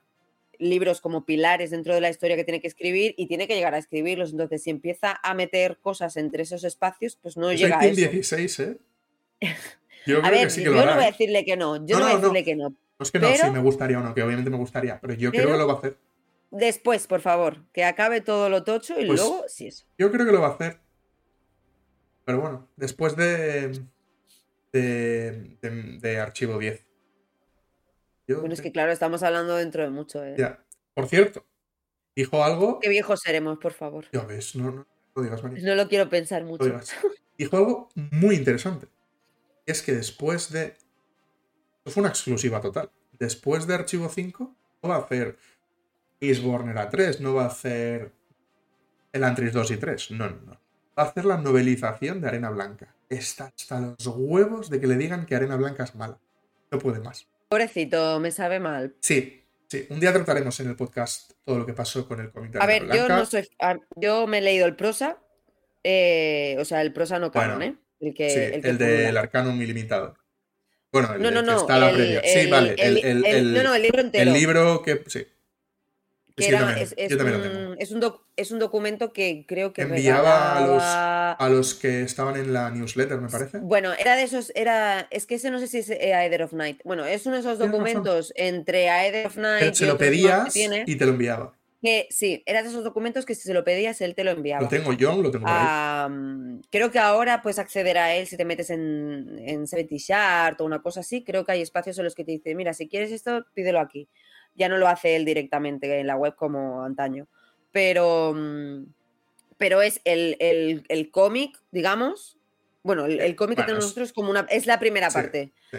libros 0.59 0.99
como 1.01 1.25
pilares 1.25 1.71
dentro 1.71 1.95
de 1.95 2.01
la 2.01 2.09
historia 2.09 2.35
que 2.35 2.43
tiene 2.43 2.59
que 2.61 2.67
escribir 2.67 3.15
y 3.17 3.27
tiene 3.27 3.47
que 3.47 3.55
llegar 3.55 3.73
a 3.73 3.77
escribirlos. 3.79 4.31
Entonces, 4.31 4.61
si 4.61 4.69
empieza 4.69 5.19
a 5.23 5.33
meter 5.33 5.77
cosas 5.77 6.17
entre 6.17 6.43
esos 6.43 6.63
espacios, 6.65 7.17
pues 7.21 7.37
no 7.37 7.51
llega 7.53 7.79
a 7.79 7.85
eso. 7.85 7.95
16, 7.95 8.59
¿eh? 8.59 8.77
Yo 10.05 10.23
A 10.23 10.29
ver, 10.31 10.49
sí 10.49 10.63
lo 10.63 10.71
no 10.71 10.77
voy 10.81 10.87
a 10.89 11.03
¿eh? 11.03 11.11
decirle 11.11 11.45
que 11.45 11.55
no, 11.57 11.75
yo 11.85 11.95
No, 11.97 11.99
no, 11.99 12.05
voy 12.05 12.13
a 12.13 12.17
decirle 12.17 12.43
que 12.43 12.55
no. 12.55 12.75
Es 12.99 13.11
que 13.11 13.19
no, 13.19 13.27
pero- 13.27 13.45
si 13.45 13.51
me 13.51 13.59
gustaría 13.59 13.99
o 13.99 14.03
no, 14.03 14.13
que 14.13 14.23
obviamente 14.23 14.49
me 14.49 14.57
gustaría, 14.57 14.99
pero 14.99 15.13
yo 15.13 15.31
creo 15.31 15.47
que 15.51 15.57
lo 15.57 15.67
va 15.67 15.73
a 15.73 15.77
hacer. 15.77 15.97
Después, 16.51 17.07
por 17.07 17.21
favor, 17.21 17.63
que 17.71 17.83
acabe 17.85 18.21
todo 18.21 18.49
lo 18.49 18.63
tocho 18.63 18.99
y 18.99 19.05
Pues- 19.07 19.19
luego, 19.19 19.43
sí, 19.47 19.67
eso. 19.67 19.85
Yo 19.97 20.11
creo 20.11 20.25
que 20.25 20.31
lo 20.31 20.41
va 20.41 20.47
a 20.47 20.51
hacer. 20.51 20.79
Pero 22.25 22.41
bueno, 22.41 22.69
después 22.75 23.15
de. 23.15 23.83
de, 24.71 25.57
de, 25.61 25.97
de 25.99 26.19
Archivo 26.19 26.57
10. 26.59 26.85
Yo 28.27 28.39
Bueno, 28.39 28.53
es 28.53 28.61
que 28.61 28.71
claro, 28.71 28.91
estamos 28.91 29.23
hablando 29.23 29.55
dentro 29.55 29.83
de 29.83 29.89
mucho. 29.89 30.23
¿eh? 30.23 30.35
Ya. 30.37 30.63
Por 30.93 31.07
cierto, 31.07 31.45
dijo 32.15 32.43
algo. 32.43 32.79
Qué 32.79 32.89
viejos 32.89 33.21
seremos, 33.21 33.57
por 33.59 33.73
favor. 33.73 34.05
Ya 34.13 34.21
ves, 34.23 34.55
no, 34.55 34.71
no, 34.71 34.87
no 35.15 35.21
digas, 35.23 35.43
María. 35.43 35.63
No 35.63 35.75
lo 35.75 35.87
quiero 35.89 36.09
pensar 36.09 36.43
mucho. 36.43 36.63
digas. 36.65 36.93
Dijo 37.37 37.57
algo 37.57 37.89
muy 37.95 38.35
interesante. 38.35 38.87
Es 39.65 39.81
que 39.81 39.93
después 39.93 40.51
de. 40.51 40.75
Esto 41.77 41.91
fue 41.91 42.01
una 42.01 42.09
exclusiva 42.09 42.61
total. 42.61 42.91
Después 43.19 43.67
de 43.67 43.75
Archivo 43.75 44.09
5, 44.09 44.55
no 44.83 44.89
va 44.89 44.95
a 44.95 44.99
hacer 44.99 45.37
Eastborn 46.19 46.69
era 46.69 46.89
3, 46.89 47.21
no 47.21 47.33
va 47.35 47.43
a 47.43 47.47
hacer 47.47 48.11
el 49.11 49.23
Antris 49.23 49.53
2 49.53 49.71
y 49.71 49.77
3. 49.77 50.11
No, 50.11 50.29
no, 50.29 50.35
no. 50.41 50.51
Va 50.97 51.03
a 51.03 51.05
hacer 51.07 51.25
la 51.25 51.37
novelización 51.37 52.21
de 52.21 52.27
Arena 52.27 52.49
Blanca. 52.49 52.95
Está 53.09 53.45
hasta 53.55 53.79
los 53.79 54.07
huevos 54.07 54.69
de 54.69 54.79
que 54.79 54.87
le 54.87 54.95
digan 54.95 55.25
que 55.25 55.35
Arena 55.35 55.55
Blanca 55.55 55.83
es 55.83 55.95
mala. 55.95 56.19
No 56.71 56.79
puede 56.79 56.99
más. 56.99 57.27
Pobrecito, 57.49 58.19
me 58.19 58.31
sabe 58.31 58.59
mal. 58.59 58.95
Sí, 59.01 59.43
sí. 59.67 59.85
Un 59.89 59.99
día 59.99 60.13
trataremos 60.13 60.59
en 60.59 60.69
el 60.69 60.75
podcast 60.75 61.33
todo 61.43 61.57
lo 61.59 61.65
que 61.65 61.73
pasó 61.73 62.07
con 62.07 62.19
el 62.21 62.31
de 62.31 62.59
A 62.59 62.65
ver, 62.65 62.87
yo 62.93 63.07
no 63.09 63.25
soy. 63.25 63.47
a- 63.59 63.77
Yo 63.95 64.27
me 64.27 64.37
he 64.37 64.41
leído 64.41 64.65
el 64.65 64.75
prosa. 64.75 65.17
eh, 65.83 66.55
o 66.59 66.65
sea, 66.65 66.81
el 66.83 66.93
prosa 66.93 67.17
no 67.17 67.31
canon, 67.31 67.57
Bueno, 67.57 67.73
¿eh? 67.73 67.77
El 68.01 68.13
que. 68.13 68.29
Sí, 68.29 68.39
el, 68.39 68.61
que 68.61 68.69
el 68.69 68.77
del. 68.77 69.17
Arcanum 69.17 69.61
ilimitado. 69.61 70.15
Bueno, 70.91 71.13
el, 71.13 71.21
No, 71.21 71.31
que 71.45 71.55
está 71.61 71.79
la 71.79 71.91
previa. 71.93 72.21
Sí, 72.25 72.49
vale. 72.49 72.75
El, 72.77 73.53
no, 73.53 73.63
no, 73.63 73.75
el 73.75 73.81
libro 73.81 74.01
entero. 74.01 74.23
el 74.29 74.33
libro 74.37 74.81
que. 74.81 75.03
Sí. 75.07 75.25
que 76.35 76.47
era- 76.47 76.79
es, 76.79 76.93
es 76.97 77.11
un, 77.11 77.17
tengo. 77.17 77.75
es 77.77 77.91
un 77.91 77.99
doc- 78.01 78.23
es 78.35 78.51
un 78.51 78.59
documento 78.59 79.13
que 79.13 79.45
creo 79.47 79.71
que 79.73 79.83
Enviaba 79.83 80.57
a 80.57 80.67
los- 80.67 80.83
A 81.45 81.49
los 81.49 81.75
que 81.75 82.01
estaban 82.01 82.35
en 82.35 82.51
la 82.53 82.71
newsletter, 82.71 83.19
me 83.21 83.29
parece. 83.29 83.59
Bueno, 83.59 83.93
era 83.93 84.15
de 84.15 84.23
esos, 84.23 84.51
era, 84.55 85.07
es 85.11 85.25
que 85.27 85.35
ese 85.35 85.51
no 85.51 85.59
sé 85.59 85.67
si 85.67 85.77
es 85.79 85.89
Aether 85.91 86.43
of 86.43 86.53
Night. 86.53 86.79
Bueno, 86.83 87.05
es 87.05 87.25
uno 87.25 87.35
de 87.35 87.41
esos 87.41 87.59
documentos 87.59 88.33
entre 88.35 88.89
Aether 88.89 89.27
of 89.27 89.37
Night 89.37 89.59
Pero 89.61 89.75
se 89.75 89.85
lo 89.85 89.97
pedías 89.97 90.55
y 90.55 90.95
te 90.95 91.05
lo 91.05 91.11
enviaba. 91.11 91.53
Que 91.81 92.07
sí, 92.11 92.43
era 92.45 92.61
de 92.61 92.69
esos 92.69 92.83
documentos 92.83 93.25
que 93.25 93.33
si 93.35 93.41
se 93.41 93.53
lo 93.53 93.63
pedías 93.63 93.99
él 94.01 94.13
te 94.15 94.23
lo 94.23 94.31
enviaba. 94.31 94.61
Lo 94.61 94.67
tengo 94.67 94.93
yo, 94.93 95.21
lo 95.21 95.31
tengo 95.31 95.45
por 95.45 95.51
Ah, 95.53 96.05
ahí. 96.11 96.61
Creo 96.69 96.91
que 96.91 96.99
ahora 96.99 97.41
puedes 97.41 97.57
acceder 97.59 97.97
a 97.97 98.13
él 98.15 98.27
si 98.27 98.37
te 98.37 98.45
metes 98.45 98.69
en, 98.69 99.39
en 99.39 99.65
70 99.67 99.95
Chart 99.97 100.61
o 100.61 100.65
una 100.65 100.81
cosa 100.81 100.99
así. 100.99 101.23
Creo 101.23 101.43
que 101.45 101.53
hay 101.53 101.61
espacios 101.61 101.97
en 101.97 102.03
los 102.05 102.13
que 102.15 102.23
te 102.23 102.31
dice, 102.33 102.53
mira, 102.55 102.73
si 102.73 102.87
quieres 102.87 103.11
esto, 103.11 103.45
pídelo 103.53 103.79
aquí. 103.79 104.07
Ya 104.55 104.69
no 104.69 104.77
lo 104.77 104.87
hace 104.87 105.15
él 105.15 105.25
directamente 105.25 105.99
en 105.99 106.07
la 106.07 106.15
web 106.15 106.35
como 106.35 106.83
antaño. 106.83 107.27
Pero, 107.71 108.33
mm, 108.35 108.85
pero 109.57 109.81
es 109.81 110.01
el, 110.05 110.35
el- 110.39 110.83
el 110.89 111.09
cómic, 111.09 111.57
digamos. 111.71 112.37
Bueno, 112.83 113.05
el, 113.05 113.19
el 113.21 113.35
cómic 113.35 113.57
que 113.57 113.63
tenemos 113.63 113.83
es- 113.85 113.89
nosotros 113.89 114.09
es 114.09 114.13
como 114.13 114.29
una. 114.29 114.41
Es 114.49 114.65
la 114.67 114.79
primera 114.79 115.09
Sí, 115.09 115.13
parte. 115.15 115.51
sí. 115.71 115.77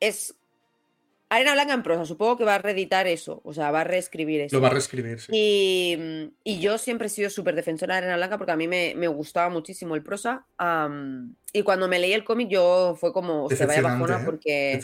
Es. 0.00 0.34
Arena 1.30 1.52
Blanca 1.52 1.74
en 1.74 1.82
prosa, 1.82 2.06
supongo 2.06 2.38
que 2.38 2.44
va 2.44 2.54
a 2.54 2.58
reeditar 2.58 3.06
eso, 3.06 3.40
o 3.44 3.52
sea, 3.52 3.70
va 3.70 3.82
a 3.82 3.84
reescribir 3.84 4.40
eso. 4.40 4.56
Lo 4.56 4.62
va 4.62 4.68
a 4.68 4.72
reescribir, 4.72 5.20
sí. 5.20 5.30
Y, 5.34 6.32
y 6.42 6.58
yo 6.60 6.78
siempre 6.78 7.08
he 7.08 7.10
sido 7.10 7.28
súper 7.28 7.54
defensora 7.54 7.94
de 7.94 7.98
Arena 7.98 8.16
Blanca 8.16 8.38
porque 8.38 8.52
a 8.52 8.56
mí 8.56 8.66
me, 8.66 8.94
me 8.96 9.08
gustaba 9.08 9.50
muchísimo 9.50 9.94
el 9.94 10.02
prosa. 10.02 10.46
y 11.52 11.62
cuando 11.62 11.86
me 11.88 11.98
leí 11.98 12.12
el 12.14 12.24
cómic 12.24 12.48
yo 12.48 12.96
fue 12.98 13.12
como, 13.12 13.48
se 13.50 13.66
vaya 13.66 13.82
bajona 13.82 14.20
¿eh? 14.20 14.24
porque... 14.24 14.80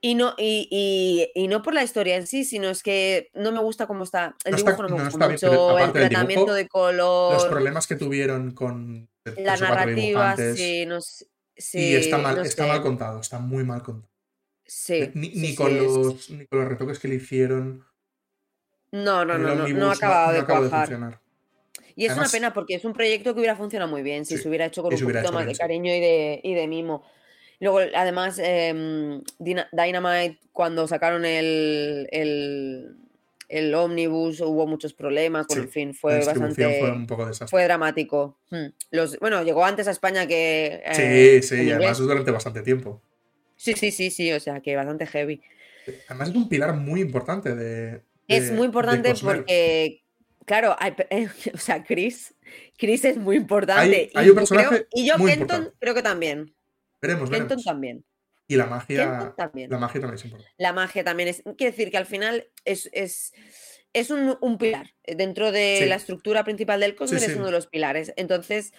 Y 0.00 0.14
no, 0.14 0.34
y, 0.38 0.68
y- 0.70 1.42
y 1.42 1.48
no 1.48 1.60
por 1.62 1.74
la 1.74 1.82
historia 1.82 2.14
en 2.14 2.28
sí, 2.28 2.44
sino 2.44 2.68
es 2.68 2.84
que 2.84 3.30
no 3.34 3.50
me 3.50 3.58
gusta 3.58 3.88
cómo 3.88 4.04
está. 4.04 4.36
El 4.44 4.52
No 4.52 4.56
está- 4.58 4.70
dibujo 4.70 4.82
no 4.84 4.88
me 4.90 4.98
no 4.98 5.04
gusta 5.10 5.26
bien, 5.26 5.32
mucho, 5.32 5.78
el 5.78 5.92
tratamiento 5.92 6.28
dibujo, 6.28 6.54
de 6.54 6.62
Los 6.62 6.70
color, 6.70 7.50
problemas 7.50 7.86
que 7.88 7.96
tuvieron 7.96 8.52
con 8.52 9.08
la 9.36 9.56
narrativa, 9.56 10.36
sí, 10.54 10.86
no 10.86 11.00
sé- 11.00 11.26
sí, 11.56 11.78
y 11.80 11.94
está 11.96 12.16
mal, 12.18 12.36
no 12.36 12.42
está 12.42 12.62
sé, 12.62 12.68
mal 12.68 12.80
contado, 12.82 13.20
está 13.20 13.40
muy 13.40 13.64
mal 13.64 13.82
contado. 13.82 14.12
Sí, 14.70 15.10
ni, 15.14 15.30
sí, 15.30 15.40
ni 15.40 15.46
sí, 15.48 15.54
con 15.56 15.74
los, 15.76 16.28
ni 16.30 16.46
con 16.46 16.60
los 16.60 16.68
retoques 16.68 16.98
que 16.98 17.08
le 17.08 17.14
hicieron. 17.14 17.84
No, 18.92 19.24
no, 19.24 19.36
no, 19.38 19.54
no, 19.54 19.62
Omnibus 19.64 19.80
no 19.80 19.90
ha 19.90 19.94
acabado 19.94 20.32
de 20.34 20.44
cuajar. 20.44 20.86
funcionar. 20.86 21.20
Y 21.96 22.04
es 22.04 22.10
Además- 22.12 22.28
una 22.28 22.38
pena 22.38 22.54
porque 22.54 22.74
es 22.74 22.84
un 22.84 22.92
proyecto 22.92 23.32
que 23.34 23.40
hubiera 23.40 23.56
funcionado 23.56 23.90
muy 23.90 24.02
bien 24.02 24.24
si 24.24 24.36
Sí, 24.36 24.42
se 24.42 24.48
hubiera 24.48 24.66
hecho 24.66 24.82
con 24.82 24.92
un 24.94 25.00
poquito 25.00 25.32
más 25.32 25.46
de 25.46 25.54
sí. 25.54 25.58
cariño 25.60 25.92
y 25.94 26.00
de, 26.00 26.40
y 26.44 26.54
de 26.54 26.66
mimo. 26.68 27.02
Luego, 27.60 27.80
además, 27.94 28.38
em, 28.40 29.20
Dina- 29.38 29.68
Dynamite, 29.72 30.38
cuando 30.52 30.86
sacaron 30.86 31.24
el, 31.24 32.06
el, 32.12 32.94
el 33.48 33.74
ómnibus, 33.74 34.40
hubo 34.42 34.66
muchos 34.66 34.92
problemas, 34.94 35.46
bueno, 35.48 35.62
Sí, 35.62 35.66
en 35.66 35.72
fin, 35.72 35.94
fue 35.94 36.24
bastante... 36.24 36.78
fue 36.78 36.92
un 36.92 37.06
poco. 37.06 37.28
Fue 37.48 37.64
dramático. 37.64 38.36
Hmm. 38.50 38.66
Los, 38.92 39.18
bueno, 39.18 39.42
llegó 39.42 39.64
antes 39.64 39.88
a 39.88 39.90
España 39.90 40.26
que... 40.28 40.82
Sí, 40.92 41.02
eh, 41.02 41.42
sí, 41.42 41.54
en 41.56 41.66
y 41.68 41.70
además 41.72 41.98
durante 41.98 42.30
bastante 42.30 42.62
tiempo. 42.62 43.02
Sí, 43.58 43.74
sí, 43.74 43.90
sí, 43.90 44.10
sí, 44.10 44.32
o 44.32 44.40
sea, 44.40 44.60
que 44.60 44.74
bastante 44.76 45.06
heavy. 45.06 45.42
Además 46.08 46.30
es 46.30 46.34
un 46.36 46.48
pilar 46.48 46.74
muy 46.74 47.00
importante 47.02 47.54
de... 47.54 48.00
Es 48.26 48.50
muy 48.52 48.66
importante 48.66 49.12
porque, 49.22 50.02
claro, 50.46 50.76
hay 50.78 50.92
pe- 50.92 51.08
o 51.54 51.58
sea, 51.58 51.82
Chris, 51.84 52.34
Chris 52.78 53.04
es 53.04 53.16
muy 53.18 53.36
importante. 53.36 53.82
Hay- 53.82 54.10
hay 54.14 54.26
y 54.26 54.30
un 54.30 54.38
yo 54.38 54.46
creo- 54.46 54.86
y 54.92 55.06
yo 55.06 55.14
Kenton 55.16 55.30
importante. 55.40 55.70
creo 55.80 55.94
que 55.94 56.02
también. 56.02 56.54
Veremos, 57.02 57.28
Kenton 57.30 57.48
veremos. 57.48 57.64
también. 57.64 58.04
Y 58.46 58.56
la 58.56 58.64
magia, 58.66 59.34
también. 59.36 59.70
la 59.70 59.78
magia 59.78 60.00
también 60.00 60.14
es 60.18 60.24
importante. 60.24 60.54
La 60.56 60.72
magia 60.72 61.04
también 61.04 61.28
es. 61.28 61.42
Quiere 61.56 61.72
decir 61.72 61.90
que 61.90 61.98
al 61.98 62.06
final 62.06 62.46
es, 62.64 62.88
es, 62.92 63.34
es 63.92 64.10
un, 64.10 64.38
un 64.40 64.56
pilar. 64.56 64.94
eh, 65.04 65.16
Dentro 65.16 65.52
de 65.52 65.78
Sí. 65.80 65.86
la 65.86 65.96
estructura 65.96 66.44
principal 66.44 66.80
del 66.80 66.94
Cosmere 66.94 67.24
sí. 67.26 67.30
es 67.32 67.36
uno 67.36 67.46
de 67.46 67.52
los 67.52 67.66
pilares. 67.66 68.12
Entonces, 68.16 68.72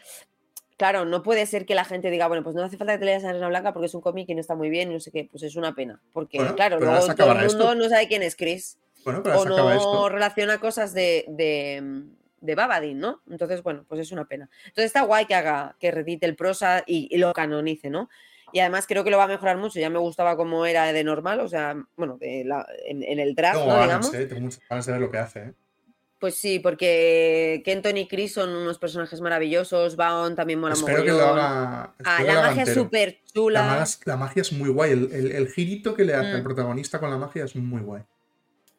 claro, 0.80 1.06
no 1.06 1.22
puede 1.22 1.46
ser 1.46 1.68
que 1.68 1.76
la 1.76 1.84
gente 1.86 2.10
diga, 2.10 2.28
bueno, 2.28 2.42
pues 2.44 2.56
no 2.56 2.63
hace 2.63 2.78
falta 2.78 2.94
que 2.94 3.00
te 3.00 3.06
leas 3.06 3.24
Arena 3.26 3.50
Blanca 3.50 3.74
porque 3.74 3.86
es 3.86 3.94
un 3.94 4.02
cómic 4.02 4.28
y 4.30 4.34
no 4.34 4.42
está 4.42 4.56
muy 4.56 4.70
bien 4.72 4.89
y 4.89 4.94
no 4.96 5.00
sé 5.00 5.12
qué. 5.12 5.28
Pues 5.30 5.44
es 5.44 5.56
una 5.56 5.76
pena. 5.76 6.02
Porque, 6.13 6.38
Bueno, 6.39 6.56
claro, 6.56 6.80
luego 6.80 7.13
todo 7.15 7.32
el 7.34 7.38
mundo 7.46 7.63
esto. 7.65 7.76
no 7.76 7.89
sabe 7.89 8.08
quién 8.08 8.24
es 8.24 8.36
Chris. 8.36 8.80
Bueno, 9.04 9.22
pero 9.22 9.39
o 9.42 9.46
no 9.46 9.72
esto. 9.72 10.10
relaciona 10.10 10.60
cosas 10.60 10.94
de, 10.94 11.26
de, 11.28 12.04
de 12.42 12.56
Babadin, 12.56 12.98
¿no? 13.00 13.22
Entonces, 13.30 13.62
bueno, 13.62 13.86
pues 13.88 14.02
es 14.02 14.12
una 14.12 14.26
pena. 14.26 14.50
Entonces 14.65 14.86
está 14.86 15.02
guay 15.02 15.26
que 15.26 15.36
haga, 15.36 15.76
que 15.80 15.92
redite 15.92 16.26
el 16.26 16.36
prosa 16.36 16.84
y, 16.88 17.08
y 17.13 17.18
lo 17.18 17.32
canonice, 17.34 17.89
¿no? 17.89 18.10
Y 18.52 18.60
además 18.62 18.88
creo 18.88 19.04
que 19.04 19.12
lo 19.12 19.18
va 19.18 19.26
a 19.26 19.28
mejorar 19.28 19.58
mucho. 19.58 19.80
Ya 19.80 19.89
me 19.92 20.00
gustaba 20.00 20.36
como 20.36 20.65
era 20.65 20.92
de 20.92 21.04
normal, 21.04 21.39
o 21.42 21.48
sea, 21.48 21.76
bueno, 21.98 22.18
de 22.18 22.44
la- 22.46 22.65
en, 22.86 23.04
en 23.04 23.20
el 23.20 23.36
draft, 23.36 23.60
Tengo 23.60 23.68
¿no? 23.68 23.74
ganas, 23.80 23.88
Digamos. 24.12 24.13
eh, 24.15 24.26
tengo 24.26 24.42
muchas 24.42 24.62
ganas 24.68 24.86
de 24.88 24.92
ver 24.94 25.02
lo 25.02 25.12
que 25.12 25.18
hace. 25.18 25.39
eh. 25.39 25.54
Pues 26.19 26.36
sí, 26.36 26.60
porque 26.60 27.62
Kenton 27.63 27.95
y 27.95 28.08
Chris 28.08 28.34
son 28.34 28.49
unos 28.49 28.77
personajes 28.77 29.21
maravillosos. 29.21 29.95
Baon 29.95 30.36
también 30.36 30.60
mola 30.60 30.73
Espero 30.73 31.01
que 31.03 31.12
lo 31.12 31.21
haga. 31.23 31.93
Ah, 32.03 32.23
la 32.23 32.41
magia 32.41 32.63
es 32.63 32.73
súper 32.73 33.19
La, 33.25 33.32
chula. 33.34 33.88
la 34.05 34.17
magia 34.17 34.41
es 34.41 34.51
muy 34.51 34.69
guay. 34.69 34.91
El, 34.91 35.12
el- 35.13 35.32
el 35.32 35.47
girito 35.49 35.93
que 35.93 36.03
le 36.03 36.13
hace 36.15 36.32
el 36.32 36.41
Mm. 36.41 36.43
protagonista 36.43 36.99
con 36.99 37.10
la 37.10 37.17
magia 37.17 37.45
es 37.45 37.55
muy 37.55 37.82
guay. 37.82 38.03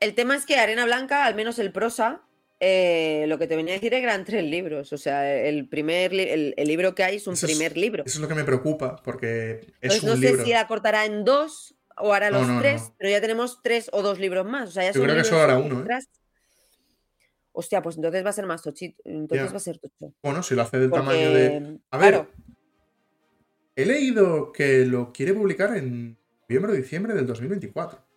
El 0.00 0.14
tema 0.14 0.36
es 0.36 0.44
que 0.44 0.56
Arena 0.56 0.84
Blanca, 0.84 1.24
al 1.24 1.34
menos 1.34 1.58
el 1.58 1.72
prosa, 1.72 2.20
eh, 2.58 3.24
lo 3.26 3.38
que 3.38 3.46
te 3.46 3.56
venía 3.56 3.72
a 3.72 3.76
decir 3.76 3.94
eran 3.94 4.26
tres 4.26 4.44
libros. 4.44 4.92
O 4.92 4.98
sea, 4.98 5.34
el 5.34 5.66
primer 5.66 6.12
li- 6.12 6.28
el, 6.28 6.54
el 6.58 6.68
libro 6.68 6.94
que 6.94 7.04
hay 7.04 7.16
es 7.16 7.26
un 7.26 7.32
Eso 7.34 7.46
es- 7.46 7.52
primer 7.52 7.74
libro. 7.78 8.02
Eso 8.04 8.18
es 8.18 8.20
lo 8.20 8.28
que 8.28 8.34
me 8.34 8.44
preocupa, 8.44 8.96
porque 9.02 9.60
es 9.80 10.02
no 10.04 10.12
un 10.12 10.20
sé 10.20 10.26
libro. 10.28 10.44
si 10.44 10.50
la 10.52 10.66
cortará 10.66 11.06
en 11.06 11.24
dos 11.24 11.74
o 11.96 12.12
hará 12.12 12.30
No, 12.30 12.40
los 12.40 12.48
no, 12.48 12.60
tres, 12.60 12.82
no. 12.82 12.94
pero 12.98 13.10
ya 13.10 13.20
tenemos 13.22 13.60
tres 13.62 13.88
o 13.94 14.02
dos 14.02 14.18
libros 14.18 14.44
más. 14.44 14.68
O 14.68 14.72
sea, 14.72 14.82
ya 14.84 14.92
Yo 14.92 15.02
creo 15.02 15.16
que 15.16 15.24
solo 15.24 15.40
hará 15.40 15.56
uno, 15.58 15.80
¿eh? 15.80 15.84
Hostia, 17.52 17.82
pues 17.82 17.96
entonces 17.96 18.24
va 18.24 18.30
a 18.30 18.34
ser 18.34 18.46
más 18.46 18.62
tochito. 18.62 19.02
Entonces 19.04 19.52
va 19.52 19.56
a 19.56 19.60
ser 19.60 19.78
tocho. 19.78 20.14
Bueno, 20.22 20.42
si 20.42 20.54
lo 20.54 20.62
hace 20.62 20.78
del 20.78 20.90
Porque, 20.90 21.04
tamaño 21.04 21.30
de. 21.32 21.78
A 21.90 21.98
ver, 21.98 22.10
claro, 22.10 22.28
he 23.76 23.86
leído 23.86 24.52
que 24.52 24.84
lo 24.86 25.12
quiere 25.12 25.34
publicar 25.34 25.76
en 25.76 26.18
noviembre 26.48 26.72
o 26.72 26.76
diciembre 26.76 27.14
del 27.14 27.26
2024. 27.26 28.10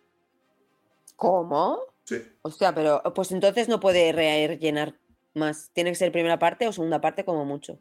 ¿cómo? 1.16 1.80
Sí. 2.04 2.22
Hostia, 2.42 2.74
pero 2.74 3.02
pues 3.14 3.32
entonces 3.32 3.68
no 3.68 3.80
puede 3.80 4.12
rellenar 4.12 4.98
más. 5.32 5.70
Tiene 5.72 5.90
que 5.90 5.96
ser 5.96 6.12
primera 6.12 6.38
parte 6.38 6.68
o 6.68 6.72
segunda 6.72 7.00
parte 7.00 7.24
como 7.24 7.44
mucho. 7.44 7.78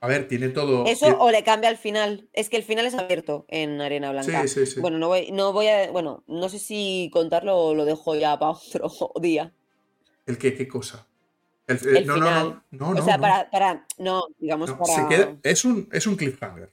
A 0.00 0.08
ver, 0.08 0.28
tiene 0.28 0.50
todo. 0.50 0.84
Eso 0.86 1.18
o 1.18 1.30
le 1.30 1.42
cambia 1.42 1.70
al 1.70 1.78
final. 1.78 2.28
Es 2.32 2.48
que 2.48 2.56
el 2.56 2.62
final 2.62 2.86
es 2.86 2.94
abierto 2.94 3.46
en 3.48 3.80
Arena 3.80 4.12
Blanca. 4.12 4.42
Sí, 4.42 4.48
sí, 4.48 4.66
sí. 4.66 4.80
Bueno, 4.80 4.98
no 4.98 5.08
voy, 5.08 5.32
no 5.32 5.52
voy 5.52 5.66
a. 5.68 5.90
Bueno, 5.90 6.22
no 6.26 6.48
sé 6.48 6.58
si 6.58 7.10
contarlo 7.12 7.56
o 7.58 7.74
lo 7.74 7.84
dejo 7.84 8.14
ya 8.14 8.38
para 8.38 8.52
otro 8.52 9.12
día. 9.20 9.52
¿El 10.26 10.38
qué? 10.38 10.54
¿Qué 10.54 10.66
cosa? 10.68 11.06
El, 11.66 11.76
eh, 11.76 11.98
El 11.98 12.06
no, 12.06 12.16
no, 12.16 12.24
final. 12.26 12.62
no, 12.70 12.94
no, 12.94 13.00
o 13.00 13.04
sea, 13.04 13.16
no, 13.16 13.22
para, 13.22 13.50
para. 13.50 13.86
No, 13.98 14.24
digamos 14.38 14.70
no, 14.70 14.78
para. 14.78 14.92
se 14.94 15.06
queda- 15.08 15.36
es, 15.42 15.64
un, 15.64 15.88
es 15.92 16.06
un 16.06 16.16
cliffhanger. 16.16 16.72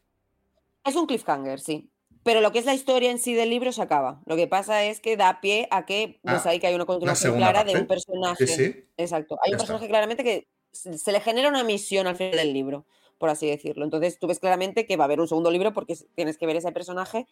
Es 0.85 0.95
un 0.95 1.05
cliffhanger, 1.07 1.59
sí. 1.59 1.89
Pero 2.23 2.39
lo 2.41 2.51
que 2.51 2.59
es 2.59 2.65
la 2.65 2.73
historia 2.73 3.11
en 3.11 3.19
sí 3.19 3.33
del 3.33 3.49
libro 3.49 3.71
se 3.71 3.81
acaba. 3.81 4.21
Lo 4.25 4.35
que 4.35 4.47
pasa 4.47 4.83
es 4.85 4.99
que 5.01 5.17
da 5.17 5.41
pie 5.41 5.67
a 5.71 5.85
que, 5.85 6.19
pues 6.23 6.45
Ah, 6.45 6.49
ahí 6.49 6.59
que 6.59 6.67
hay 6.67 6.75
una 6.75 6.85
continuación 6.85 7.35
clara 7.35 7.63
de 7.63 7.75
un 7.75 7.85
personaje. 7.87 8.47
Sí, 8.47 8.53
sí. 8.55 8.85
Exacto. 8.97 9.37
Hay 9.43 9.51
Ya 9.51 9.55
un 9.57 9.61
está. 9.61 9.73
personaje 9.73 9.87
claramente 9.89 10.23
que 10.23 10.47
se 10.71 11.11
le 11.11 11.19
genera 11.19 11.49
una 11.49 11.63
misión 11.63 12.07
al 12.07 12.15
final 12.15 12.37
del 12.37 12.53
libro, 12.53 12.85
por 13.17 13.29
así 13.29 13.47
decirlo. 13.47 13.83
Entonces 13.83 14.19
tú 14.19 14.27
ves 14.27 14.39
claramente 14.39 14.85
que 14.85 14.95
va 14.95 15.03
a 15.03 15.05
haber 15.05 15.19
un 15.19 15.27
segundo 15.27 15.51
libro 15.51 15.73
porque 15.73 15.97
tienes 16.15 16.37
que 16.37 16.45
ver 16.45 16.55
ese 16.55 16.71
personaje 16.71 17.27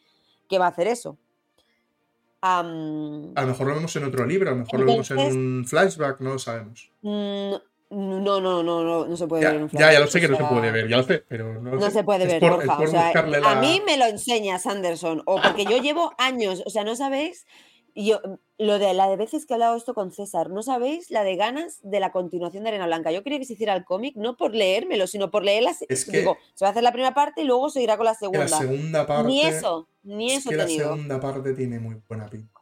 que 0.49 0.59
va 0.59 0.65
a 0.65 0.69
hacer 0.69 0.87
eso. 0.87 1.17
A 2.41 3.41
lo 3.41 3.47
mejor 3.47 3.67
lo 3.67 3.75
vemos 3.75 3.95
en 3.95 4.03
otro 4.03 4.25
libro, 4.25 4.49
a 4.49 4.53
lo 4.53 4.59
mejor 4.59 4.79
lo 4.79 4.85
vemos 4.87 5.11
en 5.11 5.19
un 5.19 5.65
flashback, 5.67 6.19
no 6.21 6.33
lo 6.33 6.39
sabemos. 6.39 6.89
mm, 7.01 7.53
no, 7.91 8.19
no, 8.41 8.63
no, 8.63 8.63
no, 8.63 9.05
no 9.05 9.17
se 9.17 9.27
puede 9.27 9.43
Ya, 9.43 9.49
ver 9.49 9.57
en 9.57 9.63
un 9.63 9.69
ya, 9.69 9.79
ya 9.79 9.99
lo 9.99 10.07
flashback, 10.07 10.11
sé 10.11 10.19
que 10.21 10.25
o 10.25 10.29
no 10.31 10.37
se 10.37 10.43
puede 10.55 10.71
ver, 10.71 10.87
ya 10.89 10.97
lo 10.97 11.03
sé, 11.03 11.23
pero 11.27 11.53
no, 11.61 11.71
lo 11.71 11.75
No 11.79 11.85
sé. 11.87 11.91
se 11.91 12.03
puede 12.03 12.23
Es 12.23 12.29
ver, 12.31 12.39
por- 12.39 12.49
Borja. 12.51 12.63
es 12.63 12.77
por 12.77 12.87
o 12.87 12.91
sea, 12.91 13.51
a 13.51 13.55
mí 13.61 13.81
me 13.85 13.97
lo 13.97 14.05
enseñas, 14.05 14.65
Anderson. 14.65 15.21
O 15.25 15.41
porque 15.41 15.65
yo 15.65 15.77
llevo 15.77 16.13
años, 16.17 16.63
o 16.65 16.69
sea, 16.69 16.83
no 16.83 16.95
sabéis. 16.95 17.45
Yo, 17.95 18.21
lo 18.57 18.79
de 18.79 18.93
la 18.93 19.09
de 19.09 19.17
veces 19.17 19.45
que 19.45 19.53
he 19.53 19.55
hablado 19.55 19.75
esto 19.75 19.93
con 19.93 20.11
César, 20.11 20.49
no 20.49 20.63
sabéis 20.63 21.11
la 21.11 21.23
de 21.23 21.35
ganas 21.35 21.79
de 21.83 21.99
la 21.99 22.11
continuación 22.11 22.63
de 22.63 22.69
Arena 22.69 22.85
Blanca. 22.85 23.11
Yo 23.11 23.21
quería 23.23 23.39
que 23.39 23.45
se 23.45 23.53
hiciera 23.53 23.75
el 23.75 23.83
cómic, 23.83 24.15
no 24.15 24.37
por 24.37 24.53
leérmelo, 24.55 25.07
sino 25.07 25.29
por 25.31 25.43
leerlas. 25.43 25.79
Es 25.89 26.05
que- 26.05 26.19
Digo, 26.19 26.37
se 26.53 26.63
va 26.63 26.69
a 26.69 26.71
hacer 26.71 26.83
la 26.83 26.91
primera 26.93 27.13
parte 27.13 27.41
y 27.41 27.45
luego 27.45 27.69
seguirá 27.69 27.97
con 27.97 28.05
la 28.05 28.15
Que 28.15 28.25
la 28.37 28.47
segunda. 28.47 28.57
segunda 28.57 29.07
parte. 29.07 29.27
Ni 29.27 29.41
eso, 29.41 29.87
ni 30.03 30.31
es 30.31 30.39
eso 30.39 30.49
que 30.51 30.55
la 30.57 30.67
segunda 30.67 31.19
parte 31.19 31.53
tiene 31.53 31.79
muy 31.79 32.01
buena 32.07 32.27
pinta. 32.29 32.59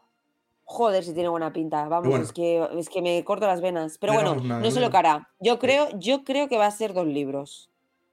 Joder, 0.63 1.03
si 1.03 1.13
tiene 1.13 1.29
buena 1.29 1.51
pinta. 1.51 1.87
Vamos, 1.87 2.07
bueno. 2.09 2.23
es, 2.23 2.31
que, 2.31 2.67
es 2.77 2.89
que 2.89 3.01
me 3.01 3.23
corto 3.23 3.47
las 3.47 3.59
venas. 3.59 3.97
Pero 3.97 4.13
No 4.13 4.19
bueno, 4.35 4.43
nada, 4.43 4.61
no 4.61 4.69
sé 4.71 4.79
lo 4.79 4.91
que 4.91 4.97
hará. 4.97 5.29
Yo 5.39 5.57
creo, 5.59 5.89
yo 5.99 6.23
creo 6.23 6.47
que 6.47 6.57
va 6.57 6.67
a 6.67 6.71
ser 6.71 6.93
dos 6.93 7.07
libros. 7.07 7.69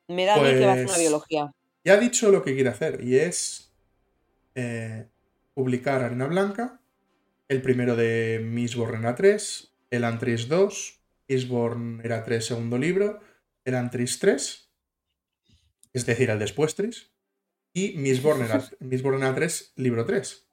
Me 0.09 0.25
da 0.25 0.35
a 0.35 0.39
mí 0.39 0.49
que 0.51 0.65
va 0.65 0.71
a 0.71 0.73
hacer 0.73 0.85
una 0.87 0.95
Pues- 0.95 1.01
biología. 1.01 1.53
Ya 1.85 1.93
ha 1.93 1.97
dicho 1.99 2.31
lo 2.31 2.43
que 2.43 2.55
quiere 2.55 2.71
hacer 2.71 3.03
y 3.05 3.17
es 3.19 3.71
eh, 4.55 5.07
publicar 5.55 6.03
Arena 6.03 6.27
Blanca, 6.27 6.81
el 7.49 7.63
primero 7.63 7.97
de 7.97 8.41
Mistborn 8.45 9.01
era 9.01 9.15
3, 9.15 9.73
el 9.91 10.05
Antris 10.05 10.49
2, 10.49 11.01
Mistborn 11.29 12.01
era 12.05 12.25
3 12.25 12.45
segundo 12.45 12.79
libro, 12.79 13.21
el 13.65 13.75
Antris 13.75 14.19
3, 14.19 14.71
es 15.93 16.07
decir, 16.07 16.31
el 16.31 16.39
Despuestris, 16.39 17.13
y 17.73 17.93
Mistborn 17.97 18.43
era, 18.43 18.65
Mistborn 18.81 19.23
era 19.23 19.35
3 19.35 19.73
libro 19.77 20.05
3. 20.05 20.47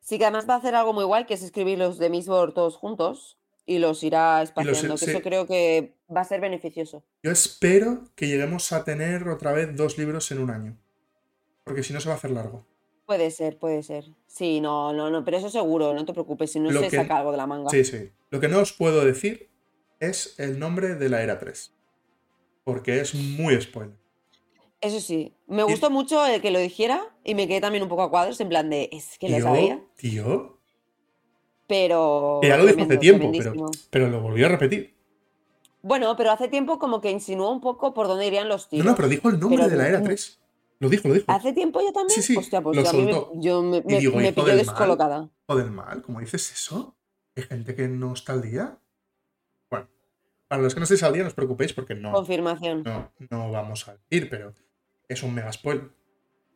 Sí, 0.00 0.18
que 0.18 0.24
además 0.24 0.48
va 0.48 0.54
a 0.54 0.58
hacer 0.58 0.74
algo 0.74 0.92
muy 0.92 1.04
guay, 1.04 1.26
que 1.26 1.34
es 1.34 1.42
escribir 1.42 1.78
los 1.78 1.98
de 1.98 2.10
Mistborn 2.10 2.54
todos 2.54 2.76
juntos 2.76 3.38
y 3.66 3.78
los 3.78 4.02
irá 4.02 4.42
espaciando, 4.42 4.94
que 4.94 5.04
sí. 5.04 5.10
eso 5.10 5.20
creo 5.20 5.46
que 5.46 5.98
va 6.14 6.22
a 6.22 6.24
ser 6.24 6.40
beneficioso. 6.40 7.04
Yo 7.22 7.30
espero 7.30 8.04
que 8.14 8.26
lleguemos 8.26 8.72
a 8.72 8.84
tener 8.84 9.28
otra 9.28 9.52
vez 9.52 9.76
dos 9.76 9.98
libros 9.98 10.30
en 10.30 10.38
un 10.38 10.50
año, 10.50 10.78
porque 11.64 11.82
si 11.82 11.92
no 11.92 12.00
se 12.00 12.08
va 12.08 12.14
a 12.14 12.16
hacer 12.16 12.30
largo. 12.30 12.66
Puede 13.08 13.30
ser, 13.30 13.56
puede 13.58 13.82
ser. 13.82 14.04
Sí, 14.26 14.60
no, 14.60 14.92
no, 14.92 15.08
no, 15.08 15.24
pero 15.24 15.38
eso 15.38 15.48
seguro, 15.48 15.94
no 15.94 16.04
te 16.04 16.12
preocupes, 16.12 16.52
si 16.52 16.60
no 16.60 16.70
Lo 16.70 16.80
se 16.80 16.90
que- 16.90 16.96
saca 16.96 17.16
algo 17.16 17.30
de 17.30 17.38
la 17.38 17.46
manga. 17.46 17.70
Sí, 17.70 17.82
sí. 17.82 18.10
Lo 18.28 18.38
que 18.38 18.48
no 18.48 18.58
os 18.60 18.74
puedo 18.74 19.02
decir 19.02 19.48
es 19.98 20.38
el 20.38 20.58
nombre 20.58 20.94
de 20.94 21.08
la 21.08 21.22
era 21.22 21.38
3. 21.38 21.74
Porque 22.64 23.00
es 23.00 23.14
muy 23.14 23.58
spoiler. 23.62 23.96
Eso 24.82 25.00
sí, 25.00 25.34
me 25.46 25.62
Y- 25.62 25.64
gustó 25.64 25.88
mucho 25.88 26.26
el 26.26 26.42
que 26.42 26.50
lo 26.50 26.58
dijera 26.58 27.02
y 27.24 27.34
me 27.34 27.48
quedé 27.48 27.62
también 27.62 27.82
un 27.82 27.88
poco 27.88 28.02
a 28.02 28.10
cuadros, 28.10 28.38
en 28.42 28.50
plan 28.50 28.68
de, 28.68 28.90
es 28.92 29.16
que 29.18 29.30
lo 29.30 29.40
sabía, 29.40 29.82
Tío, 29.96 30.22
tío. 30.24 30.58
pero... 31.66 32.40
Que 32.42 32.48
ya 32.48 32.58
lo 32.58 32.64
dijo 32.66 32.80
hace 32.80 32.98
tremendo, 32.98 33.00
tiempo, 33.00 33.32
pero, 33.32 33.52
tremendísimo. 33.52 33.88
pero 33.90 34.08
lo 34.10 34.20
volvió 34.20 34.44
a 34.44 34.48
repetir. 34.50 34.94
Bueno, 35.80 36.14
pero 36.14 36.30
hace 36.30 36.48
tiempo 36.48 36.78
como 36.78 37.00
que 37.00 37.10
insinuó 37.10 37.50
un 37.50 37.62
poco 37.62 37.94
por 37.94 38.06
dónde 38.06 38.26
irían 38.26 38.48
los 38.50 38.64
No, 38.66 38.68
tiros. 38.68 38.86
no, 38.86 38.96
pero 38.96 39.08
dijo 39.08 39.30
el 39.30 39.40
nombre 39.40 39.56
Pero 39.60 39.70
de 39.70 39.76
la 39.76 39.88
era 39.88 39.98
no- 40.00 40.04
3. 40.04 40.38
Lo 40.80 40.88
dijo, 40.88 41.08
lo 41.08 41.14
dijo. 41.14 41.26
¿Hace 41.28 41.52
tiempo 41.52 41.80
ya 41.80 41.92
también? 41.92 42.14
Sí, 42.22 42.22
sí, 42.22 42.36
Hostia, 42.36 42.60
pues 42.62 42.76
lo 42.76 42.82
yo, 42.84 42.90
a 42.90 42.92
mí 42.92 43.02
me, 43.04 43.12
soltó. 43.12 43.32
yo 43.40 43.62
me, 43.62 43.82
me- 43.82 43.98
digo, 43.98 44.16
me 44.16 44.24
hijo 44.28 44.34
pilló 44.34 44.46
del 44.46 44.56
mal. 44.56 44.66
descolocada. 44.66 45.30
Joder, 45.46 45.70
mal. 45.70 46.02
¿Cómo 46.02 46.20
dices 46.20 46.52
eso? 46.52 46.96
¿Hay 47.36 47.42
gente 47.44 47.74
que 47.74 47.88
no 47.88 48.12
está 48.12 48.32
al 48.34 48.42
día? 48.42 48.78
Bueno, 49.70 49.88
para 50.46 50.62
los 50.62 50.74
que 50.74 50.80
no 50.80 50.84
estéis 50.84 51.02
al 51.02 51.12
día, 51.12 51.22
no 51.22 51.28
os 51.28 51.34
preocupéis 51.34 51.72
porque 51.72 51.94
no, 51.94 52.12
Confirmación. 52.12 52.82
no, 52.84 53.12
no 53.30 53.50
vamos 53.50 53.88
a 53.88 53.96
decir, 53.96 54.28
pero 54.30 54.54
es 55.08 55.22
un 55.22 55.34
mega 55.34 55.52
spoiler. 55.52 55.90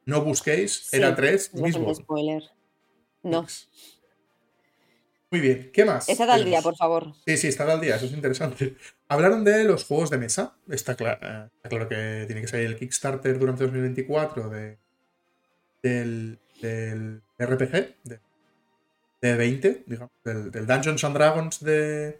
No 0.06 0.22
busquéis 0.22 0.88
Sí, 0.88 0.96
era 0.96 1.14
3 1.14 1.34
Es 1.34 1.60
bastante 1.60 1.78
Mistborn. 1.78 1.94
spoiler. 1.96 2.42
No. 3.22 3.46
Muy 5.30 5.40
bien, 5.40 5.70
¿qué 5.72 5.84
más? 5.84 6.08
Estad 6.08 6.28
al 6.30 6.44
día, 6.44 6.60
por 6.60 6.76
favor. 6.76 7.14
Sí, 7.26 7.36
sí, 7.38 7.48
está 7.48 7.70
al 7.72 7.80
día, 7.80 7.96
eso 7.96 8.04
es 8.06 8.12
interesante. 8.12 8.76
Hablaron 9.12 9.44
de 9.44 9.64
los 9.64 9.84
juegos 9.84 10.08
de 10.08 10.16
mesa. 10.16 10.54
Eh, 10.70 10.74
está 10.74 10.96
claro 10.96 11.86
que 11.86 12.24
tiene 12.26 12.40
que 12.40 12.48
salir 12.48 12.64
el 12.64 12.78
Kickstarter 12.78 13.38
durante 13.38 13.64
2024 13.64 14.48
de, 14.48 14.78
del, 15.82 16.40
RPG, 17.38 17.94
de, 18.04 18.20
de 19.20 19.36
20, 19.36 19.84
digamos, 19.86 20.12
del, 20.24 20.50
del 20.50 20.66
Dungeons 20.66 21.04
and 21.04 21.14
Dragons 21.14 21.60
de, 21.60 22.18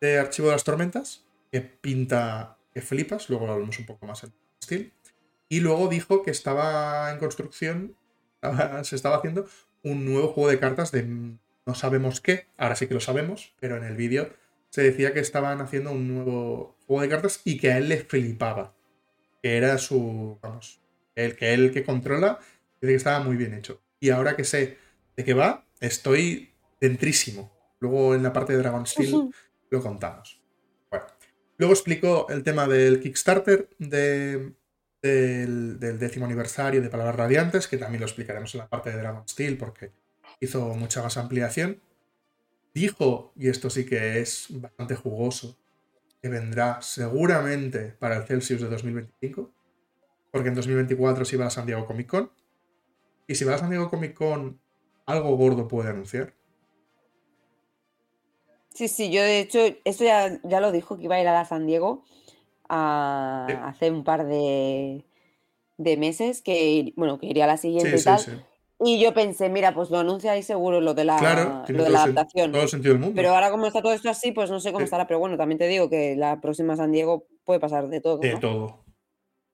de 0.00 0.18
Archivo 0.18 0.48
de 0.48 0.54
las 0.54 0.64
Tormentas, 0.64 1.26
que 1.52 1.60
pinta 1.60 2.56
que 2.72 2.80
flipas, 2.80 3.28
luego 3.28 3.46
lo 3.46 3.52
hablamos 3.52 3.78
un 3.78 3.84
poco 3.84 4.06
más 4.06 4.24
en 4.24 4.32
estilo. 4.62 4.90
Y 5.50 5.60
luego 5.60 5.88
dijo 5.88 6.22
que 6.22 6.30
estaba 6.30 7.12
en 7.12 7.18
construcción, 7.18 7.96
se 8.82 8.96
estaba 8.96 9.18
haciendo 9.18 9.46
un 9.82 10.06
nuevo 10.06 10.28
juego 10.28 10.48
de 10.48 10.58
cartas 10.58 10.90
de 10.90 11.02
no 11.02 11.74
sabemos 11.74 12.22
qué, 12.22 12.46
ahora 12.56 12.76
sí 12.76 12.86
que 12.86 12.94
lo 12.94 13.00
sabemos, 13.00 13.52
pero 13.60 13.76
en 13.76 13.84
el 13.84 13.94
vídeo 13.94 14.30
se 14.70 14.82
decía 14.82 15.12
que 15.12 15.20
estaban 15.20 15.60
haciendo 15.60 15.92
un 15.92 16.14
nuevo 16.14 16.76
juego 16.86 17.02
de 17.02 17.08
cartas 17.08 17.40
y 17.44 17.58
que 17.58 17.72
a 17.72 17.78
él 17.78 17.88
le 17.88 17.98
flipaba. 17.98 18.74
Que 19.42 19.56
era 19.56 19.78
su, 19.78 20.38
vamos, 20.42 20.80
el 21.14 21.36
que 21.36 21.54
él 21.54 21.72
que 21.72 21.84
controla, 21.84 22.38
dice 22.80 22.92
que 22.92 22.96
estaba 22.96 23.20
muy 23.20 23.36
bien 23.36 23.54
hecho. 23.54 23.80
Y 24.00 24.10
ahora 24.10 24.36
que 24.36 24.44
sé 24.44 24.78
de 25.16 25.24
qué 25.24 25.34
va, 25.34 25.64
estoy 25.80 26.52
dentrísimo. 26.80 27.52
Luego 27.80 28.14
en 28.14 28.22
la 28.22 28.32
parte 28.32 28.52
de 28.52 28.58
Dragon 28.58 28.86
Steel 28.86 29.30
lo 29.70 29.82
contamos. 29.82 30.40
Bueno, 30.90 31.06
luego 31.56 31.74
explico 31.74 32.26
el 32.28 32.42
tema 32.42 32.66
del 32.66 33.00
Kickstarter 33.00 33.68
del, 33.78 34.56
del, 35.02 35.98
décimo 35.98 36.26
aniversario 36.26 36.82
de 36.82 36.88
Palabras 36.88 37.16
Radiantes, 37.16 37.68
que 37.68 37.78
también 37.78 38.00
lo 38.00 38.06
explicaremos 38.06 38.54
en 38.54 38.60
la 38.60 38.68
parte 38.68 38.90
de 38.90 38.98
Dragon 38.98 39.26
Steel 39.28 39.56
porque 39.56 39.92
hizo 40.40 40.74
mucha 40.74 41.02
más 41.02 41.16
ampliación. 41.16 41.80
Dijo, 42.74 43.32
y 43.36 43.48
esto 43.48 43.70
sí 43.70 43.84
que 43.84 44.20
es 44.20 44.46
bastante 44.50 44.94
jugoso, 44.94 45.56
que 46.20 46.28
vendrá 46.28 46.80
seguramente 46.82 47.96
para 47.98 48.16
el 48.16 48.24
Celsius 48.24 48.60
de 48.60 48.68
2025, 48.68 49.50
porque 50.30 50.48
en 50.48 50.54
2024 50.54 51.24
se 51.24 51.36
va 51.36 51.46
a 51.46 51.50
San 51.50 51.66
Diego 51.66 51.86
Comic 51.86 52.06
Con. 52.06 52.30
Y 53.26 53.34
si 53.34 53.44
va 53.44 53.54
a 53.54 53.58
San 53.58 53.70
Diego 53.70 53.90
Comic 53.90 54.14
Con, 54.14 54.60
algo 55.06 55.36
gordo 55.36 55.68
puede 55.68 55.90
anunciar. 55.90 56.34
Sí, 58.74 58.88
sí, 58.88 59.10
yo 59.10 59.22
de 59.22 59.40
hecho, 59.40 59.58
esto 59.84 60.04
ya, 60.04 60.40
ya 60.44 60.60
lo 60.60 60.70
dijo 60.70 60.96
que 60.96 61.04
iba 61.04 61.16
a 61.16 61.20
ir 61.20 61.26
a 61.26 61.32
la 61.32 61.44
San 61.44 61.66
Diego 61.66 62.04
a, 62.68 63.46
hace 63.64 63.90
un 63.90 64.04
par 64.04 64.26
de, 64.26 65.04
de, 65.78 65.96
meses, 65.96 66.42
que 66.42 66.92
bueno, 66.94 67.18
que 67.18 67.26
iría 67.26 67.44
a 67.44 67.48
la 67.48 67.56
siguiente 67.56 67.96
y 67.98 68.04
tal. 68.04 68.46
Y 68.80 69.00
yo 69.00 69.12
pensé, 69.12 69.48
mira, 69.48 69.74
pues 69.74 69.90
lo 69.90 69.98
anuncia 69.98 70.32
ahí 70.32 70.42
seguro 70.42 70.80
lo 70.80 70.94
de 70.94 71.04
la, 71.04 71.64
lo 71.66 71.84
de 71.84 71.90
la 71.90 72.04
adaptación. 72.04 72.52
Todo 72.52 72.62
el 72.62 72.68
sentido 72.68 72.94
del 72.94 73.00
mundo. 73.00 73.16
Pero 73.16 73.34
ahora 73.34 73.50
como 73.50 73.66
está 73.66 73.82
todo 73.82 73.92
esto 73.92 74.08
así, 74.08 74.30
pues 74.30 74.50
no 74.50 74.60
sé 74.60 74.72
cómo 74.72 74.84
estará. 74.84 75.06
Pero 75.08 75.18
bueno, 75.18 75.36
también 75.36 75.58
te 75.58 75.66
digo 75.66 75.90
que 75.90 76.14
la 76.14 76.40
próxima 76.40 76.76
San 76.76 76.92
Diego 76.92 77.26
puede 77.44 77.58
pasar 77.58 77.88
de 77.88 78.00
todo. 78.00 78.18
De 78.18 78.36
todo. 78.36 78.84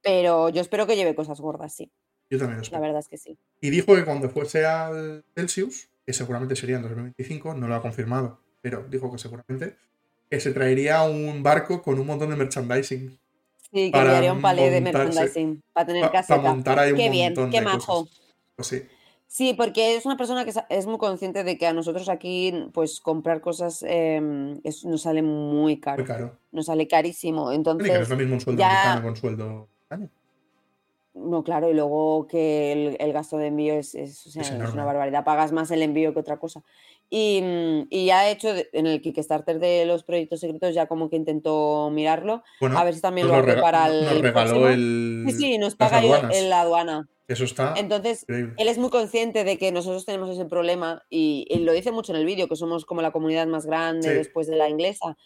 Pero 0.03 0.51
yo 0.51 0.61
espero 0.61 0.87
que 0.87 0.97
lleve 0.97 1.15
cosas 1.15 1.41
gordas, 1.41 1.75
sí. 1.75 1.91
Yo 2.29 2.39
también 2.39 2.59
lo 2.59 2.63
espero. 2.63 2.83
La 2.83 2.87
verdad 2.87 3.01
es 3.01 3.09
que 3.09 3.17
sí. 3.17 3.39
Y 3.63 3.71
dijo 3.71 3.95
que 3.95 4.05
cuando 4.05 4.29
fuese 4.29 4.67
al 4.67 5.25
Celsius, 5.35 5.89
que 6.05 6.13
seguramente 6.13 6.55
sería 6.55 6.77
en 6.77 6.83
2025, 6.83 7.55
no 7.55 7.67
lo 7.67 7.75
ha 7.77 7.81
confirmado, 7.81 8.41
pero 8.61 8.85
dijo 8.91 9.11
que 9.11 9.19
seguramente, 9.19 9.77
que 10.29 10.39
se 10.39 10.53
traería 10.53 11.03
un 11.05 11.43
barco 11.43 11.81
con 11.81 11.99
un 11.99 12.07
montón 12.07 12.29
de 12.29 12.37
merchandising. 12.37 13.19
Sí, 13.73 13.91
que 13.91 13.99
haría 13.99 14.35
un 14.35 14.43
palé 14.43 14.69
de 14.69 14.83
merchandising 14.83 15.63
para 15.73 15.87
tener 15.87 16.11
caseta. 16.11 16.37
Para 16.37 16.55
montar 16.55 16.79
ahí 16.79 16.93
un 16.93 16.99
qué 16.99 17.09
montón 17.09 17.51
bien, 17.51 17.65
qué 17.65 17.67
majo. 17.67 18.07
Pues 18.57 18.69
sí. 18.69 18.83
Sí, 19.35 19.53
porque 19.53 19.97
es 19.97 20.07
una 20.07 20.17
persona 20.17 20.45
que 20.45 20.53
es 20.69 20.87
muy 20.87 20.97
consciente 20.97 21.43
de 21.43 21.59
que 21.59 21.67
a 21.67 21.73
nosotros 21.73 22.09
aquí, 22.09 22.69
pues 22.73 23.01
comprar 23.01 23.41
cosas 23.41 23.85
em, 23.85 24.61
nos 24.85 25.03
sale 25.03 25.23
muy 25.23 25.81
caro. 25.81 26.05
Muy 26.05 26.07
caro. 26.07 26.39
Nos 26.53 26.67
sale 26.67 26.87
carísimo. 26.87 27.51
Entonces, 27.51 27.93
no 27.93 28.01
es 28.01 28.09
lo 28.09 28.17
mismo 28.17 28.35
un 28.35 28.41
sueldo 28.41 28.63
americano 28.63 29.03
con 29.03 29.17
sueldo 29.17 29.69
No, 31.15 31.43
claro, 31.43 31.69
y 31.69 31.75
luego 31.75 32.29
que 32.29 32.97
el, 32.97 33.13
gasto 33.13 33.37
de 33.37 33.49
envío 33.49 33.75
es, 33.75 33.97
una 34.73 34.85
barbaridad. 34.85 35.25
Pagas 35.25 35.51
más 35.51 35.69
el 35.73 35.83
envío 35.83 36.15
que 36.15 36.21
otra 36.21 36.37
cosa. 36.37 36.63
Y, 37.11 37.41
mm, 37.43 37.87
y 37.91 38.07
ya 38.07 38.29
he 38.29 38.31
hecho 38.31 38.55
en 38.73 38.87
el 38.87 39.03
Kickstarter 39.03 39.59
de 39.59 39.85
los 39.85 40.05
proyectos 40.05 40.39
secretos, 40.39 40.77
ya 40.77 40.87
como 40.87 41.11
que 41.11 41.17
intentó 41.17 41.91
mirarlo. 41.93 42.45
a 42.61 42.85
ver 42.85 42.95
si 42.95 43.01
también 43.01 43.27
lo 43.27 43.35
hace 43.35 43.55
para 43.57 43.89
el. 43.89 44.05
Nos 44.05 44.21
regaló 44.21 44.69
el. 44.69 45.25
Sí, 45.27 45.33
sí, 45.33 45.59
nos 45.59 45.75
paga 45.75 46.01
en 46.31 46.51
la 46.51 46.61
aduana. 46.61 47.09
Eso 47.27 47.45
está. 47.45 47.75
Entonces, 47.77 48.27
él 48.29 48.53
es 48.57 48.79
muy 48.79 48.91
consciente 48.91 49.45
de 49.45 49.57
que 49.57 49.73
nosotros 49.73 50.05
tenemos 50.05 50.31
ese 50.31 50.45
problema 50.45 51.05
y, 51.09 51.47
lo 51.61 51.73
dice 51.73 51.91
mucho 51.91 52.13
en 52.13 52.19
el 52.19 52.27
vídeo, 52.27 52.49
que 52.49 52.57
somos 52.57 52.85
como 52.85 53.03
la 53.03 53.13
comunidad 53.13 53.47
más 53.47 53.67
grande 53.67 54.15
después 54.15 54.47
de 54.47 54.57
la 54.57 54.69
inglesa. 54.69 55.17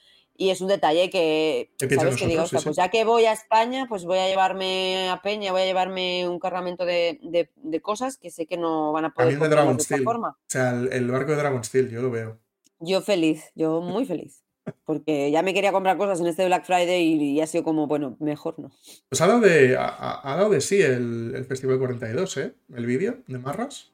Y 0.41 0.51
es 0.51 0.61
un 0.61 0.69
detalle 0.69 1.11
que, 1.11 1.73
¿sabes? 1.97 2.17
que 2.17 2.29
digo, 2.29 2.45
pues 2.63 2.77
ya 2.77 2.91
que 2.91 3.05
voy 3.05 3.25
a 3.25 3.33
España, 3.33 3.87
pues 3.89 4.05
voy 4.05 4.19
a 4.19 4.29
llevarme 4.29 5.09
a 5.11 5.21
Peña, 5.21 5.51
voy 5.51 5.63
a 5.63 5.67
llevarme 5.67 6.29
un 6.29 6.39
cargamento 6.39 6.85
de, 6.85 7.51
cosas 7.83 8.19
que 8.19 8.31
sé 8.31 8.47
que 8.47 8.57
no 8.57 8.93
van 8.93 9.07
a 9.07 9.15
poder 9.15 9.31
También 9.31 9.51
de 9.51 9.57
Dragon 9.57 9.81
Steel. 9.81 10.05
Forma. 10.05 10.29
O 10.29 10.37
sea, 10.47 10.71
el, 10.71 10.93
el, 10.93 11.11
barco 11.11 11.33
de 11.33 11.39
Dragon 11.39 11.65
Steel, 11.65 11.91
yo 11.91 12.03
lo 12.03 12.13
veo. 12.13 12.39
Yo 12.79 13.01
feliz, 13.01 13.51
yo 13.57 13.81
muy 13.81 14.05
feliz 14.07 14.45
porque 14.85 15.31
ya 15.31 15.43
me 15.43 15.55
quería 15.55 15.73
comprar 15.73 15.97
cosas 15.97 16.21
en 16.21 16.27
este 16.27 16.47
Black 16.47 16.65
Friday 16.65 17.03
y, 17.03 17.41
ha 17.41 17.47
sido 17.47 17.65
como, 17.65 17.87
bueno, 17.87 18.17
mejor 18.21 18.59
no. 18.59 18.71
Pues 19.09 19.21
ha 19.21 19.27
dado 19.27 19.41
de, 19.41 19.77
ha, 19.79 20.37
dado 20.37 20.51
de 20.51 20.61
sí 20.61 20.81
el, 20.81 21.45
Festival 21.49 21.79
42, 21.79 22.37
¿eh? 22.39 22.55
El 22.75 22.87
vídeo 22.87 23.19
de 23.27 23.39
Marras. 23.39 23.91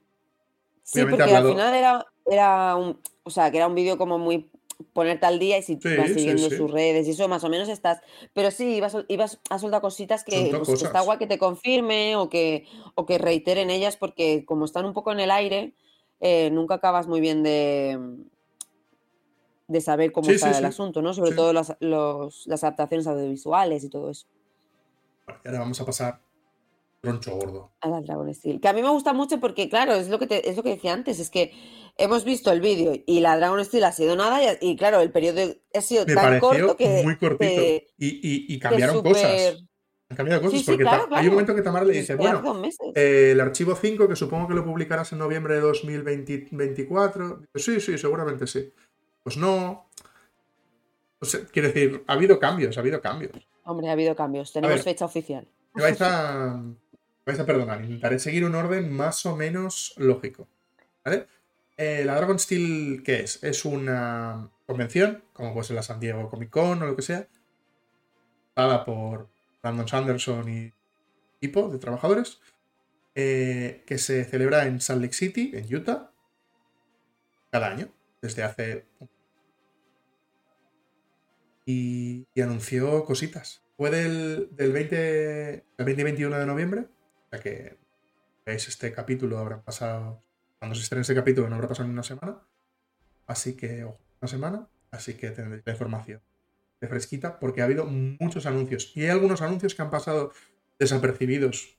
Sí, 0.83 1.03
porque 1.09 1.23
al 1.23 1.49
final 1.49 1.75
era, 1.75 2.07
era 2.27 2.77
un, 2.77 2.99
o 3.23 3.31
sea, 3.31 3.51
que 3.51 3.57
era 3.57 3.67
un 3.67 3.75
vídeo 3.75 3.97
como 3.97 4.19
muy 4.19 4.51
ponerte 4.93 5.27
al 5.27 5.39
día 5.39 5.59
y 5.59 5.63
si 5.63 5.77
vas 5.77 6.11
siguiendo 6.13 6.51
sus 6.51 6.71
redes 6.71 7.07
y 7.07 7.11
eso 7.11 7.29
más 7.29 7.45
o 7.45 7.49
menos 7.49 7.69
estás. 7.69 8.01
Pero 8.33 8.51
sí, 8.51 8.77
ibas, 8.77 8.97
ibas 9.09 9.41
a 9.51 9.59
soltar 9.59 9.81
cositas 9.81 10.25
que, 10.25 10.53
pues, 10.65 10.83
está 10.83 11.01
guay 11.01 11.19
que 11.19 11.27
te 11.27 11.39
confirme 11.39 12.17
o 12.17 12.29
que, 12.29 12.67
o 12.95 13.07
que 13.07 13.19
reiteren 13.19 13.71
ellas 13.71 13.97
porque 13.97 14.45
como 14.45 14.65
están 14.65 14.85
un 14.85 14.93
poco 14.93 15.13
en 15.13 15.21
el 15.21 15.31
aire, 15.31 15.73
eh, 16.21 16.51
nunca 16.51 16.75
acabas 16.75 17.07
muy 17.07 17.21
bien 17.21 17.43
de, 17.43 17.99
de 19.67 19.81
saber 19.81 20.13
cómo 20.13 20.31
está 20.31 20.57
el 20.57 20.65
asunto, 20.65 21.03
¿no? 21.03 21.15
Sobre 21.15 21.33
todo 21.33 21.53
las, 21.53 21.77
las, 21.81 22.65
adaptaciones 22.65 23.07
audiovisuales 23.07 23.85
y 23.85 23.89
todo 23.89 24.11
eso. 24.11 24.27
y 25.27 25.49
ahora 25.49 25.61
vamos 25.61 25.81
a 25.81 25.87
pasar 25.87 26.21
troncho 27.01 27.37
gordo. 27.37 27.73
A 27.81 27.89
la 27.89 28.01
Dragon 28.01 28.33
Steel. 28.35 28.61
Que 28.61 28.69
a 28.69 28.73
mí 28.73 28.83
me 28.83 28.89
gusta 28.89 29.13
mucho 29.13 29.41
porque, 29.41 29.69
claro, 29.69 29.95
es 29.95 30.09
lo 30.09 30.19
que, 30.19 30.27
te, 30.27 30.49
es 30.49 30.57
lo 30.57 30.63
que 30.63 30.71
decía 30.71 30.93
antes, 30.93 31.21
es 31.21 31.31
que 31.31 31.53
hemos 31.97 32.25
visto 32.25 32.51
el 32.51 32.61
vídeo 32.61 32.95
y 33.07 33.21
la 33.21 33.37
Dragon 33.37 33.63
Steel 33.65 33.85
ha 33.85 33.93
sido 33.93 34.17
nada 34.17 34.41
y, 34.61 34.77
claro, 34.77 35.01
el 35.01 35.13
periodo 35.13 35.55
ha 35.75 35.81
sido 35.81 36.07
tan 36.07 36.41
corto 36.41 36.77
que... 36.77 37.03
muy 37.05 37.17
cortito. 37.17 37.63
y, 37.99 38.59
cambiaron 38.59 39.03
cosas. 39.03 39.65
Han 40.11 40.17
cambiado 40.17 40.43
cosas 40.43 40.63
porque 40.65 40.85
hay 41.13 41.27
un 41.27 41.33
momento 41.33 41.55
que 41.55 41.63
Tamara 41.63 41.85
le 41.87 41.95
dice, 41.95 42.15
bueno, 42.15 42.63
eh, 42.95 43.31
el 43.33 43.41
archivo 43.41 43.75
5, 43.75 44.07
que 44.07 44.17
supongo 44.17 44.49
que 44.49 44.55
lo 44.55 44.65
publicarás 44.65 45.13
en 45.13 45.19
noviembre 45.19 45.55
de 45.55 45.61
2024. 45.61 47.43
Sí, 47.55 47.81
sí, 47.81 47.97
seguramente 47.97 48.47
sí. 48.47 48.71
Pues 49.25 49.37
no. 49.37 49.91
quiero 51.51 51.69
decir, 51.69 52.05
ha 52.07 52.13
habido 52.13 52.39
cambios, 52.39 52.77
ha 52.77 52.81
habido 52.81 53.01
cambios. 53.01 53.33
Hombre, 53.65 53.89
ha 53.89 53.93
habido 53.93 54.15
cambios. 54.15 54.53
Tenemos 54.53 54.83
fecha 54.83 55.07
oficial. 55.07 55.49
Me 55.75 55.83
vais 55.83 56.01
a, 56.03 56.63
vais 57.27 57.41
a 57.41 57.47
perdonar. 57.47 57.83
Intentaré 57.83 58.19
seguir 58.21 58.45
un 58.45 58.55
orden 58.55 58.93
más 58.93 59.25
o 59.27 59.35
menos 59.35 59.95
lógico. 59.97 60.47
¿Vale? 61.05 61.27
Eh, 61.77 62.05
la 62.05 62.15
Dragon 62.15 62.39
Steel, 62.39 63.03
¿qué 63.03 63.21
es? 63.21 63.43
Es 63.43 63.65
una 63.65 64.51
convención, 64.67 65.25
como 65.33 65.53
puede 65.53 65.67
ser 65.67 65.77
la 65.77 65.83
San 65.83 65.99
Diego 65.99 66.31
Comic 66.31 66.51
Con 66.51 66.83
o 66.83 66.87
lo 66.87 66.95
que 66.95 67.03
sea, 67.03 67.27
dada 68.55 68.85
por 68.85 69.29
Brandon 69.63 69.89
Sanderson 69.89 70.49
y 70.49 70.73
equipo 71.39 71.69
de 71.69 71.79
trabajadores, 71.79 72.41
eh, 73.15 73.83
que 73.87 73.99
se 73.99 74.25
celebra 74.25 74.67
en 74.67 74.81
Salt 74.81 75.03
Lake 75.03 75.15
City, 75.15 75.53
en 75.55 75.75
Utah, 75.75 76.11
cada 77.51 77.69
año, 77.69 77.89
desde 78.21 78.43
hace 78.43 78.87
y, 81.65 82.27
anunció 82.41 83.05
cositas. 83.05 83.63
Fue 83.77 83.91
del, 83.91 84.49
del 84.53 84.73
20, 84.73 85.65
21 85.79 86.39
de 86.39 86.47
noviembre, 86.47 86.87
sea 87.31 87.41
que 87.41 87.79
veis 88.47 88.69
este 88.69 88.93
capítulo, 88.93 89.39
habrá 89.39 89.63
pasado, 89.63 90.23
cuando 90.59 90.75
se 90.75 90.83
estrene 90.83 91.03
este 91.03 91.15
capítulo 91.15 91.49
no 91.49 91.57
habrá 91.57 91.69
pasado 91.69 91.89
ni 91.89 91.93
una 91.93 92.03
semana, 92.03 92.41
así 93.27 93.57
que, 93.57 93.85
ojo, 93.85 93.99
una 94.21 94.29
semana, 94.29 94.69
así 94.91 95.15
que 95.15 95.31
tendréis 95.31 95.63
la 95.67 95.73
información 95.73 96.23
de 96.81 96.89
fresquita, 96.89 97.41
porque 97.41 97.63
ha 97.63 97.65
habido 97.65 97.87
muchos 97.87 98.47
anuncios, 98.47 98.93
y 98.95 99.03
hay 99.03 99.09
algunos 99.09 99.43
anuncios 99.43 99.75
que 99.75 99.83
han 99.83 99.91
pasado 99.91 100.33
desapercibidos, 100.79 101.79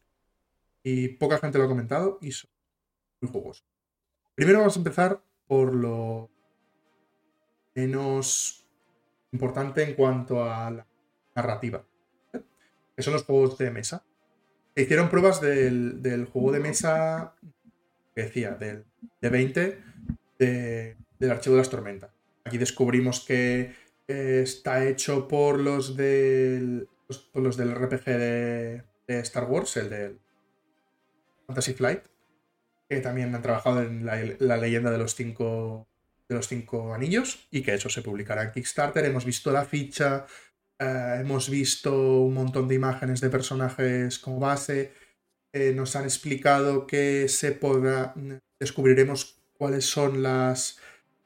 y 0.83 1.09
poca 1.09 1.37
gente 1.37 1.57
lo 1.57 1.65
ha 1.65 1.69
comentado, 1.69 2.19
y 2.21 2.31
son 2.31 2.49
muy 3.21 3.31
jugosos. 3.31 3.65
Primero 4.35 4.59
vamos 4.59 4.75
a 4.75 4.79
empezar 4.79 5.23
por 5.47 5.73
lo 5.73 6.29
menos 7.73 8.64
importante 9.35 9.83
en 9.83 9.93
cuanto 9.95 10.43
a 10.43 10.71
la 10.71 10.87
narrativa, 11.35 11.85
que 12.95 13.03
son 13.03 13.13
los 13.13 13.23
juegos 13.23 13.57
de 13.57 13.69
mesa. 13.69 14.03
Se 14.75 14.83
hicieron 14.83 15.09
pruebas 15.09 15.41
del, 15.41 16.29
juego 16.31 16.51
de 16.51 16.59
mesa, 16.59 17.35
que 18.15 18.23
decía, 18.23 18.51
del, 18.51 18.85
de 19.21 19.29
20 19.29 19.83
del 20.37 21.31
archivo 21.31 21.55
de 21.55 21.61
las 21.61 21.69
tormentas. 21.69 22.11
Aquí 22.45 22.57
descubrimos 22.57 23.25
que 23.25 23.73
está 24.07 24.85
hecho 24.85 25.27
por 25.27 25.59
los 25.59 25.97
del, 25.97 26.87
los 27.33 27.57
del 27.57 27.75
RPG 27.75 28.05
de, 28.05 28.83
Star 29.07 29.45
Wars, 29.45 29.75
el 29.77 29.89
del 29.89 30.19
Fantasy 31.47 31.73
Flight, 31.73 32.03
que 32.87 33.01
también 33.01 33.35
han 33.35 33.41
trabajado 33.41 33.81
en 33.81 34.05
la 34.05 34.57
leyenda 34.57 34.91
de 34.91 34.97
los 34.97 35.15
cinco 35.15 35.87
de 36.27 36.35
los 36.35 36.47
cinco 36.47 36.93
anillos 36.93 37.47
y 37.51 37.61
que 37.61 37.73
eso 37.73 37.89
se 37.89 38.01
publicará 38.01 38.43
en 38.43 38.51
Kickstarter. 38.51 39.05
Hemos 39.05 39.25
visto 39.25 39.51
la 39.51 39.65
ficha, 39.65 40.25
eh, 40.79 41.17
hemos 41.21 41.49
visto 41.49 42.21
un 42.21 42.33
montón 42.33 42.67
de 42.67 42.75
imágenes 42.75 43.21
de 43.21 43.29
personajes 43.29 44.19
como 44.19 44.39
base, 44.39 44.91
eh, 45.53 45.71
nos 45.73 45.95
han 45.95 46.03
explicado 46.03 46.85
que 46.87 47.27
se 47.29 47.51
podrá, 47.53 48.13
descubriremos 48.59 49.41
cuáles 49.57 49.85
son 49.85 50.21
las 50.23 50.79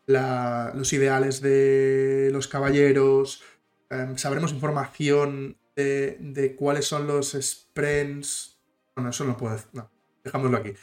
la- 0.05 0.71
los 0.75 0.91
ideales 0.93 1.39
de 1.41 2.29
los 2.31 2.47
caballeros, 2.47 3.43
em, 3.91 4.17
sabremos 4.17 4.51
información 4.51 5.57
de, 5.75 6.17
de 6.19 6.55
cuáles 6.55 6.85
son 6.85 7.05
los 7.05 7.33
sprints. 7.39 8.59
Bueno, 8.95 9.11
eso 9.11 9.23
no 9.23 9.37
puedo. 9.37 9.59
No, 9.71 9.91
dejámoslo 10.23 10.57
aquí. 10.57 10.73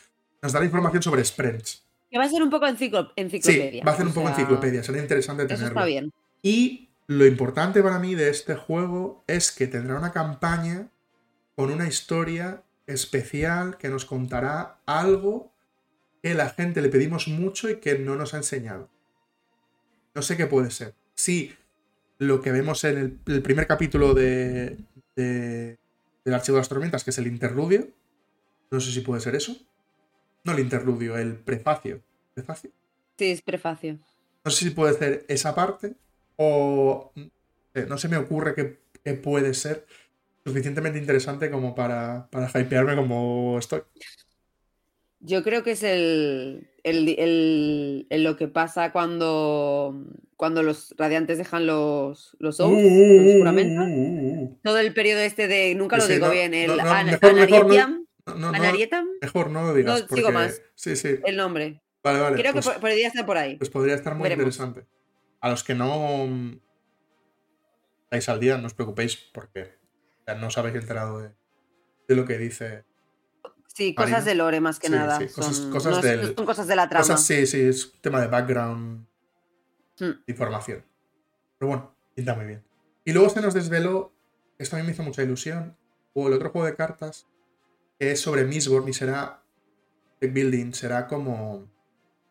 Nos 0.42 0.52
dará 0.52 0.64
información 0.64 1.02
sobre 1.02 1.24
sprints. 1.24 1.85
Que 2.16 2.18
va 2.18 2.24
a 2.24 2.28
ser 2.30 2.42
un 2.42 2.50
poco 2.50 2.66
enciclo- 2.66 3.08
Sí, 3.14 3.20
enciclopedia. 3.22 3.84
va 3.84 3.92
a 3.92 3.96
ser 3.96 4.06
un 4.06 4.12
poco 4.14 4.28
sea, 4.28 4.36
enciclopedia, 4.36 4.82
será 4.82 4.98
interesante 4.98 5.42
Eso 5.44 5.48
tenerlo. 5.54 5.68
está 5.68 5.84
bien. 5.84 6.12
Y 6.42 6.88
lo 7.06 7.26
importante 7.26 7.82
para 7.82 7.98
mí 7.98 8.14
de 8.14 8.30
este 8.30 8.54
juego 8.54 9.22
es 9.26 9.52
que 9.52 9.66
tendrá 9.66 9.98
una 9.98 10.12
campaña 10.12 10.88
con 11.54 11.70
una 11.70 11.86
historia 11.86 12.62
especial 12.86 13.76
que 13.78 13.88
nos 13.88 14.04
contará 14.04 14.78
algo 14.86 15.52
que 16.22 16.34
la 16.34 16.48
gente 16.50 16.80
le 16.82 16.88
pedimos 16.88 17.28
mucho 17.28 17.68
y 17.70 17.76
que 17.76 17.98
no 17.98 18.16
nos 18.16 18.34
ha 18.34 18.38
enseñado. 18.38 18.88
No 20.14 20.22
sé 20.22 20.36
qué 20.36 20.46
puede 20.46 20.70
ser. 20.70 20.94
Sí, 21.14 21.54
lo 22.18 22.40
que 22.40 22.50
vemos 22.52 22.82
en 22.84 22.96
el, 22.98 23.18
el 23.26 23.42
primer 23.42 23.66
capítulo 23.66 24.14
de, 24.14 24.76
de- 25.14 25.78
del 26.24 26.34
Archivo 26.34 26.56
de 26.56 26.60
las 26.60 26.68
Tormentas, 26.68 27.04
que 27.04 27.10
es 27.10 27.18
el 27.18 27.26
interludio. 27.26 27.88
No 28.70 28.80
sé 28.80 28.90
si 28.90 29.00
puede 29.00 29.20
ser 29.20 29.34
eso. 29.36 29.56
No 30.44 30.52
el 30.52 30.60
interludio, 30.60 31.16
el 31.18 31.34
prefacio. 31.34 32.02
¿Prefacio? 32.36 32.70
Sí, 33.18 33.30
es 33.30 33.40
prefacio. 33.40 33.98
No 34.44 34.50
sé 34.50 34.66
si 34.66 34.70
puede 34.70 34.92
ser 34.92 35.24
esa 35.26 35.54
parte 35.54 35.94
o 36.36 37.12
eh, 37.74 37.86
no 37.88 37.96
se 37.96 38.08
me 38.08 38.18
ocurre 38.18 38.54
que, 38.54 38.78
que 39.02 39.14
puede 39.14 39.54
ser 39.54 39.86
suficientemente 40.44 40.98
interesante 40.98 41.50
como 41.50 41.74
para, 41.74 42.28
para 42.30 42.46
hypearme 42.60 42.94
como 42.94 43.58
estoy. 43.58 43.80
Yo 45.20 45.42
creo 45.42 45.62
que 45.64 45.70
es 45.72 45.82
el, 45.82 46.68
el- 46.84 47.08
el- 47.18 48.06
el 48.10 48.22
lo 48.22 48.36
que 48.36 48.48
pasa 48.48 48.92
cuando, 48.92 50.04
cuando 50.36 50.62
los 50.62 50.94
radiantes 50.98 51.38
dejan 51.38 51.64
los, 51.66 52.36
los 52.38 52.60
oaths, 52.60 52.82
los 52.82 53.36
juramentos. 53.38 53.86
Uh, 53.88 54.58
Todo 54.62 54.78
el 54.78 54.92
periodo 54.92 55.20
este 55.22 55.48
de, 55.48 55.74
nunca 55.74 55.96
lo 55.96 56.02
Sí, 56.04 56.12
digo 56.12 56.26
no, 56.26 56.32
bien, 56.32 56.52
el 56.52 56.66
no, 56.68 56.76
no, 56.76 56.82
mejor- 56.82 57.04
mejor 57.06 57.32
no- 57.34 57.38
mejor 59.22 59.50
no 59.50 59.62
lo 59.62 59.74
digas. 59.74 60.02
No, 60.10 60.16
sigo 60.16 60.30
más. 60.32 60.60
Sí, 60.74 60.96
sí. 60.96 61.16
el 61.24 61.36
nombre. 61.36 61.80
Vale, 62.06 62.20
vale. 62.20 62.36
Creo 62.36 62.52
pues, 62.52 62.66
que 62.66 62.74
po- 62.74 62.80
podría 62.80 63.08
estar 63.08 63.26
por 63.26 63.36
ahí. 63.36 63.56
pues 63.56 63.70
podría 63.70 63.94
estar 63.94 64.14
muy 64.14 64.22
veremos. 64.22 64.54
interesante. 64.54 64.86
A 65.40 65.50
los 65.50 65.64
que 65.64 65.74
no 65.74 66.26
mm, 66.26 66.60
estáis 68.04 68.28
al 68.28 68.40
día, 68.40 68.58
no 68.58 68.66
os 68.66 68.74
preocupéis 68.74 69.16
porque 69.32 69.78
no 70.38 70.46
os 70.46 70.58
habéis 70.58 70.76
enterado 70.76 71.20
de, 71.20 71.30
de 72.08 72.14
lo 72.16 72.24
que 72.24 72.38
dice 72.38 72.84
Sí, 73.66 73.94
Marina. 73.96 74.16
cosas 74.16 74.24
de 74.24 74.34
lore 74.34 74.60
más 74.60 74.78
que 74.78 74.86
Sí, 74.86 74.92
nada. 74.94 75.18
sí, 75.18 75.26
cosas- 75.28 75.56
son, 75.56 75.70
cosas 75.70 75.92
no 75.92 75.98
es- 75.98 76.02
del- 76.04 76.34
son 76.36 76.46
cosas 76.46 76.66
de 76.66 76.76
la 76.76 76.88
trama. 76.88 77.02
Cosas, 77.02 77.24
sí, 77.26 77.46
sí, 77.46 77.60
es 77.60 77.86
un 77.94 78.00
tema 78.00 78.20
de 78.20 78.26
background, 78.28 79.06
Hmm. 79.98 80.12
información. 80.26 80.84
Pero 81.58 81.68
bueno, 81.68 81.96
pinta 82.14 82.34
muy 82.34 82.46
bien. 82.46 82.64
Y 83.04 83.12
luego 83.12 83.28
se 83.28 83.40
nos 83.40 83.52
desveló, 83.54 84.12
esto 84.58 84.76
a 84.76 84.78
mí 84.78 84.84
me 84.86 84.92
hizo 84.92 85.02
mucha 85.02 85.22
ilusión, 85.22 85.76
o 86.14 86.28
el 86.28 86.34
otro 86.34 86.50
juego 86.50 86.66
de 86.66 86.74
cartas, 86.76 87.26
que 87.98 88.12
es 88.12 88.20
sobre 88.20 88.44
Mistborn 88.44 88.88
y 88.88 88.92
será 88.92 89.42
deck 90.20 90.32
building, 90.32 90.72
será 90.72 91.06
como, 91.06 91.68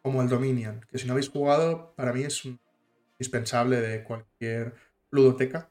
como 0.06 0.22
el 0.22 0.30
Dominion, 0.30 0.86
que 0.88 1.00
si 1.00 1.08
no 1.08 1.14
habéis 1.14 1.30
jugado, 1.30 1.96
para 1.96 2.14
mí 2.14 2.22
es 2.22 2.46
un 2.46 2.60
indispensable 3.14 3.82
de 3.82 4.04
cualquier 4.04 4.76
ludoteca. 5.10 5.68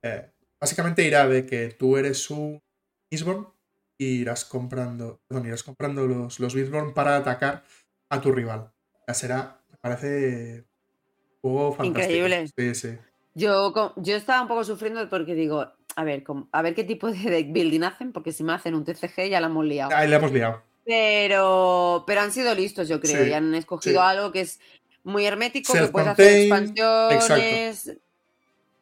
Eh, 0.00 0.30
básicamente 0.60 1.02
irá 1.02 1.26
de 1.26 1.44
que 1.44 1.70
tú 1.70 1.96
eres 1.96 2.30
un 2.30 2.62
Mistborn 3.10 3.48
y 3.98 4.20
irás 4.20 4.44
comprando, 4.44 5.20
perdón, 5.26 5.48
irás 5.48 5.64
comprando 5.64 6.06
los, 6.06 6.38
los 6.38 6.54
Mistborn 6.54 6.94
para 6.94 7.16
atacar 7.16 7.64
a 8.10 8.20
tu 8.20 8.30
rival. 8.30 8.70
Ya 9.08 9.14
será, 9.14 9.60
me 9.68 9.76
parece 9.78 10.66
un 11.42 11.54
juego 11.54 11.72
fantástico. 11.72 12.26
Increíble. 12.26 12.46
Sí, 12.56 12.74
sí. 12.76 12.98
Yo, 13.34 13.92
yo 13.96 14.14
estaba 14.14 14.40
un 14.42 14.46
poco 14.46 14.62
sufriendo 14.62 15.10
porque 15.10 15.34
digo, 15.34 15.66
a 15.96 16.04
ver, 16.04 16.22
a 16.52 16.62
ver 16.62 16.76
qué 16.76 16.84
tipo 16.84 17.10
de 17.10 17.18
deck 17.18 17.50
building 17.50 17.82
hacen, 17.82 18.12
porque 18.12 18.30
si 18.30 18.44
me 18.44 18.52
hacen 18.52 18.76
un 18.76 18.84
TCG 18.84 19.30
ya 19.30 19.40
la 19.40 19.48
hemos 19.48 19.64
liado. 19.64 19.90
Ahí 19.92 20.08
le 20.08 20.14
hemos 20.14 20.30
liado. 20.30 20.62
Pero, 20.84 22.04
pero 22.06 22.20
han 22.20 22.32
sido 22.32 22.54
listos, 22.54 22.88
yo 22.88 23.00
creo, 23.00 23.24
Sí, 23.24 23.30
y 23.30 23.32
han 23.32 23.54
escogido 23.54 24.00
sí. 24.00 24.06
algo 24.06 24.32
que 24.32 24.40
es 24.42 24.60
muy 25.02 25.24
hermético, 25.24 25.72
que 25.72 25.86
puedes 25.88 26.08
hacer 26.08 26.40
expansiones. 26.42 27.96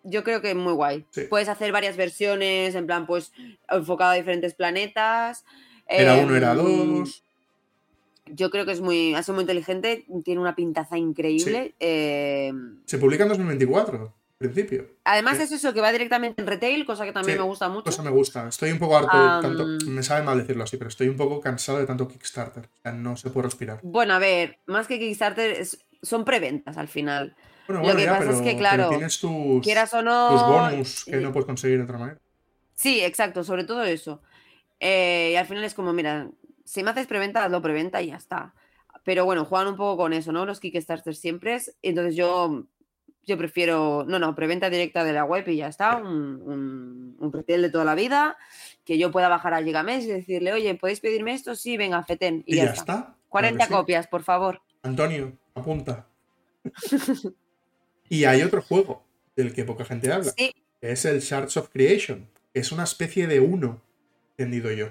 Yo 0.04 0.24
creo 0.24 0.42
que 0.42 0.50
es 0.50 0.56
muy 0.56 0.72
guay. 0.72 1.06
Sí. 1.10 1.22
Puedes 1.30 1.48
hacer 1.48 1.70
varias 1.70 1.96
versiones, 1.96 2.74
en 2.74 2.86
plan, 2.86 3.06
pues, 3.06 3.32
enfocado 3.70 4.10
a 4.10 4.14
diferentes 4.14 4.54
planetas. 4.54 5.44
Era 5.86 6.16
uno, 6.16 6.34
era 6.36 6.54
dos. 6.54 7.22
Yo 8.26 8.50
creo 8.50 8.64
que 8.64 8.72
es 8.72 8.80
muy, 8.80 9.14
ha 9.14 9.22
sido 9.22 9.34
muy 9.34 9.42
inteligente, 9.42 10.04
tiene 10.24 10.40
una 10.40 10.54
pintaza 10.56 10.96
increíble. 10.96 11.74
em, 11.80 12.80
Se 12.86 12.98
publica 12.98 13.24
en 13.24 13.28
2024, 13.28 13.96
en 13.96 14.12
principio. 14.42 14.86
Además 15.04 15.36
Sí. 15.38 15.44
es 15.44 15.52
eso, 15.52 15.72
que 15.72 15.80
va 15.80 15.90
directamente 15.92 16.40
en 16.42 16.46
retail, 16.48 16.84
cosa 16.84 17.04
que 17.04 17.12
también 17.12 17.36
Sí, 17.38 17.42
me 17.42 17.46
gusta 17.48 17.68
mucho. 17.68 17.84
Cosa 17.84 18.02
me 18.02 18.10
gusta. 18.10 18.48
Estoy 18.48 18.70
un 18.72 18.78
poco 18.78 18.96
harto 18.96 19.16
de 19.16 19.42
tanto. 19.42 19.66
Me 19.86 20.02
sabe 20.02 20.22
mal 20.24 20.38
decirlo 20.38 20.64
así, 20.64 20.76
pero 20.76 20.88
estoy 20.88 21.08
un 21.08 21.16
poco 21.16 21.40
cansado 21.40 21.78
de 21.78 21.86
tanto 21.86 22.06
Kickstarter. 22.08 22.64
O 22.66 22.82
sea, 22.82 22.92
no 22.92 23.16
se 23.16 23.30
puede 23.30 23.44
respirar. 23.46 23.80
Bueno, 23.82 24.14
a 24.14 24.18
ver, 24.18 24.58
más 24.66 24.86
que 24.86 24.98
Kickstarter, 24.98 25.50
es- 25.52 25.84
son 26.02 26.24
preventas 26.24 26.76
al 26.76 26.88
final. 26.88 27.34
Bueno, 27.68 27.80
Lo 27.80 27.84
bueno, 27.86 27.98
que 27.98 28.04
ya, 28.04 28.10
pasa 28.12 28.24
pero, 28.26 28.36
es 28.36 28.42
que, 28.42 28.56
claro, 28.58 28.88
tienes 28.88 29.20
tus, 29.20 29.62
Quieras 29.62 29.94
o 29.94 30.02
no. 30.02 30.30
tus 30.30 30.42
bonus 30.42 31.04
que 31.04 31.16
eh, 31.16 31.20
no 31.20 31.32
puedes 31.32 31.46
conseguir 31.46 31.78
de 31.78 31.84
otra 31.84 31.98
manera. 31.98 32.18
Sí, 32.74 33.00
exacto, 33.02 33.44
sobre 33.44 33.64
todo 33.64 33.84
eso. 33.84 34.20
Eh, 34.80 35.30
y 35.32 35.36
al 35.36 35.46
final 35.46 35.62
es 35.64 35.74
como, 35.74 35.92
mira, 35.92 36.28
si 36.64 36.82
me 36.82 36.90
haces 36.90 37.06
preventa, 37.06 37.44
hazlo 37.44 37.62
preventa 37.62 38.02
y 38.02 38.08
ya 38.08 38.16
está. 38.16 38.54
Pero 39.04 39.24
bueno, 39.24 39.44
juegan 39.44 39.68
un 39.68 39.76
poco 39.76 39.96
con 39.96 40.12
eso, 40.12 40.32
¿no? 40.32 40.44
Los 40.46 40.58
Kickstarter 40.60 41.14
siempre 41.14 41.54
es. 41.54 41.76
Entonces 41.82 42.16
yo, 42.16 42.64
yo 43.24 43.38
prefiero, 43.38 44.04
no, 44.06 44.18
no, 44.18 44.34
preventa 44.34 44.68
directa 44.70 45.04
de 45.04 45.12
la 45.12 45.24
web 45.24 45.46
y 45.48 45.56
ya 45.56 45.68
está. 45.68 45.96
Un, 45.96 46.42
un, 46.44 47.16
un 47.18 47.32
retail 47.32 47.62
de 47.62 47.70
toda 47.70 47.84
la 47.84 47.94
vida. 47.94 48.36
Que 48.84 48.98
yo 48.98 49.12
pueda 49.12 49.28
bajar 49.28 49.54
a 49.54 49.62
Gigamesh 49.62 50.04
y 50.04 50.08
decirle, 50.08 50.52
oye, 50.52 50.74
¿podéis 50.74 51.00
pedirme 51.00 51.32
esto? 51.34 51.54
Sí, 51.54 51.76
venga, 51.76 52.02
feten. 52.02 52.42
Y, 52.46 52.54
Y, 52.54 52.56
ya, 52.56 52.64
ya 52.64 52.70
está. 52.72 52.80
está. 52.80 52.94
Claro 53.02 53.16
40 53.28 53.58
que 53.58 53.68
sí. 53.68 53.72
copias, 53.72 54.06
por 54.08 54.22
favor. 54.24 54.60
Antonio, 54.82 55.32
apunta. 55.54 56.06
y 58.08 58.24
hay 58.24 58.42
otro 58.42 58.62
juego 58.62 59.04
del 59.36 59.52
que 59.54 59.64
poca 59.64 59.84
gente 59.84 60.12
habla, 60.12 60.32
Sí, 60.36 60.52
que 60.80 60.92
es 60.92 61.04
el 61.04 61.20
Shards 61.20 61.56
of 61.56 61.68
Creation, 61.70 62.28
que 62.52 62.60
es 62.60 62.72
una 62.72 62.84
especie 62.84 63.26
de 63.26 63.40
uno, 63.40 63.80
entendido 64.36 64.70
yo. 64.72 64.88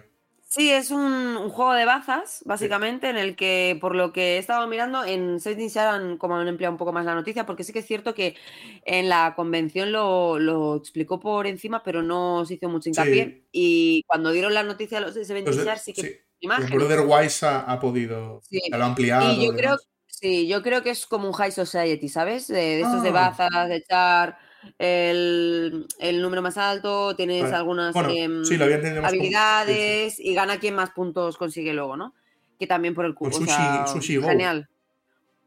Sí, 0.54 0.70
es 0.70 0.92
un, 0.92 1.02
un 1.38 1.50
juego 1.50 1.72
de 1.74 1.86
bazas, 1.86 2.42
básicamente, 2.46 3.08
en 3.10 3.16
el 3.16 3.38
que, 3.38 3.78
por 3.80 3.96
lo 3.96 4.12
que 4.12 4.36
he 4.36 4.38
estado 4.38 4.68
mirando, 4.68 5.06
en 5.06 5.40
Setting 5.40 5.70
Sharon, 5.70 6.18
como 6.18 6.36
han 6.36 6.46
empleado 6.50 6.74
un 6.74 6.78
poco 6.78 6.92
más 6.92 7.06
la 7.06 7.16
noticia, 7.16 7.46
porque 7.46 7.64
sí 7.64 7.72
que 7.72 7.80
es 7.80 7.86
cierto 7.86 8.14
que 8.14 8.36
en 8.84 9.08
la 9.08 9.34
convención 9.38 9.94
lo, 9.94 10.40
lo 10.40 10.76
explicó 10.76 11.22
por 11.22 11.48
encima, 11.48 11.84
pero 11.84 12.04
no 12.04 12.44
se 12.46 12.56
hizo 12.56 12.68
mucho 12.68 12.90
hincapié. 12.90 13.24
Sí. 13.26 13.48
Y 13.54 14.04
cuando 14.08 14.32
dieron 14.32 14.54
la 14.54 14.64
noticia 14.64 14.98
a 14.98 15.02
los 15.02 15.14
de 15.14 15.22
de- 15.24 15.26
Sharon, 15.64 15.80
sí 15.80 15.94
que 15.94 16.02
sí, 16.02 16.16
imágenes. 16.42 16.70
el 16.70 16.78
Brother 16.80 17.00
Wise 17.08 17.46
ha, 17.46 17.60
ha 17.62 17.80
podido, 17.80 18.42
lo 18.72 18.84
ha 18.84 18.86
ampliado. 18.88 19.32
Y 19.32 19.46
yo 19.46 19.54
creo, 19.54 19.78
sí, 20.08 20.50
yo 20.50 20.62
creo 20.62 20.84
que 20.84 20.90
es 20.90 21.06
como 21.06 21.28
un 21.28 21.34
High 21.34 21.54
Society, 21.54 22.10
¿sabes? 22.10 22.48
De, 22.48 22.56
de 22.56 22.82
estos 22.82 23.04
de 23.04 23.10
Ah. 23.10 23.14
bazas, 23.14 23.70
de 23.70 23.78
echar 23.78 24.38
el, 24.80 25.88
el 26.00 26.22
número 26.22 26.42
más 26.42 26.58
alto, 26.58 27.16
tienes 27.16 27.44
Vale. 27.44 27.56
algunas 27.56 27.94
Bueno, 27.94 28.10
em, 28.10 28.46
sí, 28.46 28.58
como- 28.58 29.08
habilidades 29.08 30.20
y 30.20 30.34
gana 30.34 30.60
quien 30.60 30.76
más 30.76 30.92
puntos 30.92 31.38
consigue 31.38 31.74
luego, 31.74 31.98
¿no? 31.98 32.14
Que 32.60 32.68
también 32.68 32.94
por 32.94 33.06
el 33.06 33.16
cubo. 33.16 33.32
Sushi- 33.32 33.88
Sushi 33.88 34.18
Go. 34.18 34.28
Genial. 34.28 34.68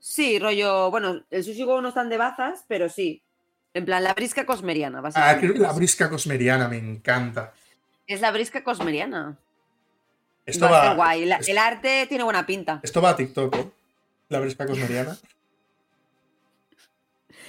Sí, 0.01 0.39
rollo, 0.39 0.91
bueno, 0.91 1.23
el 1.31 1.45
Sushi 1.45 1.65
Go 1.65 1.81
no 1.81 1.89
están 1.89 2.09
de 2.09 2.17
bazas, 2.19 2.65
pero 2.69 2.89
sí. 2.89 3.23
En 3.73 3.85
plan, 3.85 4.05
la 4.05 4.15
brisca 4.15 4.47
cosmeriana, 4.47 4.99
Ah, 4.99 5.03
básicamente. 5.03 5.41
creo 5.41 5.53
que 5.55 5.59
la 5.61 5.73
brisca 5.73 6.09
cosmeriana 6.11 6.69
me 6.69 6.77
encanta. 6.79 7.53
Es 8.07 8.21
la 8.21 8.31
brisca 8.31 8.63
cosmeriana. 8.63 9.37
Esto 10.47 10.67
va 10.67 10.89
va, 10.91 10.95
guay. 10.95 11.25
La- 11.25 11.41
el 11.47 11.59
arte 11.59 12.07
tiene 12.09 12.23
buena 12.23 12.45
pinta. 12.47 12.81
esto 12.83 13.01
va 13.01 13.11
a 13.11 13.17
TikTok, 13.17 13.57
¿eh? 13.57 13.71
La 14.29 14.41
brisca 14.41 14.67
cosmeriana. 14.67 15.17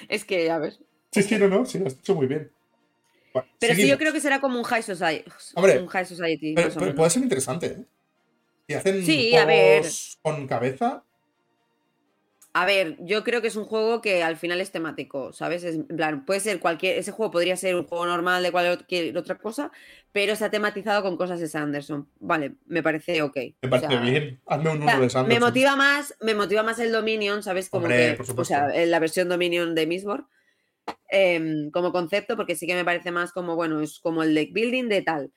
Es 0.07 0.23
que, 0.25 0.49
a 0.51 0.57
ver. 0.59 0.75
Sí, 1.21 1.23
sí, 1.23 1.37
no, 1.39 1.47
no, 1.47 1.65
sí, 1.65 1.79
lo 1.79 1.87
has 1.87 1.93
hecho 1.93 2.13
muy 2.15 2.27
bien. 2.27 2.51
Bueno, 3.33 3.47
Pero 3.59 3.73
sí, 3.75 3.87
yo 3.87 3.97
creo 3.97 4.13
que 4.13 4.19
será 4.21 4.39
como 4.41 4.57
un 4.57 4.63
High 4.65 4.83
Society. 4.83 5.29
Hombre, 5.55 5.79
un 5.79 5.87
high 5.87 6.05
society 6.05 6.53
Pero- 6.55 6.95
puede 6.95 7.09
ser 7.09 7.23
interesante, 7.23 7.65
¿eh? 7.67 7.85
Si 8.67 8.73
hacen 8.73 9.05
Sí, 9.05 9.35
a 9.35 9.45
ver. 9.45 9.83
con 10.21 10.47
cabeza, 10.47 11.03
A 12.57 12.65
ver, 12.65 12.95
yo 13.01 13.25
creo 13.25 13.41
que 13.41 13.49
es 13.49 13.57
un 13.57 13.65
juego 13.65 14.01
que 14.01 14.23
al 14.23 14.37
final 14.37 14.61
es 14.61 14.71
temático, 14.71 15.33
¿sabes? 15.33 15.65
Es, 15.65 15.75
en 15.75 15.87
plan, 15.87 16.25
puede 16.25 16.39
ser 16.39 16.61
cualquier. 16.61 16.97
Ese 16.97 17.11
juego 17.11 17.29
podría 17.29 17.57
ser 17.57 17.75
un 17.75 17.83
juego 17.85 18.05
normal 18.05 18.41
de 18.43 18.51
cualquier 18.53 19.17
otra 19.17 19.37
cosa, 19.37 19.71
pero 20.13 20.31
está 20.31 20.49
tematizado 20.49 21.03
con 21.03 21.17
cosas 21.17 21.41
de 21.41 21.49
Sanderson. 21.49 22.07
Vale, 22.21 22.53
me 22.67 22.81
parece 22.81 23.21
ok. 23.21 23.35
me 23.35 23.55
O 23.67 23.69
parece 23.69 23.87
sea, 23.89 23.99
bien. 23.99 24.39
Hazme 24.45 24.69
un 24.69 24.83
o 24.83 24.85
sea, 24.85 24.95
uno 24.95 25.03
de 25.03 25.09
Sanderson. 25.09 25.27
me 25.27 25.39
motiva 25.45 25.75
más, 25.75 26.15
me 26.21 26.33
motiva 26.33 26.63
más 26.63 26.79
el 26.79 26.93
Dominion, 26.93 27.43
¿sabes? 27.43 27.69
Como 27.69 27.87
Hombre, 27.87 28.15
que, 28.15 28.23
por 28.23 28.39
o 28.39 28.45
sea, 28.45 28.69
la 28.85 28.99
versión 28.99 29.27
Dominion 29.27 29.75
de 29.75 29.85
Mistborn. 29.87 30.25
Em, 31.09 31.71
como 31.71 31.91
concepto, 31.91 32.35
porque 32.35 32.55
sí 32.55 32.67
que 32.67 32.75
me 32.75 32.85
parece 32.85 33.11
más 33.11 33.31
como, 33.31 33.55
bueno, 33.55 33.81
es 33.81 33.99
como 33.99 34.23
el 34.23 34.33
deck 34.35 34.53
building 34.53 34.89
de 34.89 35.01
tal. 35.01 35.31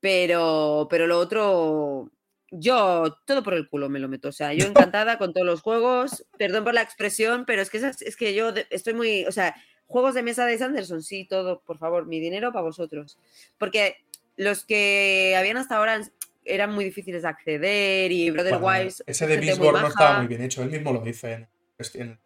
Pero, 0.00 0.88
pero 0.90 1.06
lo 1.06 1.18
otro, 1.18 2.10
yo 2.50 3.16
todo 3.26 3.42
por 3.42 3.54
el 3.54 3.68
culo 3.68 3.88
me 3.88 3.98
lo 3.98 4.08
meto. 4.08 4.28
O 4.28 4.32
sea, 4.32 4.52
yo 4.52 4.66
encantada 4.66 5.18
con 5.18 5.32
todos 5.32 5.46
los 5.46 5.62
juegos. 5.62 6.26
Perdón 6.38 6.64
por 6.64 6.74
la 6.74 6.82
expresión, 6.82 7.44
pero 7.46 7.62
es 7.62 7.70
que, 7.70 7.78
es, 7.78 8.16
que 8.16 8.34
yo 8.34 8.52
estoy 8.70 8.94
muy. 8.94 9.24
O 9.26 9.32
sea, 9.32 9.54
juegos 9.86 10.14
de 10.14 10.22
mesa 10.22 10.46
de 10.46 10.58
Sanderson, 10.58 11.02
sí, 11.02 11.26
todo, 11.28 11.60
por 11.60 11.78
favor, 11.78 12.06
mi 12.06 12.18
dinero 12.18 12.52
para 12.52 12.64
vosotros. 12.64 13.18
Porque 13.58 13.96
los 14.36 14.64
que 14.64 15.34
habían 15.36 15.58
hasta 15.58 15.76
ahora 15.76 16.00
eran 16.44 16.72
muy 16.72 16.84
difíciles 16.84 17.22
de 17.22 17.28
acceder 17.28 18.10
y 18.10 18.30
Brother. 18.30 18.58
Ese 19.06 19.26
de 19.26 19.36
Bisborn 19.36 19.82
no 19.82 19.88
estaba 19.88 20.18
muy 20.18 20.28
bien 20.28 20.42
hecho, 20.42 20.62
él 20.62 20.70
mismo 20.70 20.92
lo 20.92 21.00
dice 21.00 21.32
en, 21.32 21.48
en 21.94 22.18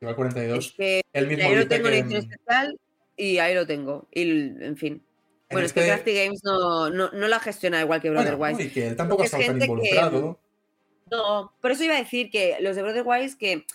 el 0.00 0.14
42. 0.14 0.74
Es 0.78 1.02
él 1.12 1.26
mismo 1.26 1.44
ahí 1.44 1.56
lo 1.56 1.68
tengo 1.68 1.88
en 1.88 2.12
especial 2.12 2.80
y 3.16 3.38
ahí 3.38 3.54
lo 3.54 3.66
tengo. 3.66 4.08
Y 4.12 4.22
en 4.22 4.76
fin. 4.76 5.02
Bueno, 5.50 5.66
es 5.66 5.72
que 5.72 5.80
este 5.80 5.92
Crafty 5.92 6.14
Games 6.14 6.40
no, 6.44 6.90
no, 6.90 7.10
no, 7.10 7.28
la 7.28 7.40
gestiona 7.40 7.80
igual 7.80 8.00
que 8.00 8.10
Brother 8.10 8.36
Wise. 8.36 8.62
y 8.62 8.70
que 8.70 8.86
él 8.86 8.96
tampoco 8.96 9.24
está 9.24 9.38
tan 9.38 9.60
involucrado. 9.60 10.38
no, 11.10 11.52
por 11.60 11.72
eso 11.72 11.84
iba 11.84 11.96
a 11.96 11.98
decir 11.98 12.30
que 12.30 12.56
los 12.60 12.76
de 12.76 12.82
Brother 12.82 13.02
Wise 13.04 13.36
que 13.36 13.66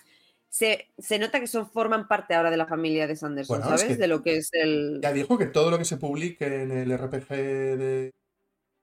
se, 0.48 0.88
se, 0.96 1.18
nota 1.18 1.38
que 1.38 1.46
son, 1.46 1.70
forman 1.70 2.08
parte 2.08 2.34
ahora 2.34 2.50
de 2.50 2.56
la 2.56 2.66
familia 2.66 3.06
de 3.06 3.14
Sanderson, 3.14 3.62
¿sabes? 3.62 3.98
de 3.98 4.08
lo 4.08 4.22
que 4.22 4.38
es 4.38 4.48
el. 4.52 5.00
Ya 5.02 5.12
dijo 5.12 5.36
que 5.36 5.46
todo 5.46 5.70
lo 5.70 5.76
que 5.76 5.84
se 5.84 5.98
publique 5.98 6.62
en 6.62 6.70
el 6.70 6.96
RPG 6.96 7.28
de, 7.28 8.14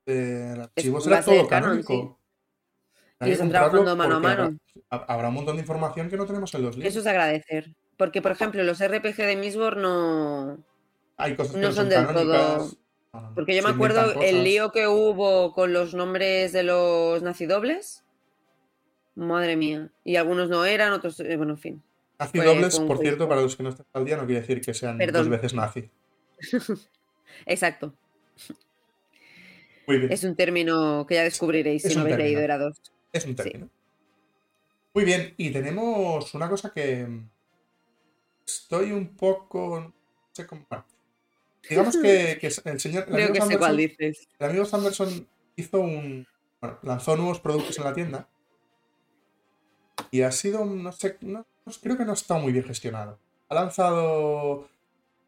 de 0.05 0.61
archivos 0.61 1.03
será 1.03 1.23
todo 1.23 1.47
canónico. 1.47 2.19
Y 3.25 3.31
están 3.31 3.49
trabajando 3.49 3.95
mano 3.95 4.15
a 4.15 4.19
mano. 4.19 4.57
Habrá, 4.89 5.29
un 5.29 5.33
montón 5.33 5.55
de 5.55 5.61
información 5.61 6.09
que 6.09 6.17
no 6.17 6.25
tenemos 6.25 6.53
en 6.53 6.63
los 6.63 6.75
libros. 6.75 6.91
Eso 6.91 6.99
es 6.99 7.07
agradecer. 7.07 7.73
Porque, 7.97 8.21
por 8.21 8.31
ejemplo, 8.31 8.63
los 8.63 8.79
RPG 8.79 9.17
de 9.17 9.35
Misbor 9.35 9.77
no. 9.77 10.57
Hay 11.17 11.35
cosas 11.35 11.53
que 11.53 11.61
no 11.61 11.71
son, 11.71 11.89
del 11.89 12.07
todo. 12.07 12.69
Porque 13.35 13.55
yo 13.55 13.61
me 13.61 13.69
acuerdo 13.69 14.21
el 14.21 14.43
lío 14.43 14.71
que 14.71 14.87
hubo 14.87 15.53
con 15.53 15.73
los 15.73 15.93
nombres 15.93 16.51
de 16.51 16.63
los 16.63 17.21
nacidobles. 17.21 18.03
Madre 19.15 19.55
mía. 19.55 19.91
Y 20.03 20.15
algunos 20.15 20.49
no 20.49 20.65
eran, 20.65 20.93
otros. 20.93 21.19
Eh, 21.19 21.37
bueno, 21.37 21.53
en 21.53 21.59
fin. 21.59 21.83
Nacidobles, 22.19 22.79
por 22.79 22.97
cierto, 22.97 23.27
para 23.29 23.41
los 23.41 23.55
que 23.55 23.63
no 23.63 23.69
están 23.69 23.85
al 23.93 24.05
día, 24.05 24.17
no 24.17 24.25
quiere 24.25 24.41
decir 24.41 24.61
que 24.61 24.73
sean 24.73 24.97
dos 24.97 25.29
veces 25.29 25.53
nazi. 25.53 25.89
Exacto. 27.45 27.93
Muy 29.87 29.97
bien. 29.97 30.11
Es 30.11 30.23
un 30.23 30.35
término 30.35 31.05
que 31.05 31.15
ya 31.15 31.23
descubriréis 31.23 31.83
si 31.83 31.95
no 31.95 32.01
habéis 32.01 32.17
leído 32.17 32.41
era 32.41 32.57
dos. 32.57 32.81
Es 33.13 33.25
un 33.25 33.35
término. 33.35 33.69
Muy 34.93 35.05
bien, 35.05 35.33
y 35.37 35.51
tenemos 35.51 36.33
una 36.33 36.49
cosa 36.49 36.71
que 36.71 37.07
estoy 38.45 38.91
un 38.91 39.15
poco. 39.15 39.79
No 39.79 39.93
sé 40.31 40.45
cómo. 40.45 40.65
Digamos 41.69 41.97
que, 42.01 42.39
el 42.65 42.79
señor. 42.79 43.05
Creo 43.05 43.31
que 43.31 43.41
sé 43.41 43.57
cuál 43.57 43.77
dices. 43.77 44.27
El 44.39 44.49
amigo 44.49 44.65
Sanderson 44.65 45.27
hizo 45.55 45.79
un. 45.79 46.27
Bueno, 46.59 46.79
lanzó 46.81 47.15
nuevos 47.15 47.39
productos 47.39 47.77
en 47.77 47.83
la 47.83 47.93
tienda. 47.93 48.27
Y 50.11 50.21
ha 50.21 50.31
sido, 50.31 50.65
no 50.65 50.91
sé, 50.91 51.17
creo 51.17 51.97
que 51.97 52.05
no 52.05 52.11
ha 52.11 52.13
estado 52.13 52.39
muy 52.39 52.51
bien 52.51 52.65
gestionado. 52.65 53.19
Ha 53.49 53.55
lanzado 53.55 54.69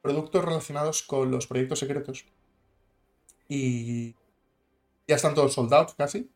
productos 0.01 0.45
relacionados 0.45 1.03
con 1.03 1.31
los 1.31 1.47
proyectos 1.47 1.79
secretos. 1.79 2.25
Y 3.47 4.15
ya 5.07 5.15
están 5.15 5.35
todos 5.35 5.53
soldados 5.53 5.95
casi. 5.95 6.29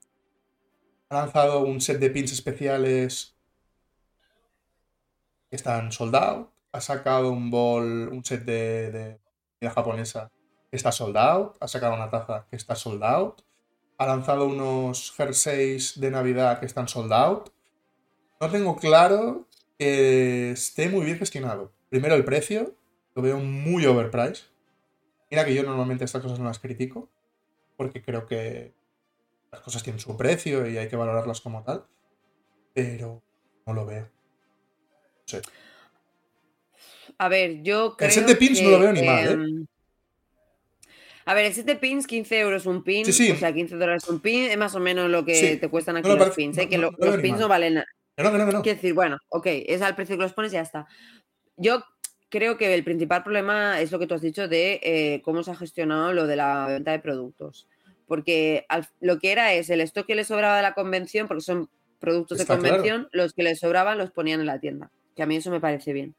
Ha 1.09 1.15
lanzado 1.15 1.61
un 1.61 1.81
set 1.81 1.99
de 1.99 2.09
pins 2.09 2.31
especiales 2.31 3.35
que 5.49 5.55
están 5.55 5.91
soldados. 5.91 6.47
Ha 6.71 6.81
sacado 6.81 7.31
un 7.31 7.49
bol, 7.49 8.09
un 8.09 8.23
set 8.23 8.45
de 8.45 9.19
la 9.59 9.71
japonesa 9.71 10.31
que 10.69 10.77
está 10.77 10.91
sold 10.91 11.17
out, 11.17 11.55
ha 11.59 11.67
sacado 11.67 11.95
una 11.95 12.09
taza 12.09 12.45
que 12.49 12.55
está 12.55 12.75
sold 12.75 13.03
out, 13.03 13.41
ha 13.97 14.05
lanzado 14.05 14.45
unos 14.45 15.11
jerseys 15.15 15.99
de 15.99 16.11
Navidad 16.11 16.59
que 16.59 16.65
están 16.65 16.87
sold 16.87 17.11
out. 17.11 17.49
No 18.39 18.49
tengo 18.49 18.77
claro 18.77 19.47
que 19.77 20.51
esté 20.51 20.89
muy 20.89 21.05
bien 21.05 21.17
gestionado. 21.17 21.71
Primero 21.89 22.15
el 22.15 22.23
precio, 22.23 22.75
lo 23.15 23.21
veo 23.21 23.39
muy 23.39 23.85
overpriced. 23.85 24.45
Mira 25.31 25.43
que 25.43 25.53
yo 25.53 25.63
normalmente 25.63 26.05
estas 26.05 26.21
cosas 26.21 26.39
no 26.39 26.45
las 26.45 26.59
critico, 26.59 27.09
porque 27.75 28.01
creo 28.01 28.25
que 28.25 28.73
las 29.51 29.61
cosas 29.61 29.83
tienen 29.83 29.99
su 29.99 30.15
precio 30.15 30.67
y 30.67 30.77
hay 30.77 30.87
que 30.87 30.95
valorarlas 30.95 31.41
como 31.41 31.63
tal, 31.63 31.85
pero 32.73 33.21
no 33.65 33.73
lo 33.73 33.85
veo. 33.85 34.03
No 34.03 35.23
sé. 35.25 35.41
A 37.17 37.27
ver, 37.27 37.61
yo 37.63 37.95
creo. 37.97 38.07
El 38.07 38.13
set 38.13 38.27
de 38.27 38.35
pins 38.35 38.61
no 38.61 38.69
lo 38.69 38.79
veo 38.79 38.93
ni 38.93 39.03
mal, 39.03 39.27
¿eh? 39.27 39.31
Em, 39.31 39.65
a 41.25 41.33
ver, 41.33 41.45
el 41.45 41.53
set 41.53 41.65
de 41.65 41.75
pins, 41.75 42.07
15 42.07 42.39
euros 42.39 42.65
un 42.65 42.83
pin. 42.83 43.07
O 43.07 43.11
sea, 43.11 43.53
15 43.53 43.75
dólares 43.75 44.07
un 44.07 44.19
pin 44.19 44.45
es 44.45 44.57
más 44.57 44.73
o 44.73 44.79
menos 44.79 45.09
lo 45.09 45.25
que 45.25 45.57
te 45.57 45.69
cuestan 45.69 45.97
aquí 45.97 46.09
los 46.09 46.35
pins. 46.35 46.57
¿eh? 46.57 46.67
que 46.67 46.77
los 46.77 46.95
pins 47.21 47.39
no 47.39 47.47
valen 47.47 47.75
nada. 47.75 47.87
No, 48.17 48.31
no, 48.31 48.37
no, 48.37 48.61
Quiero 48.61 48.75
decir, 48.75 48.93
bueno, 48.93 49.17
ok, 49.29 49.45
es 49.45 49.81
al 49.81 49.95
precio 49.95 50.17
que 50.17 50.23
los 50.23 50.33
pones 50.33 50.51
y 50.51 50.55
ya 50.55 50.61
está. 50.61 50.87
Yo 51.55 51.83
creo 52.29 52.57
que 52.57 52.73
el 52.73 52.83
principal 52.83 53.23
problema 53.23 53.79
es 53.79 53.91
lo 53.91 53.99
que 53.99 54.07
tú 54.07 54.15
has 54.15 54.21
dicho 54.21 54.47
de 54.47 54.79
eh, 54.83 55.21
cómo 55.23 55.43
se 55.43 55.51
ha 55.51 55.55
gestionado 55.55 56.13
lo 56.13 56.27
de 56.27 56.35
la 56.35 56.67
venta 56.67 56.91
de 56.91 56.99
productos. 56.99 57.67
Porque 58.09 58.65
lo 58.99 59.19
que 59.19 59.31
era 59.31 59.53
es 59.53 59.69
el 59.69 59.79
stock 59.79 60.05
que 60.05 60.15
le 60.15 60.25
sobraba 60.25 60.57
de 60.57 60.63
la 60.63 60.73
convención, 60.73 61.29
porque 61.29 61.41
son 61.41 61.69
productos 61.99 62.39
de 62.39 62.45
convención, 62.45 63.07
los 63.13 63.33
que 63.33 63.43
le 63.43 63.55
sobraban 63.55 63.97
los 63.97 64.11
ponían 64.11 64.41
en 64.41 64.47
la 64.47 64.59
tienda. 64.59 64.91
Que 65.15 65.23
a 65.23 65.25
mí 65.25 65.37
eso 65.37 65.51
me 65.51 65.61
parece 65.61 65.93
bien 65.93 66.15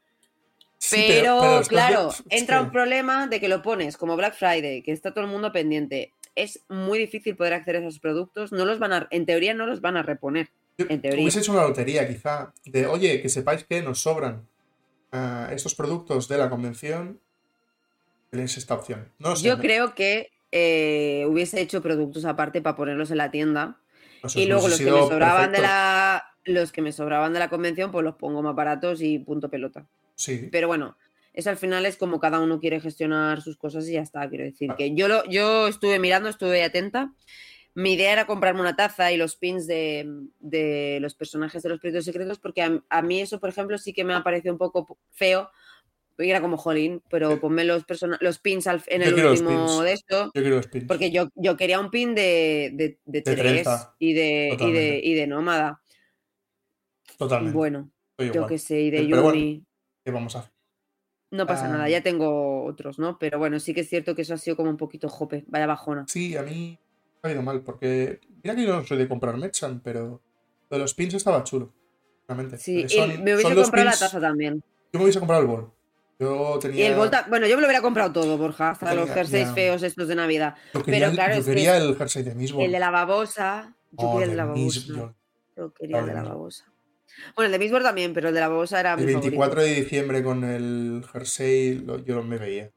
pero, 0.89 1.61
claro, 1.67 2.11
entra 2.29 2.61
un 2.61 2.71
problema 2.71 3.27
de 3.27 3.39
que 3.39 3.47
lo 3.47 3.61
pones 3.61 3.97
como 3.97 4.15
Black 4.15 4.35
Friday, 4.35 4.81
que 4.81 4.91
está 4.91 5.13
todo 5.13 5.23
el 5.23 5.29
mundo 5.29 5.51
pendiente. 5.51 6.13
Es 6.35 6.61
muy 6.69 6.97
difícil 6.97 7.35
poder 7.35 7.53
acceder 7.53 7.83
a 7.83 7.87
esos 7.87 7.99
productos. 7.99 8.51
No 8.51 8.65
los 8.65 8.79
van 8.79 8.93
a, 8.93 9.07
en 9.11 9.25
teoría 9.25 9.53
no 9.53 9.65
los 9.65 9.81
van 9.81 9.97
a 9.97 10.03
reponer. 10.03 10.49
en 10.77 11.01
teoría. 11.01 11.21
Hubiese 11.21 11.39
hecho 11.39 11.51
una 11.51 11.63
lotería, 11.63 12.07
quizá, 12.07 12.53
de 12.65 12.87
oye, 12.87 13.21
que 13.21 13.29
sepáis 13.29 13.63
que 13.63 13.81
nos 13.81 14.01
sobran 14.01 14.47
ah, 15.11 15.49
estos 15.51 15.75
productos 15.75 16.27
de 16.27 16.37
la 16.37 16.49
convención. 16.49 17.19
Tenéis 18.31 18.57
esta 18.57 18.75
opción. 18.75 19.11
Yo 19.41 19.59
creo 19.59 19.93
que 19.93 20.31
eh, 20.51 21.25
hubiese 21.27 21.61
hecho 21.61 21.81
productos 21.81 22.25
aparte 22.25 22.61
para 22.61 22.75
ponerlos 22.75 23.11
en 23.11 23.17
la 23.17 23.31
tienda. 23.31 23.79
y 24.35 24.45
luego 24.45 24.67
los 24.67 24.77
que 24.77 24.91
me 24.91 24.99
sobraban 24.99 25.51
de 25.51 25.61
la. 25.61 26.25
Los 26.43 26.71
que 26.71 26.81
me 26.81 26.91
sobraban 26.91 27.33
de 27.33 27.39
la 27.39 27.49
convención, 27.49 27.91
pues 27.91 28.03
los 28.03 28.15
pongo 28.15 28.41
más 28.41 28.55
baratos 28.55 29.01
y 29.01 29.19
punto 29.19 29.49
pelota. 29.49 29.85
Pero 30.51 30.67
bueno, 30.67 30.97
eso 31.33 31.49
al 31.49 31.57
final 31.57 31.85
es 31.85 31.97
como 31.97 32.19
cada 32.19 32.39
uno 32.39 32.59
quiere 32.59 32.79
gestionar 32.79 33.41
sus 33.41 33.57
cosas 33.57 33.87
y 33.87 33.93
ya 33.93 34.01
está. 34.01 34.27
Quiero 34.27 34.43
decir 34.43 34.71
que 34.77 34.93
yo, 34.95 35.07
lo, 35.07 35.23
yo 35.25 35.67
estuve 35.67 35.99
mirando, 35.99 36.29
estuve 36.29 36.63
atenta. 36.63 37.13
Mi 37.73 37.93
idea 37.93 38.11
era 38.11 38.27
comprarme 38.27 38.59
una 38.59 38.75
taza 38.75 39.11
y 39.13 39.17
los 39.17 39.37
pins 39.37 39.65
de, 39.65 40.99
los 40.99 41.15
personajes 41.15 41.63
de 41.63 41.69
los 41.69 41.79
proyectos 41.79 42.05
secretos, 42.05 42.37
porque 42.37 42.81
a, 42.89 43.01
mí 43.01 43.21
eso, 43.21 43.39
por 43.39 43.49
ejemplo, 43.49 43.77
sí 43.77 43.93
que 43.93 44.03
me 44.03 44.13
ha 44.13 44.23
parecido 44.23 44.53
un 44.53 44.59
poco 44.59 44.97
feo. 45.11 45.49
Era 46.21 46.41
como 46.41 46.57
jolín, 46.57 47.01
pero 47.09 47.39
ponme 47.39 47.63
los, 47.63 47.83
los 48.19 48.39
pins 48.39 48.67
en 48.87 49.01
el 49.01 49.13
último 49.25 49.81
de 49.81 49.93
esto. 49.93 50.25
Yo 50.33 50.41
quiero 50.41 50.57
los 50.57 50.67
pins. 50.67 50.85
Porque 50.85 51.11
yo, 51.11 51.29
yo 51.35 51.57
quería 51.57 51.79
un 51.79 51.89
pin 51.89 52.15
de, 52.15 52.71
de, 52.73 52.99
de, 53.05 53.21
tres 53.21 53.67
y 53.99 54.13
de, 54.13 54.57
y 54.59 54.71
de, 54.71 55.01
y 55.03 55.13
de 55.13 55.27
nómada. 55.27 55.81
Totalmente. 57.17 57.55
Bueno, 57.55 57.91
yo 58.17 58.47
que 58.47 58.57
sé, 58.57 58.81
y 58.81 58.91
de 58.91 59.07
Yumi. 59.07 59.63
¿Qué 60.03 60.11
vamos 60.11 60.35
a 60.35 60.39
hacer? 60.39 60.51
No 61.31 61.47
pasa 61.47 61.69
nada, 61.69 61.87
ya 61.87 62.01
tengo 62.01 62.65
otros, 62.65 62.99
¿no? 62.99 63.17
Pero 63.17 63.39
bueno, 63.39 63.57
sí 63.59 63.73
que 63.73 63.81
es 63.81 63.89
cierto 63.89 64.15
que 64.15 64.23
eso 64.23 64.33
ha 64.33 64.37
sido 64.37 64.57
como 64.57 64.69
un 64.69 64.75
poquito 64.75 65.07
jope, 65.07 65.45
vaya 65.47 65.65
bajona. 65.65 66.05
Sí, 66.09 66.35
a 66.35 66.43
mí 66.43 66.77
me 67.23 67.29
ha 67.29 67.33
ido 67.33 67.41
mal, 67.41 67.61
porque 67.61 68.19
mira 68.43 68.53
que 68.53 68.63
yo 68.63 68.75
no 68.75 68.83
soy 68.83 68.97
de 68.97 69.07
comprar 69.07 69.37
Merchant, 69.37 69.81
pero 69.81 70.21
lo 70.69 70.77
de 70.77 70.79
los 70.79 70.93
pins 70.93 71.13
estaba 71.13 71.43
chulo. 71.45 71.71
Realmente. 72.27 72.57
Sí, 72.57 72.85
me 73.21 73.35
hubiese 73.35 73.55
comprado 73.55 73.85
la 73.85 73.97
taza 73.97 74.19
también. 74.19 74.61
Yo 74.91 74.99
me 74.99 75.03
hubiese 75.03 75.19
comprado 75.19 75.41
el 75.41 75.47
bol. 75.47 75.71
Yo 76.21 76.59
tenía. 76.61 76.83
Y 76.83 76.87
el 76.87 76.95
bol 76.95 77.09
bueno, 77.29 77.47
yo 77.47 77.55
me 77.55 77.61
lo 77.61 77.67
hubiera 77.67 77.81
comprado 77.81 78.11
todo, 78.11 78.37
Borja, 78.37 78.69
hasta 78.69 78.93
los 78.93 79.09
jerseys 79.09 79.49
feos 79.55 79.81
estos 79.81 80.07
de 80.07 80.13
Navidad. 80.13 80.53
Yo 80.71 80.83
quería, 80.83 81.07
pero 81.07 81.11
claro, 81.13 81.35
yo 81.35 81.43
quería 81.43 81.77
el 81.77 81.95
jersey 81.95 82.21
de 82.21 82.35
mismo. 82.35 82.61
El 82.61 82.71
de 82.71 82.79
la 82.79 82.91
babosa. 82.91 83.75
Yo 83.89 84.11
quería 84.11 84.25
el 84.25 84.29
de 84.29 84.35
la 84.35 84.45
babosa. 84.45 85.15
Yo 85.57 85.73
quería 85.73 85.99
el 85.99 86.05
de 86.05 86.13
la 86.13 86.21
babosa. 86.21 86.71
Bueno, 87.35 87.47
el 87.47 87.51
de 87.51 87.59
Misbor 87.59 87.81
también, 87.81 88.13
pero 88.13 88.27
el 88.27 88.35
de 88.35 88.39
la 88.39 88.49
babosa 88.49 88.79
era 88.79 88.93
El 88.93 89.05
24 89.05 89.61
de 89.63 89.73
diciembre 89.73 90.21
con 90.21 90.43
el 90.43 91.03
jersey 91.11 91.83
yo 92.05 92.21
me 92.21 92.37
veía. 92.37 92.69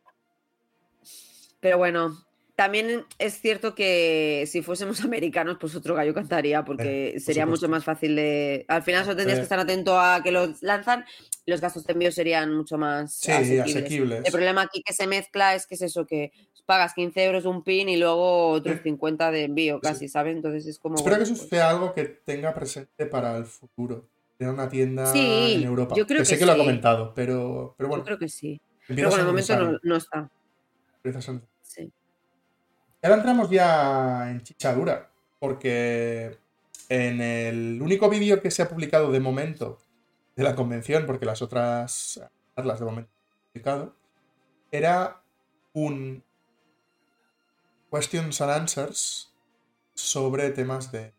Pero 1.61 1.77
bueno, 1.77 2.24
también 2.57 3.05
es 3.19 3.41
cierto 3.41 3.75
que 3.75 4.45
si 4.47 4.63
fuésemos 4.63 5.01
americanos, 5.05 5.57
pues 5.61 5.75
otro 5.75 5.95
gallo 5.95 6.15
cantaría, 6.15 6.65
porque 6.65 7.19
sería 7.19 7.47
mucho 7.47 7.69
más 7.69 7.85
fácil 7.85 8.17
de. 8.17 8.65
Al 8.69 8.83
final 8.83 9.05
solo 9.05 9.17
tendrías 9.17 9.39
que 9.39 9.45
estar 9.45 9.59
atento 9.59 9.99
a 9.99 10.23
que 10.23 10.31
los 10.31 10.63
lanzan, 10.63 11.05
los 11.47 11.61
gastos 11.61 11.85
de 11.85 11.93
envío 11.93 12.13
serían 12.13 12.55
mucho 12.55 12.79
más 12.79 13.15
sí, 13.15 13.33
asequibles. 13.33 14.25
El 14.25 14.33
problema 14.33 14.63
aquí 14.63 14.83
que 14.83 14.93
se 14.93 15.07
mezcla 15.07 15.55
es 15.55 15.67
que 15.67 15.75
es 15.75 15.83
eso, 15.83 16.07
que 16.07 16.33
pagas 16.67 16.95
15 16.95 17.25
euros 17.25 17.45
un 17.45 17.63
pin 17.63 17.89
y 17.89 17.97
luego 17.97 18.49
otros 18.51 18.81
50 18.83 19.31
de 19.31 19.45
envío, 19.45 19.81
casi, 19.81 20.09
¿sabes? 20.09 20.37
Entonces 20.37 20.67
es 20.67 20.79
como. 20.79 20.97
Espero 20.97 21.17
que 21.17 21.25
eso 21.25 21.35
pues 21.35 21.49
sea 21.49 21.71
algo 21.71 21.93
que 21.93 22.05
tenga 22.05 22.55
presente 22.55 23.07
para 23.07 23.37
el 23.37 23.45
futuro 23.45 24.09
tener 24.39 24.55
una 24.55 24.69
tienda 24.69 25.13
en 25.15 25.63
Europa. 25.63 25.95
Yo 25.97 26.07
creo 26.07 26.21
que, 26.21 26.25
sé 26.25 26.39
que, 26.39 26.47
lo 26.47 26.53
ha 26.53 26.57
comentado, 26.57 27.13
pero, 27.15 27.75
pero 27.77 27.89
bueno. 27.89 28.03
Yo 28.03 28.07
creo 28.07 28.19
que 28.19 28.29
sí. 28.29 28.61
Pero 28.87 29.09
bueno, 29.09 29.23
el 29.23 29.29
momento 29.29 29.81
no, 29.83 29.97
está. 29.97 30.31
Sí. 31.03 31.41
Ahora 33.05 33.17
entramos 33.17 33.51
ya 33.51 34.31
en 34.31 34.43
chichadura, 34.43 35.11
porque 35.39 36.39
en 36.89 37.21
el 37.21 37.83
único 37.83 38.09
vídeo 38.09 38.41
que 38.41 38.51
se 38.51 38.63
ha 38.63 38.69
publicado 38.71 39.13
de 39.13 39.21
momento 39.21 39.79
de 40.35 40.43
la 40.43 40.55
convención, 40.55 41.05
porque 41.05 41.27
las 41.27 41.43
otras 41.43 42.19
charlas 42.57 42.81
de 42.81 42.87
momento 42.87 43.11
han 43.13 43.47
publicado, 43.53 43.97
era 44.71 45.21
un 45.75 46.25
questions 47.93 48.41
and 48.41 48.53
answers 48.53 49.35
sobre 49.93 50.49
temas 50.49 50.91
de... 50.91 51.13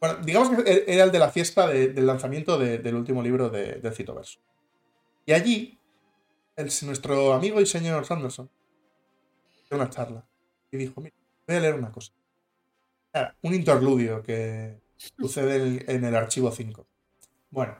Bueno, 0.00 0.18
digamos 0.24 0.50
que 0.50 0.84
era 0.88 1.04
el 1.04 1.12
de 1.12 1.18
la 1.20 1.30
fiesta 1.30 1.68
del 1.68 2.04
lanzamiento 2.04 2.58
del 2.58 2.94
último 2.96 3.22
libro 3.22 3.50
de, 3.50 3.74
del 3.74 3.94
Citoverso. 3.94 4.40
Y 5.26 5.32
allí, 5.32 5.78
nuestro 6.82 7.34
amigo 7.34 7.60
y 7.60 7.66
señor 7.66 8.04
Sanderson 8.04 8.50
dio 9.70 9.78
una 9.78 9.90
charla 9.90 10.26
dijo, 10.76 11.00
mira, 11.00 11.16
voy 11.46 11.56
a 11.56 11.60
leer 11.60 11.74
una 11.74 11.92
cosa. 11.92 12.12
un 13.42 13.54
interludio 13.54 14.22
que 14.22 14.80
sucede 14.96 15.84
en 15.92 16.04
el 16.04 16.14
archivo 16.14 16.50
5. 16.50 16.86
Bueno. 17.50 17.76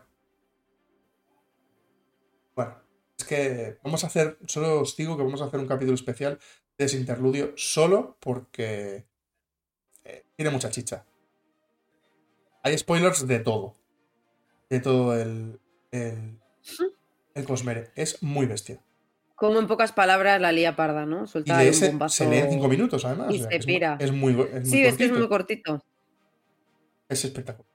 Bueno, 2.54 2.80
es 3.18 3.24
que 3.24 3.78
vamos 3.82 4.04
a 4.04 4.06
hacer, 4.06 4.38
solo 4.46 4.80
os 4.80 4.96
digo 4.96 5.16
que 5.16 5.22
vamos 5.22 5.42
a 5.42 5.46
hacer 5.46 5.60
un 5.60 5.66
capítulo 5.66 5.94
especial 5.94 6.38
de 6.78 6.84
ese 6.84 6.98
interludio 6.98 7.52
solo 7.56 8.16
porque 8.20 9.06
eh, 10.04 10.24
tiene 10.36 10.50
mucha 10.50 10.70
chicha. 10.70 11.04
Hay 12.62 12.76
spoilers 12.78 13.26
de 13.26 13.38
todo. 13.40 13.74
De 14.68 14.80
todo 14.80 15.16
el, 15.16 15.60
el, 15.90 16.40
el 17.34 17.44
Cosmere. 17.44 17.92
Es 17.94 18.22
muy 18.22 18.46
bestia. 18.46 18.82
Como 19.36 19.60
en 19.60 19.66
pocas 19.66 19.92
palabras 19.92 20.40
la 20.40 20.50
lía 20.50 20.76
parda, 20.76 21.04
¿no? 21.04 21.26
Suelta 21.26 21.62
y 21.62 21.68
ese, 21.68 21.94
se 22.08 22.26
lee 22.26 22.38
en 22.38 22.50
cinco 22.50 22.68
minutos, 22.68 23.04
además. 23.04 23.32
Y 23.34 23.40
se 23.40 23.58
pira. 23.60 23.98
Es, 24.00 24.10
muy, 24.10 24.34
Sí, 24.64 24.82
es 24.82 24.96
que 24.96 25.04
es 25.04 25.12
muy 25.12 25.28
cortito. 25.28 25.84
Es 27.06 27.24
espectacular. 27.24 27.70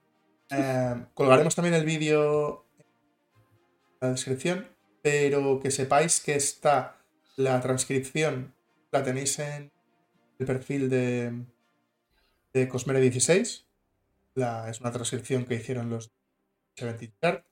Eh, 0.50 1.06
colgaremos 1.14 1.54
también 1.54 1.76
el 1.76 1.84
vídeo 1.84 2.66
en 2.78 2.86
la 4.00 4.10
descripción, 4.10 4.68
pero 5.02 5.60
que 5.60 5.70
sepáis 5.70 6.20
que 6.20 6.34
está 6.34 6.98
la 7.36 7.60
transcripción, 7.60 8.52
la 8.90 9.04
tenéis 9.04 9.38
en 9.38 9.70
el 10.40 10.46
perfil 10.46 10.90
de, 10.90 11.44
de 12.52 12.68
Cosmere 12.68 13.00
16. 13.00 13.66
La, 14.34 14.68
es 14.68 14.80
una 14.80 14.90
transcripción 14.90 15.44
que 15.44 15.54
hicieron 15.54 15.90
los 15.90 16.10
70 16.74 17.14
Chart. 17.20 17.46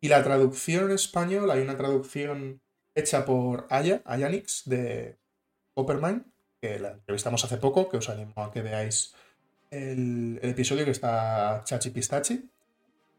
Y 0.00 0.08
la 0.08 0.22
traducción 0.22 0.84
en 0.84 0.90
español, 0.92 1.50
hay 1.50 1.62
una 1.62 1.76
traducción 1.76 2.60
hecha 2.98 3.24
por 3.24 3.66
Aya, 3.70 4.02
Ayanix, 4.04 4.62
de 4.66 5.16
Coppermine, 5.74 6.24
que 6.60 6.78
la 6.78 6.90
entrevistamos 6.92 7.44
hace 7.44 7.56
poco, 7.56 7.88
que 7.88 7.98
os 7.98 8.08
animo 8.08 8.32
a 8.36 8.50
que 8.50 8.62
veáis 8.62 9.14
el, 9.70 10.38
episodio 10.42 10.84
que 10.84 10.90
está 10.90 11.62
Chachi 11.64 11.90
Pistachi. 11.90 12.50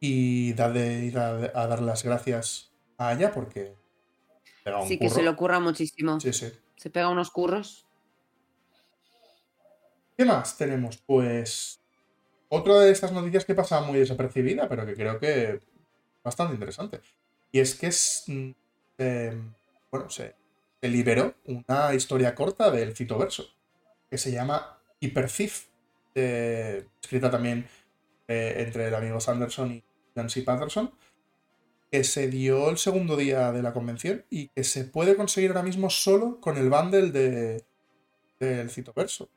Y 0.02 0.54
da 0.54 0.70
de 0.70 1.06
ir 1.06 1.18
a, 1.18 1.34
dar 1.68 1.82
las 1.82 2.04
gracias 2.04 2.72
a 2.98 3.10
Aya 3.10 3.32
porque. 3.32 3.76
sí, 4.88 4.98
que 4.98 5.10
se 5.10 5.22
le 5.22 5.30
ocurra 5.30 5.60
muchísimo. 5.60 6.20
Sí, 6.20 6.32
sí. 6.32 6.52
Se 6.78 6.90
pega 6.90 7.10
unos 7.10 7.32
curros. 7.32 7.86
¿Qué 10.18 10.26
más 10.26 10.58
tenemos? 10.58 10.98
Pues. 10.98 11.82
Otra 12.48 12.80
de 12.80 12.92
estas 12.92 13.12
noticias 13.12 13.46
que 13.46 13.54
pasa 13.54 13.82
muy 13.82 14.00
desapercibida, 14.00 14.68
pero 14.68 14.86
que 14.86 14.96
creo 14.96 15.20
que 15.20 15.60
bastante 16.24 16.54
interesante. 16.54 17.02
Y 17.52 17.60
es 17.60 17.76
que 17.76 17.88
es. 17.88 18.24
Mm, 18.28 18.52
em, 18.98 19.54
bueno, 19.92 20.10
se, 20.10 20.36
liberó 20.82 21.36
una 21.46 21.94
historia 21.94 22.34
corta 22.36 22.72
del 22.72 22.96
Citoverso, 22.96 23.48
que 24.10 24.18
se 24.18 24.32
llama 24.32 24.82
Hypercif, 25.00 25.68
escrita 26.14 27.30
también 27.30 27.68
eh, 28.28 28.56
entre 28.58 28.88
el 28.88 28.96
amigo 28.96 29.20
Sanderson 29.20 29.72
y 29.72 29.84
Nancy 30.16 30.42
Patterson, 30.42 30.92
que 31.92 32.04
se 32.04 32.28
dio 32.28 32.70
el 32.70 32.78
segundo 32.78 33.18
día 33.18 33.52
de 33.52 33.62
la 33.62 33.74
convención 33.74 34.26
y 34.30 34.50
que 34.50 34.64
se 34.64 34.86
puede 34.86 35.16
conseguir 35.16 35.52
ahora 35.52 35.64
mismo 35.64 35.90
solo 35.90 36.40
con 36.40 36.58
el 36.58 36.70
bundle 36.70 37.12
de, 37.12 37.64
del 38.40 38.70
Citoverso. 38.70 39.30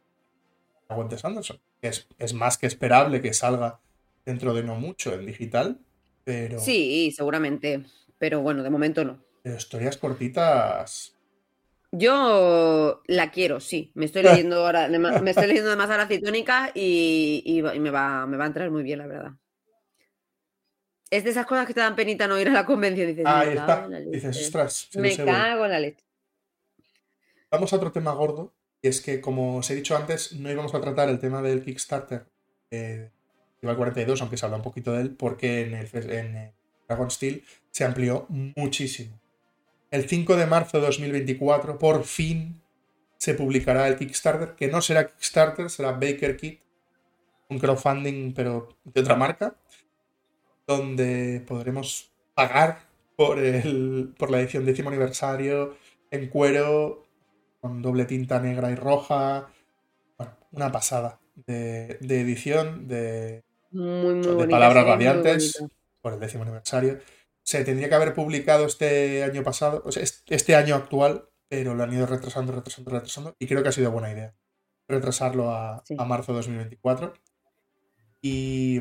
Aguante 0.88 1.18
Sanderson. 1.18 1.61
Es, 1.80 2.09
es 2.18 2.34
más 2.34 2.59
que 2.59 2.66
esperable 2.66 3.22
que 3.22 3.32
salga 3.32 3.80
dentro 4.24 4.55
de 4.55 4.62
no 4.62 4.76
mucho 4.76 5.14
en 5.14 5.26
digital, 5.26 5.80
pero... 6.24 6.59
Sí, 6.61 7.12
seguramente. 7.16 7.84
Pero 8.18 8.40
bueno, 8.42 8.62
de 8.62 8.70
momento 8.70 9.05
no. 9.05 9.18
Pero 9.43 9.57
historias 9.57 9.97
cortitas. 9.97 11.16
Yo 11.90 13.03
la 13.07 13.30
quiero, 13.30 13.61
sí. 13.61 13.93
Me 13.95 14.07
estoy 14.07 14.22
leyendo 14.22 14.64
ahora, 14.64 14.88
me 14.88 15.30
estoy 15.30 15.47
leyendo 15.47 15.68
además 15.68 15.90
a 15.90 15.99
la 15.99 16.07
citónica 16.07 16.70
y, 16.74 17.62
me, 17.62 17.90
va, 17.90 18.26
me 18.26 18.36
va 18.36 18.45
a 18.45 18.47
entrar 18.47 18.70
muy 18.70 18.82
bien, 18.82 18.99
la 18.99 19.07
verdad. 19.07 19.32
Es 21.11 21.24
de 21.24 21.30
esas 21.30 21.45
cosas 21.45 21.66
que 21.66 21.74
te 21.74 21.80
dan 21.80 21.95
penita 21.95 22.26
no 22.26 22.40
ir 22.40 22.49
a 22.49 22.53
la 22.53 22.64
convención. 22.64 23.07
Dices, 23.07 23.26
Ahí 23.26 23.51
está. 23.51 23.86
Dices, 24.11 24.40
ostras. 24.40 24.88
Me 24.95 25.14
cago 25.14 25.66
en 25.66 25.70
la 25.70 25.78
leche. 25.78 26.03
Vamos 27.51 27.70
a 27.72 27.76
otro 27.76 27.93
tema 27.93 28.12
gordo. 28.12 28.55
Y 28.80 28.88
es 28.88 29.03
que, 29.03 29.20
como 29.20 29.59
os 29.59 29.70
he 29.70 29.74
dicho 29.74 29.95
antes, 29.95 30.32
no 30.32 30.51
íbamos 30.51 30.74
a 30.74 30.80
tratar 30.80 31.11
el 31.11 31.20
tema 31.20 31.43
del 31.43 31.62
Kickstarter 31.62 32.26
eh, 32.70 33.11
42, 33.61 34.20
aunque 34.22 34.36
se 34.36 34.45
habla 34.45 34.57
un 34.57 34.62
poquito 34.62 34.93
de 34.93 35.03
él, 35.03 35.14
porque 35.14 35.66
en, 35.66 35.74
el, 35.74 36.11
en 36.11 36.53
Dragon 36.88 37.11
Steel 37.11 37.45
se 37.70 37.84
amplió 37.84 38.26
muchísimo. 38.57 39.22
El 39.93 40.09
5 40.09 40.36
de 40.36 40.47
marzo 40.47 40.80
de 40.80 40.86
2024, 40.86 41.78
por 41.78 42.05
fin, 42.05 42.62
se 43.18 43.34
publicará 43.34 43.86
el 43.88 43.99
Kickstarter, 43.99 44.55
que 44.55 44.68
no 44.68 44.80
será 44.80 45.07
Kickstarter, 45.07 45.68
será 45.68 45.93
Baker 45.93 46.38
Kit, 46.38 46.62
un 47.51 47.59
crowdfunding, 47.59 48.32
pero 48.32 48.70
de 48.84 49.03
otra 49.03 49.16
marca, 49.16 49.55
donde 50.66 51.45
podremos 51.47 52.11
pagar 52.32 52.78
por, 53.16 53.38
el, 53.38 54.14
por 54.16 54.30
la 54.30 54.40
edición 54.40 54.64
décimo 54.64 54.88
aniversario 54.88 55.76
en 56.11 56.28
cuero, 56.28 57.05
con 57.61 57.82
doble 57.82 58.07
tinta 58.07 58.40
negra 58.40 58.70
y 58.70 58.76
roja. 58.76 59.49
Bueno, 60.16 60.32
una 60.53 60.72
pasada 60.72 61.20
de, 61.47 61.99
edición, 62.01 62.88
de, 62.88 63.45
de 63.70 64.49
palabras 64.49 64.86
radiantes 64.86 65.62
por 66.01 66.14
el 66.14 66.20
décimo 66.20 66.45
aniversario 66.45 66.99
se 67.43 67.64
tendría 67.64 67.88
que 67.88 67.95
haber 67.95 68.14
publicado 68.14 68.66
este 68.66 69.24
año 69.24 69.43
pasado, 69.43 69.84
este 70.26 70.55
año 70.57 70.74
actual, 70.74 71.28
pero 71.49 71.74
lo 71.74 71.82
han 71.82 71.93
ido 71.93 72.07
retrasando, 72.07 72.53
retrasando, 72.53 72.90
retrasando, 72.90 73.36
y 73.38 73.47
creo 73.47 73.62
que 73.62 73.68
ha 73.68 73.72
sido 73.72 73.90
buena 73.90 74.11
idea 74.11 74.34
retrasarlo 74.93 75.51
a, 75.51 75.82
marzo 76.07 76.32
de 76.32 76.38
2024. 76.38 77.14
Y, 78.20 78.80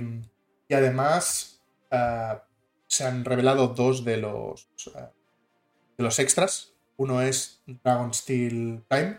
y 0.68 0.74
además 0.74 1.64
ah, 1.90 2.44
se 2.88 3.06
han 3.06 3.26
revelado 3.26 3.70
dos 3.70 4.06
de 4.06 4.18
los, 4.18 4.70
de 5.98 6.04
los 6.04 6.20
extras. 6.20 6.76
Uno 6.98 7.22
es 7.22 7.64
Dragon 7.66 8.14
Steel 8.14 8.84
Time, 8.88 9.18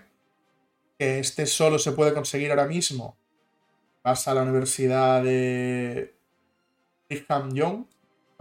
que 0.99 1.19
este 1.19 1.47
solo 1.47 1.79
se 1.79 1.93
puede 1.93 2.15
conseguir 2.15 2.51
ahora 2.51 2.67
mismo. 2.67 3.19
Vas 4.05 4.29
a 4.29 4.35
la 4.35 4.43
Universidad 4.43 5.23
de 5.23 6.15
Brigham 7.09 7.53
Young 7.55 7.87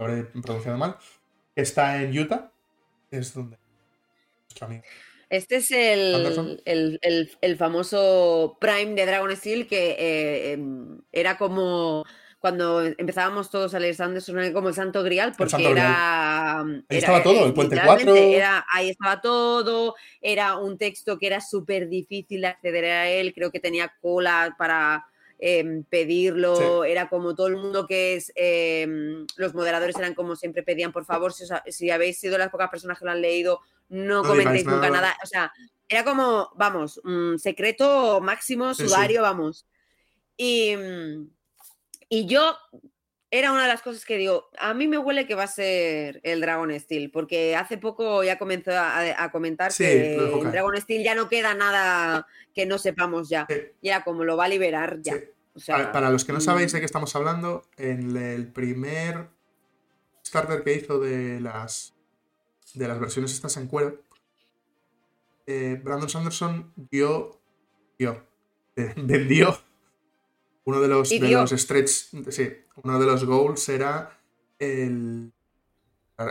habré 0.04 0.24
pronunciado 0.24 0.78
mal, 0.78 0.96
que 1.54 1.62
está 1.62 2.02
en 2.02 2.16
Utah, 2.18 2.52
es 3.10 3.34
donde 3.34 3.58
nuestro 4.44 4.66
amigo. 4.66 4.82
Este 5.28 5.56
es 5.56 5.70
el, 5.70 7.56
famoso 7.58 8.58
Prime 8.60 8.94
de 8.94 9.06
Dragon 9.06 9.34
Steel 9.34 9.66
que 9.66 9.96
eh, 9.98 10.52
em, 10.52 11.00
era 11.10 11.38
como 11.38 12.04
cuando 12.38 12.82
empezábamos 12.82 13.50
todos 13.50 13.72
a 13.72 13.78
leer 13.78 13.94
Sanderson 13.94 14.52
como 14.52 14.68
el 14.68 14.74
Santo 14.74 15.04
Grial, 15.04 15.32
porque 15.38 15.64
era, 15.64 16.58
Ahí 16.60 16.98
estaba 16.98 17.22
todo, 17.22 17.46
el 17.46 17.54
Puente 17.54 17.80
4. 17.82 18.14
ahí 18.68 18.90
estaba 18.90 19.20
todo, 19.20 19.94
era 20.20 20.56
un 20.56 20.76
texto 20.76 21.18
que 21.18 21.28
era 21.28 21.40
súper 21.40 21.88
difícil 21.88 22.40
de 22.40 22.48
acceder 22.48 22.84
a 22.84 23.08
él, 23.08 23.32
creo 23.32 23.52
que 23.52 23.60
tenía 23.60 23.94
cola 24.02 24.56
para 24.58 25.06
Em, 25.44 25.82
pedirlo, 25.82 26.84
era 26.84 27.08
como 27.08 27.34
todo 27.34 27.48
el 27.48 27.56
mundo 27.56 27.84
que 27.84 28.14
es, 28.14 28.30
em, 28.36 29.26
los 29.34 29.54
moderadores 29.54 29.96
eran 29.96 30.14
como 30.14 30.36
siempre 30.36 30.62
pedían, 30.62 30.92
por 30.92 31.04
favor, 31.04 31.32
si, 31.32 31.90
habéis 31.90 32.20
sido 32.20 32.38
las 32.38 32.48
pocas 32.50 32.70
personas 32.70 32.96
que 32.96 33.04
lo 33.04 33.10
han 33.10 33.20
leído, 33.20 33.58
no, 33.88 34.22
comentéis 34.22 34.64
nunca 34.64 34.88
nada. 34.88 35.16
O 35.20 35.26
sea, 35.26 35.52
era 35.88 36.04
como, 36.04 36.52
vamos, 36.54 36.98
un 36.98 37.40
secreto 37.40 38.20
máximo, 38.20 38.72
sudario, 38.72 39.20
vamos. 39.22 39.66
Y, 40.36 40.76
y 42.08 42.26
yo 42.26 42.56
era 43.34 43.50
una 43.50 43.62
de 43.62 43.68
las 43.68 43.80
cosas 43.80 44.04
que 44.04 44.18
digo, 44.18 44.50
a 44.58 44.74
mí 44.74 44.86
me 44.86 44.98
huele 44.98 45.26
que 45.26 45.34
va 45.34 45.44
a 45.44 45.48
ser 45.48 46.20
el 46.22 46.42
Dragon 46.42 46.78
Steel, 46.78 47.10
porque 47.10 47.56
hace 47.56 47.78
poco 47.78 48.22
ya 48.22 48.38
comenzó 48.38 48.72
a, 48.74 49.30
comentar 49.32 49.72
que 49.74 50.16
en 50.16 50.52
Dragon 50.52 50.76
Steel 50.76 51.02
ya 51.02 51.14
no 51.14 51.30
queda 51.30 51.54
nada 51.54 52.26
que 52.54 52.66
no 52.66 52.76
sepamos 52.76 53.30
ya. 53.30 53.48
Ya 53.80 54.04
como 54.04 54.24
lo 54.24 54.36
va 54.36 54.44
a 54.44 54.48
liberar 54.48 55.00
ya. 55.00 55.14
para, 55.66 56.10
los 56.10 56.26
que 56.26 56.34
no 56.34 56.42
sabéis 56.42 56.72
de 56.72 56.80
qué 56.80 56.84
estamos 56.84 57.16
hablando, 57.16 57.64
en 57.78 58.14
el 58.14 58.48
primer 58.52 59.28
starter 60.26 60.62
que 60.62 60.74
hizo 60.74 61.00
de 61.00 61.40
las 61.40 61.94
de 62.74 62.86
las 62.86 63.00
versiones 63.00 63.32
estas 63.32 63.56
en 63.56 63.66
cuero, 63.66 63.98
eh, 65.46 65.80
Brandon 65.82 66.10
Sanderson 66.10 66.70
dio, 66.76 67.40
dio, 67.98 68.26
vendió 68.76 69.58
Uno 70.64 70.82
de 70.82 70.88
los, 70.88 71.08
de 71.08 71.18
los 71.18 71.50
stretch, 71.50 71.90
sí, 72.28 72.61
uno 72.76 72.98
de 72.98 73.06
los 73.06 73.24
goals 73.24 73.68
era 73.68 74.18
el, 74.58 75.32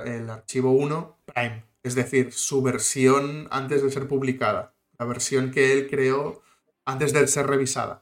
el 0.06 0.30
archivo 0.30 0.72
1 0.72 1.18
Prime, 1.26 1.66
es 1.84 1.96
decir, 1.96 2.32
su 2.34 2.62
versión 2.62 3.48
antes 3.52 3.84
de 3.84 3.92
ser 3.92 4.08
publicada, 4.08 4.74
la 4.98 5.06
versión 5.06 5.52
que 5.52 5.74
él 5.74 5.89
creó 5.89 6.42
antes 6.86 7.14
de 7.14 7.28
ser 7.28 7.48
revisada. 7.48 8.00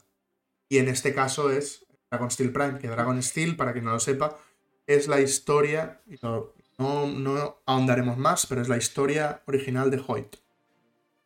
Y 0.68 0.78
en 0.78 0.88
este 0.88 1.14
caso 1.14 1.50
es 1.50 1.86
Dragon 2.10 2.30
Steel 2.30 2.52
Prime, 2.52 2.78
que 2.78 2.88
Dragon 2.88 3.22
Steel, 3.22 3.56
para 3.56 3.72
quien 3.72 3.84
no 3.84 3.92
lo 3.92 4.00
sepa, 4.00 4.38
es 4.86 5.08
la 5.08 5.20
historia, 5.20 6.00
y 6.06 6.16
no, 6.22 6.52
no, 6.78 7.58
ahondaremos 7.66 8.18
más, 8.18 8.46
pero 8.46 8.62
es 8.62 8.68
la 8.68 8.76
historia 8.76 9.42
original 9.46 9.90
de 9.90 10.02
Hoyt, 10.06 10.36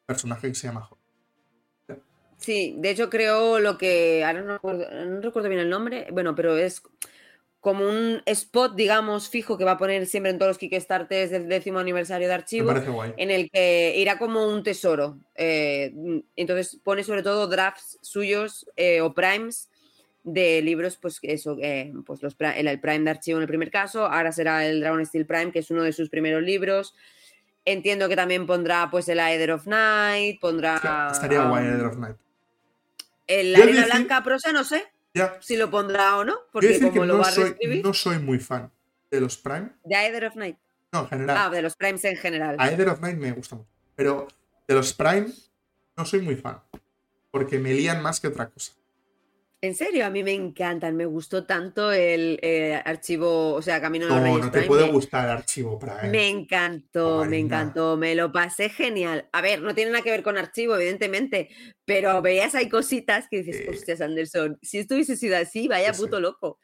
personaje 0.06 0.48
que 0.48 0.54
se 0.54 0.66
llama 0.66 0.88
Hoyt. 0.90 0.93
Sí, 2.44 2.74
de 2.76 2.90
hecho 2.90 3.08
creo 3.08 3.58
lo 3.58 3.78
que, 3.78 4.22
ahora 4.22 4.42
no 4.42 4.52
recuerdo, 4.52 4.86
no 5.06 5.22
recuerdo 5.22 5.48
bien 5.48 5.62
el 5.62 5.70
nombre, 5.70 6.08
bueno, 6.12 6.34
pero 6.34 6.58
es 6.58 6.82
como 7.58 7.88
un 7.88 8.20
spot, 8.26 8.76
digamos, 8.76 9.30
fijo 9.30 9.56
que 9.56 9.64
va 9.64 9.70
a 9.72 9.78
poner 9.78 10.04
siempre 10.04 10.30
en 10.30 10.38
todos 10.38 10.50
los 10.50 10.58
Kickstarters 10.58 11.30
del 11.30 11.48
décimo 11.48 11.78
aniversario 11.78 12.28
de 12.28 12.34
Me 12.34 12.38
archivo, 12.38 12.66
parece 12.66 12.90
guay. 12.90 13.14
en 13.16 13.30
el 13.30 13.50
que 13.50 13.94
irá 13.96 14.18
como 14.18 14.46
un 14.46 14.62
tesoro. 14.62 15.16
eh, 15.36 15.94
entonces 16.36 16.78
pone 16.84 17.02
sobre 17.02 17.22
todo 17.22 17.46
drafts 17.46 17.98
suyos 18.02 18.66
eh, 18.76 19.00
o 19.00 19.14
primes 19.14 19.70
de 20.22 20.60
libros, 20.60 20.98
pues 21.00 21.18
eso, 21.22 21.56
eh, 21.62 21.94
pues 22.04 22.22
los 22.22 22.36
el, 22.38 22.68
el 22.68 22.80
prime 22.80 23.04
de 23.04 23.10
archivo 23.10 23.38
en 23.38 23.42
el 23.44 23.48
primer 23.48 23.70
caso, 23.70 24.04
ahora 24.04 24.32
será 24.32 24.66
el 24.66 24.80
Dragon 24.80 25.06
Steel 25.06 25.24
Prime, 25.24 25.50
que 25.50 25.60
es 25.60 25.70
uno 25.70 25.82
de 25.82 25.94
sus 25.94 26.10
primeros 26.10 26.42
libros. 26.42 26.94
Entiendo 27.64 28.10
que 28.10 28.16
también 28.16 28.46
pondrá 28.46 28.90
pues 28.90 29.08
el 29.08 29.18
Aether 29.18 29.52
of 29.52 29.66
Night, 29.66 30.38
pondrá... 30.38 31.08
Estaría 31.10 31.44
guay 31.48 31.64
um, 31.64 31.78
Dead 31.78 31.86
of 31.86 31.96
Night. 31.96 32.16
El 33.26 33.52
de 33.54 33.62
Arena 33.62 33.80
decir- 33.82 33.94
Blanca 33.94 34.22
prosa, 34.24 34.52
no 34.52 34.64
sé 34.64 34.84
Ya, 35.14 35.36
si 35.40 35.56
lo 35.56 35.70
pondrá 35.70 36.16
o 36.18 36.24
no, 36.24 36.38
porque 36.52 36.78
como 36.80 36.92
que 36.92 36.98
lo 37.00 37.06
no 37.06 37.18
va 37.18 37.28
a 37.28 37.30
reescribir. 37.30 37.84
no 37.84 37.94
soy 37.94 38.18
muy 38.18 38.38
fan 38.38 38.70
de 39.10 39.20
los 39.20 39.36
Prime, 39.38 39.70
De 39.84 39.94
Aether 39.96 40.24
of 40.26 40.36
Night. 40.36 40.56
no, 40.92 41.00
en 41.02 41.08
general. 41.08 41.36
Ah, 41.40 41.50
de 41.50 41.62
los 41.62 41.76
primes 41.76 42.04
en 42.04 42.16
general. 42.16 42.56
A 42.58 42.70
Eder 42.70 42.88
of 42.88 43.00
Night 43.00 43.16
me 43.16 43.32
gusta 43.32 43.56
mucho. 43.56 43.68
Pero 43.96 44.26
de 44.66 44.74
los 44.74 44.92
Prime 44.92 45.28
no 45.96 46.04
soy 46.04 46.20
muy 46.20 46.36
fan. 46.36 46.60
Porque 47.30 47.58
me 47.58 47.72
lían 47.74 48.00
más 48.02 48.20
que 48.20 48.28
otra 48.28 48.48
cosa. 48.48 48.72
En 49.64 49.74
serio, 49.74 50.04
a 50.04 50.10
mí 50.10 50.22
me 50.22 50.32
encantan. 50.32 50.94
Me 50.94 51.06
gustó 51.06 51.44
tanto 51.46 51.90
el 51.90 52.38
eh, 52.42 52.80
archivo, 52.84 53.54
o 53.54 53.62
sea, 53.62 53.80
Camino 53.80 54.04
de 54.04 54.10
los 54.10 54.18
No, 54.20 54.24
Reyes 54.26 54.40
no 54.44 54.50
te 54.50 54.58
Prime, 54.58 54.66
puede 54.66 54.86
me- 54.86 54.92
gustar 54.92 55.28
Archivo 55.30 55.78
Prime. 55.78 56.10
Me 56.10 56.28
encantó, 56.28 57.24
me 57.24 57.38
encantó, 57.38 57.96
me 57.96 58.14
lo 58.14 58.30
pasé 58.30 58.68
genial. 58.68 59.26
A 59.32 59.40
ver, 59.40 59.62
no 59.62 59.74
tiene 59.74 59.90
nada 59.92 60.04
que 60.04 60.10
ver 60.10 60.22
con 60.22 60.36
archivo, 60.36 60.76
evidentemente, 60.76 61.48
pero 61.86 62.20
veías 62.20 62.54
ahí 62.54 62.68
cositas 62.68 63.26
que 63.30 63.42
dices, 63.42 63.62
Sí. 63.64 63.68
hostias, 63.70 64.00
Anderson, 64.02 64.58
si 64.60 64.78
esto 64.78 64.94
hubiese 64.94 65.16
sido 65.16 65.36
así, 65.38 65.66
vaya 65.66 65.92
puto 65.94 66.20
loco. 66.20 66.58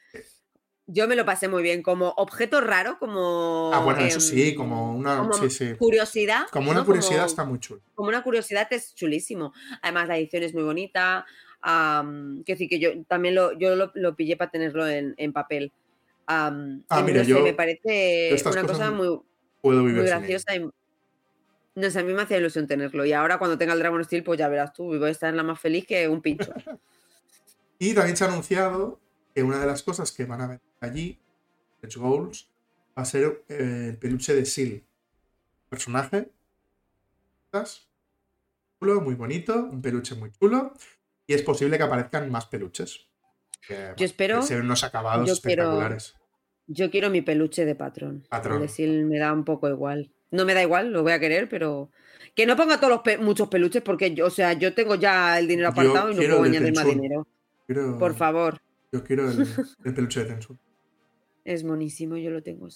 Yo 0.93 1.07
me 1.07 1.15
lo 1.15 1.25
pasé 1.25 1.47
muy 1.47 1.63
bien, 1.63 1.83
como 1.83 2.09
objeto 2.17 2.61
raro, 2.61 2.99
como... 2.99 3.71
Ah, 3.73 3.79
bueno, 3.85 4.01
eso 4.01 4.19
sí, 4.19 4.49
em, 4.51 4.55
como 4.57 4.93
una. 4.97 5.19
como 5.19 5.33
sí, 5.35 5.49
sí. 5.49 5.75
curiosidad. 5.79 6.47
Como 6.51 6.71
una 6.73 6.81
¿no? 6.81 6.87
curiosidad 6.87 7.19
Como- 7.19 7.27
está 7.31 7.45
muy 7.45 7.61
chulo. 7.61 7.81
como 7.95 8.09
una 8.09 8.25
curiosidad 8.25 8.67
es 8.73 8.93
chulísimo. 8.95 9.53
Además, 9.83 10.09
la 10.09 10.19
edición 10.19 10.43
es 10.43 10.53
muy 10.53 10.65
bonita. 10.65 11.25
Am, 11.63 12.43
quiero 12.45 12.59
decir 12.59 12.69
que 12.69 12.79
yo 12.79 12.91
también 13.05 13.35
lo, 13.35 13.59
yo 13.59 13.77
lo, 13.77 13.91
lo 13.95 14.17
pillé 14.17 14.37
para 14.37 14.51
tenerlo 14.51 14.87
en, 14.89 15.15
en 15.17 15.33
papel. 15.33 15.73
Ah, 16.27 16.51
mira, 17.05 17.19
no 17.21 17.25
sé, 17.25 17.31
yo- 17.31 17.43
me 17.43 17.55
parece 17.55 18.37
una 18.47 18.63
cosa 18.63 18.91
muy, 18.91 19.21
Puedo 19.61 19.85
vivir 19.85 20.05
graciosa. 20.05 20.55
Y, 20.55 20.71
no 21.75 21.91
sé, 21.91 21.99
a 21.99 22.03
mí 22.05 22.13
me 22.13 22.23
hacía 22.23 22.39
ilusión 22.39 22.67
tenerlo. 22.67 23.05
Y 23.05 23.13
ahora 23.13 23.39
cuando 23.39 23.59
tenga 23.59 23.73
el 23.73 23.79
Dragon 23.79 24.05
Steel, 24.05 24.23
pues 24.25 24.39
ya 24.39 24.49
verás 24.49 24.73
tú, 24.73 24.85
voy 24.85 25.05
a 25.05 25.09
estar 25.09 25.33
la 25.35 25.43
más 25.43 25.61
feliz 25.61 25.87
que 25.87 26.09
un 26.09 26.23
pincho. 26.23 26.53
Y 27.83 27.95
también 27.95 28.15
se 28.15 28.25
ha 28.25 28.29
anunciado 28.29 29.01
que 29.35 29.43
una 29.43 29.59
de 29.59 29.67
las 29.67 29.83
cosas 29.83 30.13
que 30.13 30.27
van 30.27 30.43
a 30.43 30.47
ver 30.47 30.61
allí, 30.81 31.19
Edge 31.81 31.99
Goals, 31.99 32.51
va 32.97 33.03
a 33.03 33.07
ser 33.07 33.43
eh, 33.49 33.87
el 33.89 33.97
peluche 33.97 34.35
de 34.35 34.45
Seal. 34.45 34.83
Personaje. 35.71 36.31
muy 38.83 39.15
bonito, 39.15 39.55
un 39.65 39.81
peluche 39.81 40.15
muy 40.15 40.31
chulo. 40.31 40.75
Y 41.31 41.35
es 41.35 41.43
posible 41.43 41.77
que 41.79 41.85
aparezcan 41.85 42.29
más 42.29 42.47
peluches. 42.47 43.07
Que, 43.65 43.93
Yo 43.97 44.05
espero- 44.05 44.41
que 44.45 44.57
unos 44.57 44.83
acabados 44.83 45.29
yo 45.29 45.35
quiero- 45.41 45.63
espectaculares. 45.63 46.17
Yo 46.67 46.91
quiero 46.91 47.09
mi 47.09 47.23
peluche 47.23 47.65
de 47.65 47.77
patrón. 47.77 48.27
Patrón. 48.29 48.57
El 48.57 48.63
de 48.63 48.69
Seal 48.69 49.05
me 49.05 49.17
da 49.21 49.33
un 49.33 49.45
poco 49.45 49.69
igual. 49.69 50.11
No 50.33 50.45
me 50.45 50.55
da 50.55 50.63
igual, 50.63 50.93
lo 50.93 51.05
voy 51.05 51.13
a 51.13 51.21
querer, 51.21 51.49
pero. 51.49 51.93
Que 52.35 52.47
no 52.47 52.57
ponga 52.57 52.79
todos 52.79 52.91
los 52.95 53.03
pe- 53.03 53.19
muchos 53.19 53.47
peluches, 53.49 53.81
porque 53.81 54.13
yo, 54.13 54.27
o 54.27 54.31
sea, 54.31 54.55
yo 54.55 54.75
tengo 54.75 54.97
ya 54.97 55.39
el 55.39 55.47
dinero 55.47 55.69
Yo 55.69 55.73
apartado 55.73 56.11
y 56.11 56.15
no 56.15 56.19
quiero 56.19 56.39
puedo 56.39 56.51
añadir 56.51 56.75
más 56.75 56.85
Tensun. 56.85 57.01
dinero. 57.01 57.27
Quiero- 57.65 57.97
Por 57.99 58.15
favor. 58.17 58.61
Yo 58.91 59.05
quiero 59.05 59.31
el, 59.31 59.39
el 59.85 59.95
peluche 59.95 60.25
de 60.25 60.27
Tensu. 60.27 60.57
Es 61.45 61.63
monísimo, 61.63 62.17
yo 62.17 62.31
lo 62.31 62.43
tengo. 62.43 62.67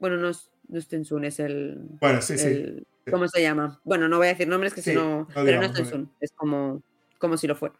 Bueno, 0.00 0.16
no 0.16 0.28
es, 0.30 0.50
no 0.66 0.76
es 0.80 0.88
Tensun, 0.88 1.24
es 1.24 1.38
el, 1.38 1.78
Bueno, 2.00 2.20
sí, 2.20 2.36
sí. 2.36 2.48
el- 2.48 2.86
¿Cómo 3.08 3.28
se 3.28 3.42
llama? 3.42 3.80
Bueno, 3.84 4.08
no 4.08 4.16
voy 4.16 4.26
a 4.26 4.30
decir 4.30 4.48
nombres 4.48 4.74
que 4.74 4.82
Sí, 4.82 4.90
si 4.90 4.96
no. 4.96 5.28
pero 5.32 5.46
digamos, 5.46 5.68
no 5.68 5.72
es 5.72 5.78
Tensun, 5.78 6.12
es 6.20 6.32
como, 6.32 6.82
como 7.24 7.36
si 7.36 7.46
lo 7.46 7.56
fuera. 7.56 7.74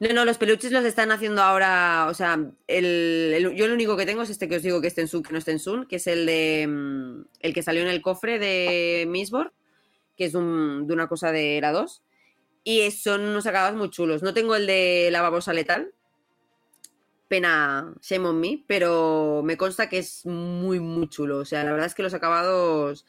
No, 0.00 0.12
no, 0.12 0.24
los 0.24 0.38
peluches 0.38 0.72
los 0.72 0.84
están 0.84 1.12
haciendo 1.12 1.42
ahora. 1.42 2.06
O 2.08 2.14
sea, 2.14 2.38
el, 2.66 3.52
yo 3.56 3.68
lo 3.68 3.74
único 3.74 3.96
que 3.96 4.06
tengo 4.06 4.22
es 4.22 4.30
este 4.30 4.48
que 4.48 4.56
os 4.56 4.62
digo 4.62 4.80
que 4.80 4.88
es 4.88 4.94
Tensun, 4.94 5.22
que 5.22 5.32
no 5.32 5.38
es 5.38 5.44
Tensun, 5.44 5.86
que 5.86 5.96
es 5.96 6.06
el 6.06 6.26
de. 6.26 6.66
mm, 6.68 7.24
El 7.40 7.54
que 7.54 7.62
salió 7.62 7.82
en 7.82 7.88
el 7.88 8.02
cofre 8.02 8.38
de 8.38 9.06
Mistborn, 9.08 9.52
que 10.16 10.24
es 10.26 10.32
de 10.32 10.38
una 10.38 11.08
cosa 11.08 11.30
de 11.32 11.60
la 11.60 11.72
2. 11.72 12.02
Y 12.64 12.90
son 12.92 13.22
unos 13.22 13.46
acabados 13.46 13.76
muy 13.78 13.90
chulos. 13.90 14.22
No 14.22 14.34
tengo 14.34 14.56
el 14.56 14.66
de 14.66 15.08
la 15.12 15.22
babosa 15.22 15.52
letal. 15.52 15.92
Pena, 17.28 17.94
shame 18.02 18.28
on 18.28 18.38
me, 18.40 18.62
pero 18.66 19.40
me 19.42 19.56
consta 19.56 19.88
que 19.88 19.98
es 19.98 20.26
muy, 20.26 20.80
muy 20.80 21.08
chulo. 21.08 21.38
O 21.38 21.44
sea, 21.46 21.64
la 21.64 21.70
verdad 21.72 21.86
es 21.86 21.94
que 21.94 22.02
los 22.02 22.12
acabados. 22.12 23.06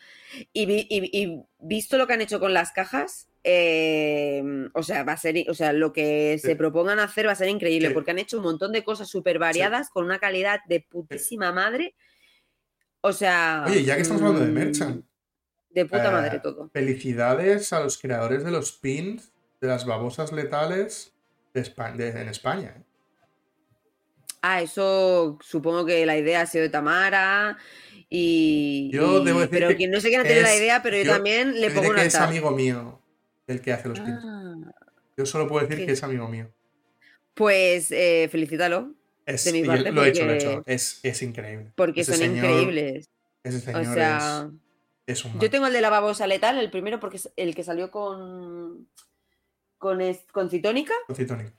Y, 0.54 0.66
vi- 0.66 0.88
y 0.90 1.42
visto 1.60 1.98
lo 1.98 2.08
que 2.08 2.14
han 2.14 2.22
hecho 2.22 2.40
con 2.40 2.54
las 2.54 2.72
cajas, 2.72 3.28
eh, 3.44 4.42
o 4.74 4.84
sea, 4.84 5.04
va 5.04 5.14
a 5.14 5.18
ser, 5.18 5.36
o 5.50 5.54
sea, 5.54 5.74
lo 5.74 5.92
que 5.94 6.38
se 6.42 6.56
propongan 6.56 7.00
hacer 7.00 7.28
va 7.28 7.32
a 7.34 7.36
ser 7.36 7.50
increíble, 7.50 7.90
Sí. 7.90 7.94
porque 7.94 8.12
han 8.12 8.20
hecho 8.20 8.38
un 8.38 8.44
montón 8.44 8.72
de 8.72 8.84
cosas 8.84 9.10
súper 9.10 9.38
variadas 9.40 9.90
con 9.90 10.06
una 10.06 10.20
calidad 10.20 10.60
de 10.68 10.80
putísima 10.82 11.52
madre. 11.52 11.96
O 13.02 13.12
sea. 13.12 13.66
Oye, 13.68 13.84
ya 13.84 13.96
que 13.96 14.02
estamos 14.04 14.22
hablando 14.22 14.46
de 14.46 14.52
mm, 14.52 14.54
Merchant, 14.56 15.06
De 15.70 15.86
puta 15.86 16.08
eh, 16.08 16.12
madre 16.12 16.40
todo. 16.40 16.70
felicidades 16.74 17.74
a 17.74 17.82
los 17.82 17.98
creadores 17.98 18.44
de 18.46 18.52
los 18.52 18.72
pins 18.72 19.34
de 19.60 19.68
las 19.68 19.86
babosas 19.86 20.32
letales 20.32 21.14
de 21.54 21.62
Espa- 21.64 21.96
de- 21.96 22.10
en 22.22 22.30
España. 22.30 22.76
¿eh? 22.78 22.84
Ah, 24.42 24.62
eso 24.62 25.38
supongo 25.42 25.86
que 25.86 26.06
la 26.06 26.18
idea 26.18 26.42
ha 26.42 26.46
sido 26.46 26.64
de 26.64 26.70
Tamara. 26.70 27.58
Y, 28.10 28.90
Yo 28.94 29.22
y- 29.22 29.26
debo 29.26 29.40
decir 29.40 29.52
pero 29.52 29.70
que 29.70 29.76
quien 29.78 29.92
no 29.92 30.00
sé 30.00 30.10
quién 30.10 30.22
ha 30.22 30.24
tenido 30.24 30.44
la 30.44 30.56
idea, 30.56 30.82
pero 30.84 30.98
yo, 30.98 31.04
yo 31.04 31.12
también 31.14 31.60
le 31.60 31.70
pongo 31.70 31.82
diré 31.82 31.90
un 31.90 31.96
que 32.02 32.06
es 32.08 32.16
amigo 32.16 32.52
mío 32.52 33.00
el 33.48 33.62
que 33.62 33.74
hace 33.74 33.90
los. 33.90 34.00
Ah, 34.00 34.56
Yo 35.18 35.26
solo 35.26 35.48
puedo 35.48 35.62
decir 35.66 35.80
¿qué? 35.82 35.86
que 35.88 35.92
es 35.94 36.04
amigo 36.04 36.28
mío. 36.28 36.50
pues 37.34 37.92
eh, 37.92 38.28
felicítalo, 38.32 38.94
Es, 39.26 39.46
De 39.46 39.52
mi 39.54 39.64
parte, 39.64 39.92
lo 39.92 40.04
he 40.04 40.10
hecho, 40.10 40.26
lo 40.26 40.34
he 40.34 40.38
hecho. 40.38 40.64
Es, 40.66 41.00
es 41.04 41.22
increíble. 41.22 41.72
porque 41.76 42.02
Ese 42.02 42.12
son 42.14 42.22
señor- 42.22 42.46
increíbles. 42.46 43.10
Ese 43.44 43.58
O 43.58 43.62
señor 43.62 43.94
sea, 43.94 44.50
es, 45.06 45.20
es 45.20 45.26
un 45.26 45.40
yo 45.40 45.50
tengo 45.50 45.68
el 45.68 45.74
de 45.74 45.82
la 45.82 45.90
babosa 45.90 46.28
letal, 46.28 46.58
el 46.58 46.72
primero, 46.72 47.00
porque 47.00 47.18
es 47.18 47.32
el 47.36 47.54
que 47.56 47.64
salió 47.64 47.92
con 47.92 48.88
con, 49.78 50.00
es- 50.02 50.26
con 50.32 50.50
Citónica 50.50 50.94
Citónico. 51.14 51.52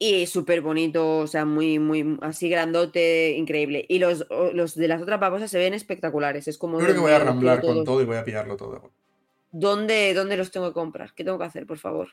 y 0.00 0.26
súper 0.26 0.60
bonito, 0.60 1.18
o 1.18 1.26
sea, 1.28 1.44
muy, 1.44 1.78
muy 1.78 2.18
así 2.22 2.48
grandote, 2.48 3.30
increíble. 3.36 3.86
Y 3.88 4.00
los, 4.00 4.26
o- 4.30 4.50
los 4.52 4.74
de 4.74 4.88
las 4.88 5.00
otras 5.00 5.20
babosas 5.20 5.48
se 5.50 5.58
ven 5.58 5.74
espectaculares. 5.74 6.48
Es 6.48 6.58
como. 6.58 6.78
Yo 6.80 6.84
creo 6.86 6.96
que 6.96 7.00
voy 7.02 7.12
a 7.12 7.20
ramblar 7.20 7.60
con 7.60 7.84
todo 7.84 8.02
y 8.02 8.04
voy 8.04 8.16
a 8.16 8.24
pillarlo 8.24 8.56
todo. 8.56 8.90
¿Dónde, 9.56 10.14
¿Dónde 10.14 10.36
los 10.36 10.50
tengo 10.50 10.66
que 10.66 10.74
comprar? 10.74 11.14
¿Qué 11.14 11.22
tengo 11.22 11.38
que 11.38 11.44
hacer, 11.44 11.64
por 11.64 11.78
favor? 11.78 12.08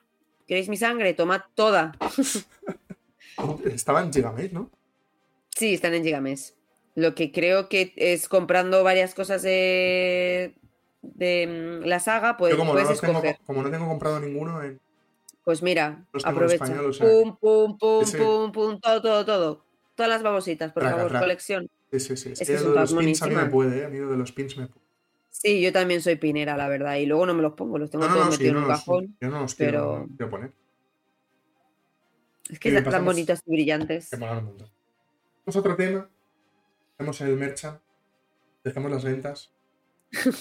¿Queréis 0.45 0.69
mi 0.69 0.77
sangre? 0.77 1.15
Tomad 1.15 1.41
toda. 1.55 1.91
Estaba 3.65 4.01
en 4.03 4.13
Gigamate, 4.13 4.51
¿no? 4.53 4.69
Sí, 5.49 5.73
están 5.73 5.95
en 5.95 6.03
Gigames. 6.03 6.55
Lo 6.93 7.15
que 7.15 7.31
creo 7.31 7.67
que 7.67 7.93
es 7.95 8.29
comprando 8.29 8.83
varias 8.83 9.15
cosas 9.15 9.41
de, 9.41 10.53
de 11.01 11.79
mm, 11.81 11.87
la 11.87 11.99
saga, 11.99 12.37
pues 12.37 12.51
Yo 12.51 12.59
como 12.59 12.73
no, 12.73 12.73
puedes 12.73 12.89
los 12.89 13.01
tengo, 13.01 13.23
como 13.47 13.63
no 13.63 13.71
tengo 13.71 13.87
comprado 13.87 14.19
ninguno 14.19 14.61
en... 14.61 14.79
Pues 15.43 15.63
mira, 15.63 16.05
aprovecha. 16.23 16.65
español, 16.65 16.91
o 16.91 16.93
sea 16.93 17.07
pum, 17.07 17.37
pum, 17.37 17.77
pum, 17.79 18.05
pum, 18.11 18.51
pum, 18.51 18.79
todo, 18.79 19.01
todo, 19.01 19.25
todo. 19.25 19.65
Todas 19.95 20.11
las 20.11 20.21
babositas, 20.21 20.71
por 20.73 20.83
Traca, 20.83 20.95
favor, 20.97 21.09
traca. 21.09 21.25
colección. 21.25 21.67
Sí, 21.91 21.99
sí, 21.99 22.17
sí. 22.17 22.33
Es 22.33 22.39
que 22.39 22.45
que 22.45 22.53
de 22.53 22.69
los 22.69 22.93
pins 22.93 23.21
a 23.23 23.25
mí 23.27 23.35
me 23.35 23.45
puede, 23.47 23.79
¿eh? 23.79 23.85
A 23.85 23.89
mí 23.89 23.97
lo 23.97 24.11
de 24.11 24.17
los 24.17 24.31
pins 24.31 24.55
me 24.57 24.67
puede. 24.67 24.80
Sí, 25.41 25.59
yo 25.59 25.73
también 25.73 26.01
soy 26.01 26.17
pinera, 26.17 26.55
la 26.55 26.67
verdad. 26.67 26.97
Y 26.97 27.07
luego 27.07 27.25
no 27.25 27.33
me 27.33 27.41
los 27.41 27.53
pongo, 27.53 27.79
los 27.79 27.89
tengo 27.89 28.05
No, 28.05 28.09
no, 28.11 28.15
todos 28.15 28.25
no, 28.27 28.31
sí, 28.33 28.37
metidos 28.43 28.53
yo 28.53 28.57
en 28.59 28.61
no 28.61 28.67
un 28.67 28.73
cajón. 28.77 29.17
yo 29.19 29.29
no 29.29 29.39
los 29.41 29.55
pero- 29.55 30.07
quiero 30.15 30.29
poner. 30.29 30.53
Es 32.49 32.59
que 32.59 32.69
están 32.69 32.91
tan 32.91 33.05
bonitas 33.05 33.41
y 33.45 33.51
brillantes. 33.51 34.09
Que 34.09 34.17
montón. 34.17 34.69
Vamos 35.45 35.55
a 35.55 35.59
otro 35.59 35.75
tema. 35.75 36.09
Dejemos 36.97 37.21
el 37.21 37.37
merchant. 37.37 37.81
Dejemos 38.63 38.91
las 38.91 39.03
ventas. 39.03 39.51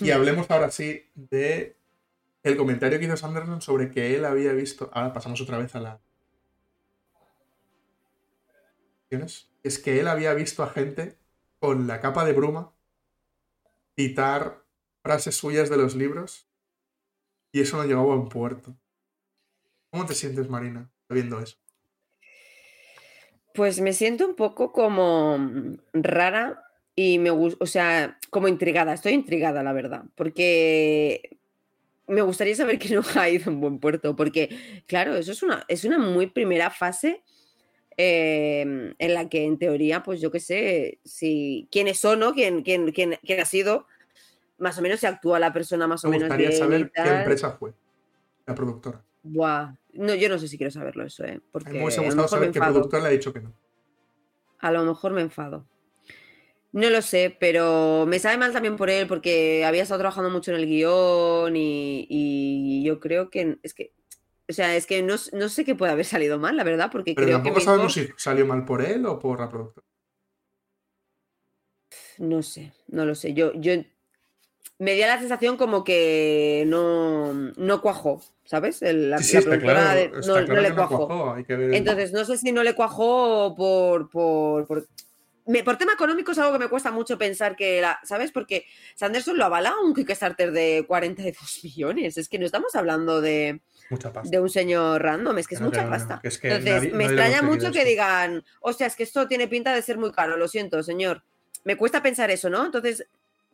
Y 0.01 0.11
hablemos 0.11 0.51
ahora 0.51 0.71
sí 0.71 1.05
de 1.15 1.77
el 2.43 2.57
comentario 2.57 2.99
que 2.99 3.05
hizo 3.07 3.17
Sanderson 3.17 3.63
sobre 3.63 3.91
que 3.91 4.15
él 4.17 4.25
había 4.25 4.53
visto. 4.53 4.91
Ahora 4.93 5.13
pasamos 5.13 5.41
otra 5.41 5.57
vez 5.59 5.75
a 5.77 5.81
la. 5.81 6.01
Es 9.63 9.79
que 9.79 9.99
él 10.01 10.09
había 10.09 10.35
visto 10.35 10.63
a 10.63 10.69
gente 10.69 11.17
con 11.59 11.87
la 11.87 12.01
capa 12.01 12.25
de 12.25 12.33
bruma 12.33 12.73
citar 13.97 14.63
frases 15.03 15.35
suyas 15.35 15.71
de 15.71 15.77
los 15.77 15.95
libros 15.95 16.49
y 17.53 17.61
eso 17.61 17.77
no 17.77 17.85
llegó 17.85 18.01
a 18.01 18.17
buen 18.17 18.29
puerto. 18.29 18.77
¿Cómo 19.91 20.07
te 20.07 20.15
sientes, 20.15 20.49
Marina, 20.49 20.91
viendo 21.09 21.41
eso? 21.41 21.57
Pues 23.55 23.81
me 23.81 23.93
siento 23.93 24.27
un 24.27 24.37
poco 24.37 24.73
como 24.73 25.39
rara 25.93 26.65
y 26.95 27.19
me 27.19 27.31
gusta, 27.31 27.63
o 27.65 27.67
sea, 27.67 28.19
como 28.31 28.47
intrigada. 28.47 28.93
Estoy 28.93 29.13
intrigada, 29.13 29.63
la 29.63 29.73
verdad, 29.73 30.05
porque 30.15 31.39
me 32.07 32.23
gustaría 32.23 32.55
saber 32.55 32.79
que 32.79 32.95
no 32.95 33.03
ha 33.17 33.29
ido 33.29 33.51
en 33.51 33.61
buen 33.61 33.79
puerto, 33.79 34.15
porque, 34.15 34.83
claro, 34.87 35.17
eso 35.17 35.33
es 35.33 35.43
una, 35.43 35.65
es 35.69 35.85
una 35.85 35.99
muy 35.99 36.27
primera 36.27 36.71
fase 36.71 37.23
em, 37.97 38.95
en 38.99 39.15
la 39.15 39.29
que, 39.29 39.45
en 39.45 39.59
teoría, 39.59 40.03
pues 40.03 40.21
yo 40.21 40.31
qué 40.31 40.41
sé, 40.41 41.01
si 41.05 41.69
quiénes 41.73 41.99
son, 41.99 42.21
¿no? 42.21 42.33
¿Quién, 42.35 42.63
quién, 42.63 42.93
quién, 42.93 43.19
quién 43.25 43.41
ha 43.41 43.45
sido? 43.45 43.87
Más 44.61 44.79
o 44.79 44.83
menos 44.83 45.01
se 45.01 45.07
actúa 45.07 45.39
la 45.39 45.53
persona 45.53 45.87
más 45.87 46.05
o 46.05 46.09
menos 46.09 46.29
Me 46.29 46.37
gustaría 46.37 46.57
saber 46.57 46.93
qué 46.95 47.03
empresa 47.03 47.51
fue 47.53 47.73
la 48.47 48.55
productora. 48.55 49.03
Buah. 49.23 49.75
No, 49.95 50.15
yo 50.15 50.29
no 50.29 50.39
sé 50.39 50.49
si 50.49 50.57
quiero 50.57 50.71
saberlo 50.71 51.05
eso, 51.05 51.25
¿eh? 51.25 51.41
Porque 51.51 51.73
me 51.73 51.83
hubiese 51.83 52.05
gustado 52.05 52.29
saber 52.29 52.53
qué 52.53 52.61
productor 52.61 53.03
le 53.03 53.09
ha 53.09 53.11
dicho 53.11 53.33
que 53.33 53.41
no. 53.41 53.53
A 54.59 54.71
lo 54.71 54.85
mejor 54.85 55.13
me 55.13 55.23
enfado. 55.23 55.67
No 56.73 56.89
lo 56.89 57.03
sé, 57.03 57.37
pero 57.41 58.07
me 58.07 58.21
sabe 58.21 58.37
mal 58.37 58.53
también 58.53 58.77
por 58.77 58.91
él 58.91 59.09
porque 59.09 59.65
había 59.65 59.83
estado 59.83 60.01
trabajando 60.01 60.31
mucho 60.31 60.53
en 60.53 60.59
el 60.59 60.67
guion 60.67 61.55
y, 61.57 62.83
yo 62.85 63.01
creo 63.01 63.29
que 63.29 63.59
es 63.63 63.75
que, 63.75 63.93
o 64.49 64.53
sea, 64.53 64.77
es 64.77 64.87
que 64.87 65.03
no, 65.03 65.19
sé 65.19 65.65
qué 65.65 65.75
puede 65.75 65.93
haber 65.93 66.05
salido 66.05 66.39
mal, 66.39 66.57
la 66.57 66.63
verdad, 66.63 66.91
porque 66.93 67.15
pero 67.15 67.27
creo 67.27 67.37
tampoco 67.39 67.57
que 67.57 67.65
sabemos 67.65 67.93
si 67.93 68.09
salió 68.17 68.47
mal 68.47 68.65
por 68.65 68.83
él 68.83 69.05
o 69.07 69.19
por 69.19 69.41
la 69.41 69.49
productora. 69.49 69.85
No 72.19 72.43
sé, 72.43 72.73
no 72.87 73.05
lo 73.05 73.15
sé. 73.15 73.35
Yo, 73.35 73.53
yo 73.55 73.73
me 74.81 74.95
dio 74.95 75.07
la 75.07 75.19
sensación 75.19 75.59
como 75.59 75.85
que 75.85 76.65
no, 76.67 77.35
no 77.35 77.83
cuajó, 77.83 78.23
¿sabes? 78.47 78.81
la, 78.81 79.19
productora 79.19 80.09
no, 80.27 80.41
le 80.41 80.75
cuajó. 80.75 81.37
Entonces, 81.37 82.13
no 82.13 82.25
sé 82.25 82.39
si 82.39 82.51
no 82.51 82.63
le 82.63 82.75
cuajó 82.75 83.55
por, 83.55 84.09
por, 84.09 84.67
por 84.67 84.89
por 85.65 85.77
tema 85.77 85.93
económico 85.93 86.33
es 86.33 86.39
algo 86.39 86.53
que 86.53 86.65
me 86.65 86.69
cuesta 86.69 86.91
mucho 86.93 87.19
pensar 87.19 87.57
que, 87.57 87.81
la, 87.81 87.99
¿sabes? 88.05 88.31
Porque 88.31 88.67
Sanderson 88.95 89.37
lo 89.37 89.45
avala 89.45 89.75
un 89.83 89.95
Kickstarter 89.95 90.53
de 90.53 90.85
42 90.87 91.61
millones. 91.65 92.17
Es 92.17 92.29
que 92.29 92.39
no 92.39 92.47
estamos 92.47 92.75
hablando 92.75 93.21
de, 93.21 93.61
de 94.25 94.41
un 94.41 94.49
señor 94.49 95.03
random, 95.03 95.39
es 95.39 95.49
que 95.49 95.57
es 95.57 95.61
mucha 95.61 95.89
pasta. 95.89 96.21
Entonces, 96.23 96.95
me 96.95 97.05
extraña 97.05 97.43
mucho 97.43 97.73
que 97.73 97.85
digan, 97.85 98.45
o 98.61 98.73
sea, 98.73 98.87
es 98.87 98.97
que 98.97 99.03
esto 99.03 99.29
tiene 99.29 99.49
pinta 99.49 99.75
de 99.75 99.83
ser 99.83 99.99
muy 99.99 100.13
caro, 100.13 100.37
lo 100.37 100.49
siento, 100.49 100.83
señor. 100.83 101.23
Me 101.65 101.77
cuesta 101.77 102.03
pensar 102.03 102.31
eso, 102.31 102.49
¿no? 102.49 102.65
Entonces, 102.65 103.07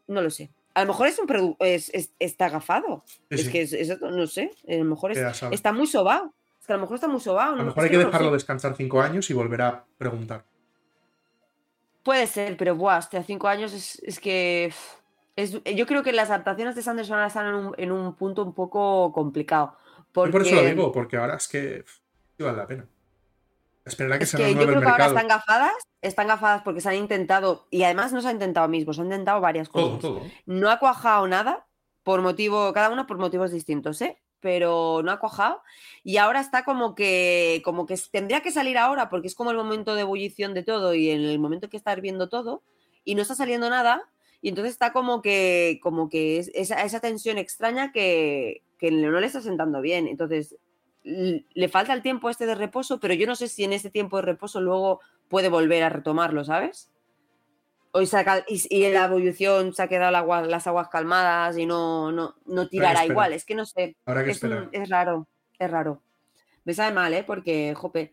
no 0.06 0.22
lo 0.22 0.30
sé. 0.30 0.50
A 0.76 0.82
lo 0.82 0.88
mejor 0.88 1.06
es 1.06 1.18
un 1.18 1.56
es, 1.60 1.90
está 2.18 2.46
agafado. 2.46 3.02
es 3.30 3.48
que 3.48 3.62
es, 3.62 3.98
no 3.98 4.26
sé. 4.26 4.50
A 4.68 4.74
lo 4.74 4.84
mejor 4.84 5.10
está 5.10 5.72
muy 5.72 5.86
sobado. 5.86 6.34
Es 6.60 6.66
que 6.66 6.74
a 6.74 6.76
lo 6.76 6.82
mejor 6.82 6.96
está 6.96 7.08
muy 7.08 7.20
sobado. 7.20 7.54
A 7.54 7.56
lo 7.56 7.64
mejor 7.64 7.84
hay 7.84 7.90
que 7.90 7.96
dejarlo 7.96 8.30
descansar 8.30 8.76
cinco 8.76 9.00
años 9.00 9.30
y 9.30 9.32
volver 9.32 9.62
a 9.62 9.86
preguntar. 9.96 10.44
Puede 12.02 12.26
ser, 12.26 12.58
pero 12.58 12.76
buah, 12.76 12.98
hasta 12.98 13.22
cinco 13.22 13.48
años 13.48 13.72
es, 13.72 14.20
que. 14.20 14.70
yo 15.74 15.86
creo 15.86 16.02
que 16.02 16.12
las 16.12 16.28
adaptaciones 16.28 16.74
de 16.74 16.82
Sanderson 16.82 17.14
ahora 17.14 17.28
están 17.28 17.72
en 17.78 17.90
un, 17.90 18.14
punto 18.14 18.42
un 18.42 18.52
poco 18.52 19.14
complicado. 19.14 19.78
Porque... 20.12 20.30
por 20.30 20.42
eso 20.42 20.56
lo 20.56 20.62
digo, 20.62 20.92
porque 20.92 21.16
ahora 21.16 21.36
es 21.36 21.48
que 21.48 21.84
vale 22.38 22.58
la 22.58 22.66
pena. 22.66 22.86
Esperar 23.86 24.18
que 24.18 24.24
es 24.24 24.34
que 24.34 24.52
yo 24.52 24.66
creo 24.66 24.80
que 24.80 24.88
ahora 24.88 25.06
están 25.06 25.28
gafadas, 25.28 25.72
están 26.02 26.26
gafadas 26.26 26.62
porque 26.62 26.80
se 26.80 26.88
han 26.88 26.96
intentado, 26.96 27.66
y 27.70 27.84
además 27.84 28.12
no 28.12 28.20
se 28.20 28.28
ha 28.28 28.32
intentado 28.32 28.66
mismo, 28.66 28.92
se 28.92 29.00
han 29.00 29.06
intentado 29.06 29.40
varias 29.40 29.68
cosas. 29.68 30.10
No 30.44 30.70
ha 30.70 30.80
cuajado 30.80 31.28
nada, 31.28 31.66
por 32.02 32.20
motivo, 32.20 32.72
cada 32.72 32.90
uno 32.90 33.06
por 33.06 33.18
motivos 33.18 33.52
distintos, 33.52 34.02
¿eh? 34.02 34.18
pero 34.40 35.02
no 35.04 35.12
ha 35.12 35.18
cuajado. 35.18 35.62
Y 36.02 36.18
ahora 36.18 36.40
está 36.40 36.64
como 36.64 36.94
que, 36.94 37.62
como 37.64 37.86
que 37.86 37.96
tendría 38.10 38.40
que 38.40 38.50
salir 38.50 38.76
ahora, 38.76 39.08
porque 39.08 39.28
es 39.28 39.34
como 39.34 39.50
el 39.50 39.56
momento 39.56 39.94
de 39.94 40.02
ebullición 40.02 40.52
de 40.52 40.62
todo 40.62 40.94
y 40.94 41.10
en 41.10 41.22
el 41.22 41.38
momento 41.38 41.68
que 41.68 41.76
está 41.76 41.92
hirviendo 41.92 42.28
todo, 42.28 42.62
y 43.04 43.14
no 43.14 43.22
está 43.22 43.34
saliendo 43.34 43.70
nada. 43.70 44.02
Y 44.42 44.50
entonces 44.50 44.72
está 44.72 44.92
como 44.92 45.22
que, 45.22 45.80
como 45.82 46.08
que 46.08 46.38
es 46.38 46.50
esa, 46.54 46.82
esa 46.82 47.00
tensión 47.00 47.38
extraña 47.38 47.92
que, 47.92 48.62
que 48.78 48.90
no 48.90 49.18
le 49.18 49.26
está 49.26 49.40
sentando 49.40 49.80
bien. 49.80 50.06
Entonces, 50.06 50.56
le 51.06 51.68
falta 51.68 51.92
el 51.92 52.02
tiempo 52.02 52.28
este 52.28 52.46
de 52.46 52.56
reposo, 52.56 52.98
pero 52.98 53.14
yo 53.14 53.26
no 53.26 53.36
sé 53.36 53.48
si 53.48 53.64
en 53.64 53.72
ese 53.72 53.90
tiempo 53.90 54.16
de 54.16 54.22
reposo 54.22 54.60
luego 54.60 55.00
puede 55.28 55.48
volver 55.48 55.84
a 55.84 55.88
retomarlo, 55.88 56.44
¿sabes? 56.44 56.90
y, 58.48 58.84
en 58.84 58.94
la 58.94 59.04
evolución 59.04 59.72
se 59.72 59.82
ha 59.82 59.88
quedado 59.88 60.46
las 60.46 60.66
aguas 60.66 60.88
calmadas 60.88 61.56
y 61.56 61.66
no, 61.66 62.12
no, 62.12 62.34
no 62.46 62.68
tirará 62.68 63.06
igual. 63.06 63.32
Es 63.32 63.44
que 63.44 63.54
no 63.54 63.64
sé. 63.64 63.96
es, 64.06 64.42
es, 64.72 64.88
raro, 64.88 65.26
es 65.58 65.70
raro. 65.70 66.02
Me 66.64 66.74
sabe 66.74 66.92
mal, 66.92 67.14
¿eh? 67.14 67.24
Porque, 67.26 67.74
jope. 67.74 68.12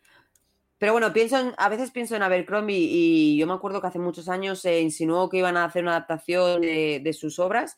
Pero 0.78 0.94
bueno, 0.94 1.14
pienso 1.14 1.38
a 1.58 1.70
veces 1.70 1.92
pienso 1.92 2.16
en 2.16 2.24
Abercrombie 2.24 2.76
y 2.78 3.38
yo 3.38 3.48
me 3.48 3.54
acuerdo 3.54 3.80
que 3.80 3.88
hace 3.88 4.00
muchos 4.00 4.28
años 4.28 4.60
se 4.60 4.82
insinuó 4.82 5.30
que 5.30 5.38
iban 5.38 5.56
a 5.56 5.64
hacer 5.64 5.84
una 5.84 5.92
adaptación 5.92 6.62
de, 6.62 7.16
sus 7.18 7.40
obras 7.40 7.78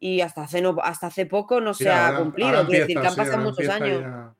y 0.00 0.22
hasta 0.22 0.42
hace, 0.42 0.62
no, 0.62 0.76
hasta 0.82 1.08
hace 1.08 1.26
poco 1.26 1.60
no 1.60 1.74
se 1.74 1.90
ha 1.90 2.16
cumplido. 2.16 2.66
Quiero 2.66 2.86
decir, 2.86 3.00
que 3.00 3.06
han 3.06 3.16
pasado 3.16 3.38
muchos 3.38 3.68
años. 3.68 4.34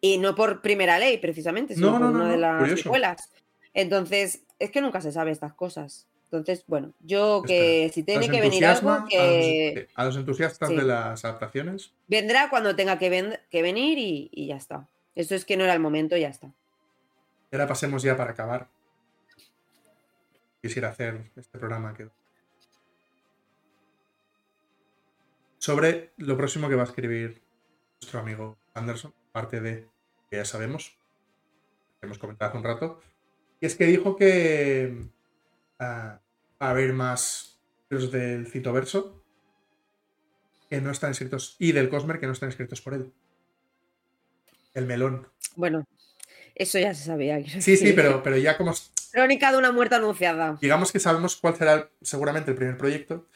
Y 0.00 0.18
no 0.18 0.34
por 0.34 0.62
primera 0.62 0.98
ley, 0.98 1.18
precisamente, 1.18 1.74
sino 1.74 1.92
por 1.92 2.02
una 2.02 2.30
de 2.30 2.38
las 2.38 2.70
escuelas. 2.70 3.30
Entonces, 3.74 4.42
es 4.58 4.70
que 4.70 4.80
nunca 4.80 5.00
se 5.00 5.12
sabe 5.12 5.30
estas 5.30 5.52
cosas. 5.52 6.06
Entonces, 6.32 6.64
bueno, 6.68 6.92
yo 7.00 7.42
que 7.44 7.90
si 7.92 8.04
tiene 8.04 8.28
que 8.28 8.40
venir 8.40 8.64
algo 8.64 9.04
que... 9.08 9.88
A 9.96 10.04
los, 10.04 10.16
entusiastas 10.16 10.68
de 10.68 10.82
las 10.82 11.24
adaptaciones. 11.24 11.92
Vendrá 12.06 12.48
cuando 12.48 12.76
tenga 12.76 12.98
que, 12.98 13.40
que 13.50 13.62
venir 13.62 13.98
y, 13.98 14.46
ya 14.46 14.54
está. 14.54 14.88
Eso 15.16 15.34
es 15.34 15.44
que 15.44 15.56
no 15.56 15.64
era 15.64 15.74
el 15.74 15.80
momento 15.80 16.16
y 16.16 16.20
ya 16.20 16.28
está. 16.28 16.52
Y 17.50 17.56
ahora 17.56 17.66
pasemos 17.66 18.04
ya 18.04 18.16
para 18.16 18.30
acabar. 18.30 18.68
Quisiera 20.62 20.90
hacer 20.90 21.32
este 21.36 21.58
programa 21.58 21.94
que... 21.94 22.08
Sobre 25.58 26.12
lo 26.16 26.36
próximo 26.36 26.68
que 26.68 26.76
va 26.76 26.82
a 26.82 26.86
escribir 26.86 27.42
nuestro 28.00 28.20
amigo 28.20 28.56
Anderson, 28.72 29.12
parte 29.32 29.60
de 29.60 29.88
que 30.30 30.36
ya 30.36 30.44
sabemos, 30.44 30.96
que 32.00 32.06
hemos 32.06 32.18
comentado 32.18 32.50
hace 32.50 32.58
un 32.58 32.64
rato, 32.64 33.00
y 33.60 33.66
es 33.66 33.74
que 33.74 33.86
dijo 33.86 34.16
que 34.16 35.04
ah, 35.78 36.20
va 36.60 36.66
a 36.66 36.70
haber 36.70 36.92
más 36.92 37.60
libros 37.88 38.10
del 38.10 38.46
Citoverso 38.46 39.22
que 40.68 40.80
no 40.80 40.90
están 40.90 41.10
escritos 41.10 41.56
y 41.58 41.72
del 41.72 41.88
Cosmer 41.88 42.20
que 42.20 42.26
no 42.26 42.32
están 42.32 42.48
escritos 42.48 42.80
por 42.80 42.94
él. 42.94 43.12
El 44.72 44.86
melón. 44.86 45.28
Bueno, 45.56 45.84
eso 46.54 46.78
ya 46.78 46.94
se 46.94 47.04
sabía. 47.04 47.42
Sí, 47.60 47.76
sí, 47.76 47.92
pero, 47.92 48.22
pero 48.22 48.36
ya 48.36 48.56
como... 48.56 48.72
Crónica 49.10 49.50
de 49.50 49.58
una 49.58 49.72
muerte 49.72 49.96
anunciada. 49.96 50.56
Digamos 50.60 50.92
que 50.92 51.00
sabemos 51.00 51.34
cuál 51.34 51.56
será 51.56 51.90
seguramente 52.00 52.52
el 52.52 52.56
primer 52.56 52.78
proyecto. 52.78 53.26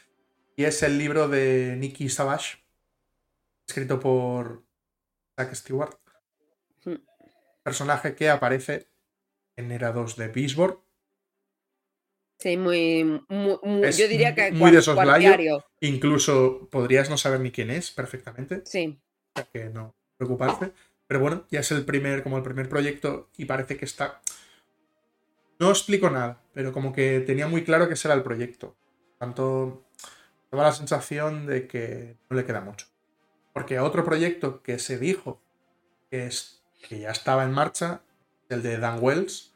Y 0.56 0.64
es 0.64 0.80
el 0.84 0.96
libro 0.98 1.26
de 1.26 1.74
Nicky 1.76 2.08
Savage, 2.08 2.58
escrito 3.66 3.98
por 3.98 4.62
Zack 5.36 5.54
Stewart. 5.54 5.98
Hmm. 6.84 6.96
Personaje 7.62 8.14
que 8.14 8.30
aparece 8.30 8.88
en 9.56 9.72
Era 9.72 9.92
2 9.92 10.16
de 10.16 10.28
Pittsburgh. 10.28 10.80
Sí, 12.38 12.56
muy, 12.56 13.22
yo 13.28 14.08
diría 14.08 14.34
que 14.34 14.52
muy 14.52 14.70
de 14.70 14.82
soslayo. 14.82 15.64
Incluso 15.80 16.68
podrías 16.70 17.08
no 17.08 17.16
saber 17.16 17.40
ni 17.40 17.50
quién 17.50 17.70
es 17.70 17.90
perfectamente. 17.90 18.62
Sí. 18.66 19.00
O 19.34 19.40
sea 19.40 19.48
que 19.50 19.70
no 19.70 19.94
preocuparse. 20.16 20.72
Pero 21.06 21.20
bueno, 21.20 21.46
ya 21.50 21.60
es 21.60 21.70
el 21.70 21.84
primer, 21.84 22.22
como 22.22 22.36
el 22.36 22.42
primer 22.42 22.68
proyecto 22.68 23.30
y 23.36 23.44
parece 23.44 23.76
que 23.76 23.84
está. 23.84 24.20
No 25.58 25.70
explico 25.70 26.10
nada, 26.10 26.42
pero 26.52 26.72
como 26.72 26.92
que 26.92 27.20
tenía 27.20 27.46
muy 27.46 27.62
claro 27.64 27.88
que 27.88 27.96
será 27.96 28.14
el 28.14 28.22
proyecto. 28.22 28.76
Tanto 29.18 29.84
daba 30.50 30.64
la 30.64 30.72
sensación 30.72 31.46
de 31.46 31.66
que 31.66 32.16
no 32.28 32.36
le 32.36 32.44
queda 32.44 32.60
mucho. 32.60 32.86
Porque 33.54 33.80
otro 33.80 34.04
proyecto 34.04 34.62
que 34.62 34.78
se 34.78 34.98
dijo 34.98 35.40
que, 36.10 36.26
es, 36.26 36.62
que 36.86 36.98
ya 36.98 37.10
estaba 37.10 37.44
en 37.44 37.52
marcha 37.52 38.02
el 38.50 38.62
de 38.62 38.76
Dan 38.76 38.98
Wells, 39.00 39.54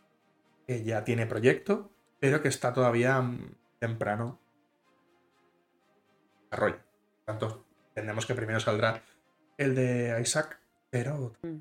que 0.67 0.83
ya 0.85 1.05
tiene 1.05 1.27
proyecto, 1.27 1.91
pero 2.19 2.41
que 2.41 2.49
está 2.49 2.73
todavía 2.73 3.21
mm, 3.21 3.55
temprano 3.79 4.41
desarrollo. 6.45 6.81
tanto, 7.27 7.67
entendemos 7.89 8.25
que 8.25 8.35
primero 8.35 8.61
saldrá 8.61 9.03
el 9.59 9.75
de 9.75 10.19
Isaac, 10.23 10.59
pero 10.91 11.35
mm. 11.43 11.59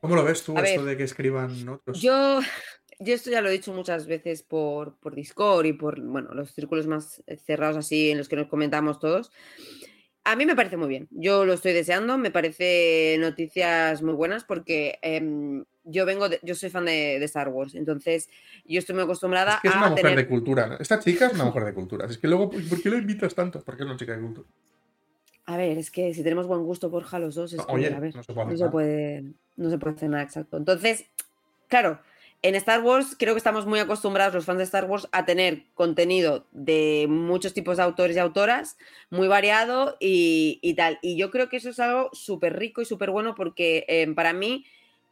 ¿Cómo 0.00 0.16
lo 0.16 0.24
ves 0.24 0.42
tú 0.42 0.56
esto 0.56 0.84
de 0.84 0.96
que 0.96 1.04
escriban 1.04 1.68
otros? 1.68 2.00
Yo, 2.00 2.40
yo 3.00 3.14
esto 3.14 3.30
ya 3.30 3.40
lo 3.40 3.48
he 3.48 3.52
dicho 3.52 3.72
muchas 3.72 4.06
veces 4.06 4.42
por, 4.42 4.94
por 4.98 5.14
Discord 5.14 5.66
y 5.66 5.72
por 5.72 6.00
bueno, 6.00 6.32
los 6.34 6.52
círculos 6.52 6.86
más 6.86 7.22
cerrados 7.44 7.76
así 7.76 8.10
en 8.10 8.18
los 8.18 8.28
que 8.28 8.36
nos 8.36 8.46
comentamos 8.46 8.98
todos. 9.00 9.32
A 10.22 10.36
mí 10.36 10.44
me 10.44 10.54
parece 10.54 10.76
muy 10.76 10.88
bien. 10.88 11.08
Yo 11.10 11.46
lo 11.46 11.54
estoy 11.54 11.72
deseando. 11.72 12.18
Me 12.18 12.30
parece 12.30 13.16
noticias 13.18 14.02
muy 14.02 14.12
buenas 14.12 14.44
porque 14.44 14.98
em, 15.00 15.64
yo 15.84 16.04
vengo, 16.04 16.28
de- 16.28 16.38
yo 16.42 16.54
soy 16.54 16.68
fan 16.68 16.84
de, 16.84 17.18
de 17.18 17.24
Star 17.24 17.48
Wars. 17.48 17.74
Entonces, 17.74 18.28
yo 18.66 18.78
estoy 18.78 18.94
muy 18.94 19.04
acostumbrada 19.04 19.54
Es 19.54 19.60
que 19.62 19.68
es 19.68 19.74
a 19.74 19.78
una 19.78 19.88
mujer 19.88 20.04
tener. 20.04 20.18
de 20.18 20.28
cultura. 20.28 20.76
Esta 20.78 20.98
chica 21.00 21.26
es 21.28 21.32
una 21.32 21.44
mujer 21.46 21.64
de 21.64 21.72
cultura. 21.74 22.06
Es 22.06 22.18
que 22.18 22.28
luego, 22.28 22.50
¿por 22.50 22.82
qué 22.82 22.90
lo 22.90 22.98
invitas 22.98 23.34
tanto? 23.34 23.62
Porque 23.64 23.82
es 23.82 23.86
una 23.88 23.96
chica 23.96 24.14
de 24.14 24.20
cultura. 24.20 24.46
A 25.46 25.56
ver, 25.56 25.78
es 25.78 25.90
que 25.90 26.12
si 26.12 26.22
tenemos 26.22 26.46
buen 26.46 26.62
gusto, 26.64 26.90
Borja, 26.90 27.18
los 27.18 27.34
dos, 27.34 27.54
es 27.54 27.64
que, 27.64 27.72
Oye, 27.72 27.92
a 27.92 27.98
ver, 27.98 28.14
no 28.14 28.22
se 28.22 28.32
puede 28.34 28.46
no 28.50 28.56
se 28.56 28.68
puede, 28.68 29.24
no 29.56 29.70
se 29.70 29.78
puede 29.78 29.96
hacer 29.96 30.10
nada 30.10 30.22
exacto. 30.22 30.58
Entonces, 30.58 31.06
claro, 31.66 31.98
en 32.42 32.54
Star 32.54 32.82
Wars 32.82 33.16
creo 33.18 33.34
que 33.34 33.38
estamos 33.38 33.66
muy 33.66 33.78
acostumbrados 33.80 34.34
los 34.34 34.44
fans 34.44 34.58
de 34.58 34.64
Star 34.64 34.86
Wars 34.86 35.08
a 35.12 35.24
tener 35.24 35.64
contenido 35.74 36.46
de 36.52 37.06
muchos 37.08 37.52
tipos 37.52 37.76
de 37.76 37.82
autores 37.82 38.16
y 38.16 38.18
autoras, 38.18 38.78
muy 39.10 39.28
variado 39.28 39.96
y, 40.00 40.58
y 40.62 40.74
tal. 40.74 40.98
Y 41.02 41.16
yo 41.16 41.30
creo 41.30 41.48
que 41.48 41.58
eso 41.58 41.70
es 41.70 41.80
algo 41.80 42.08
súper 42.12 42.58
rico 42.58 42.80
y 42.80 42.86
súper 42.86 43.10
bueno 43.10 43.34
porque 43.34 43.84
eh, 43.88 44.06
para 44.14 44.32
mí 44.32 44.64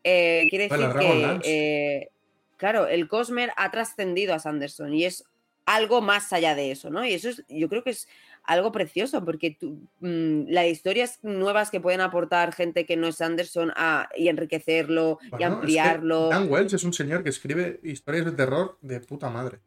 eh, 0.05 0.47
quiere 0.49 0.69
decir 0.69 0.89
que, 0.99 1.41
eh, 1.45 2.09
claro, 2.57 2.87
el 2.87 3.09
Cosmer 3.09 3.53
ha 3.57 3.71
trascendido 3.71 4.35
a 4.35 4.39
Sanderson 4.39 4.95
y 4.95 5.05
es 5.05 5.25
algo 5.67 6.01
más 6.01 6.33
allá 6.33 6.55
de 6.55 6.71
eso, 6.71 6.89
¿no? 6.89 7.05
Y 7.05 7.13
eso 7.13 7.29
es, 7.29 7.45
yo 7.49 7.69
creo 7.69 7.85
que 7.85 7.91
es 7.91 8.09
algo 8.49 8.73
precioso 8.73 9.23
porque 9.25 9.57
tú, 9.61 9.79
mm, 10.01 10.49
las 10.49 10.67
historias 10.67 11.19
nuevas 11.23 11.71
que 11.71 11.81
pueden 11.81 12.01
aportar 12.01 12.55
gente 12.55 12.87
que 12.87 12.97
no 12.97 13.07
es 13.07 13.17
Sanderson 13.17 13.73
a, 13.77 14.09
y 14.17 14.29
enriquecerlo 14.29 15.19
y 15.23 15.29
Bueno, 15.29 15.37
es 15.37 15.39
que 15.39 15.45
ampliarlo. 15.45 16.29
Dan 16.31 16.51
Welch 16.51 16.73
es 16.73 16.83
un 16.83 16.95
señor 16.95 17.23
que 17.23 17.29
escribe 17.29 17.79
historias 17.83 18.25
de 18.25 18.33
terror 18.33 18.79
de 18.81 19.01
puta 19.01 19.29
madre. 19.29 19.61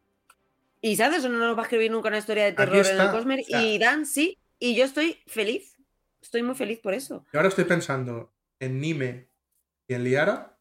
Y 0.82 0.96
Sanderson 0.96 1.32
no 1.32 1.38
nos 1.38 1.56
va 1.56 1.62
a 1.62 1.64
escribir 1.66 1.92
nunca 1.92 2.08
una 2.08 2.18
historia 2.18 2.46
de 2.46 2.54
terror 2.54 2.76
en 2.76 2.82
está, 2.82 3.06
el 3.06 3.12
Cosmer 3.12 3.40
o 3.40 3.44
sea- 3.44 3.64
y 3.64 3.78
Dan 3.78 4.08
sí, 4.08 4.40
y 4.58 4.76
yo 4.76 4.84
estoy 4.84 5.20
feliz. 5.28 5.78
Estoy 6.20 6.42
muy 6.42 6.56
feliz 6.56 6.80
por 6.80 6.96
eso. 6.96 7.24
Y 7.32 7.38
ahora 7.38 7.50
estoy 7.50 7.66
pensando 7.66 8.32
en 8.60 8.82
Nime 8.82 9.28
y 9.88 9.94
en 9.94 10.04
Liara 10.04 10.58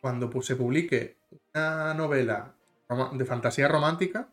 cuando 0.00 0.30
se 0.40 0.54
publique 0.54 1.16
una 1.52 1.94
novela 1.94 2.54
de 3.12 3.24
fantasía 3.24 3.66
romántica 3.66 4.28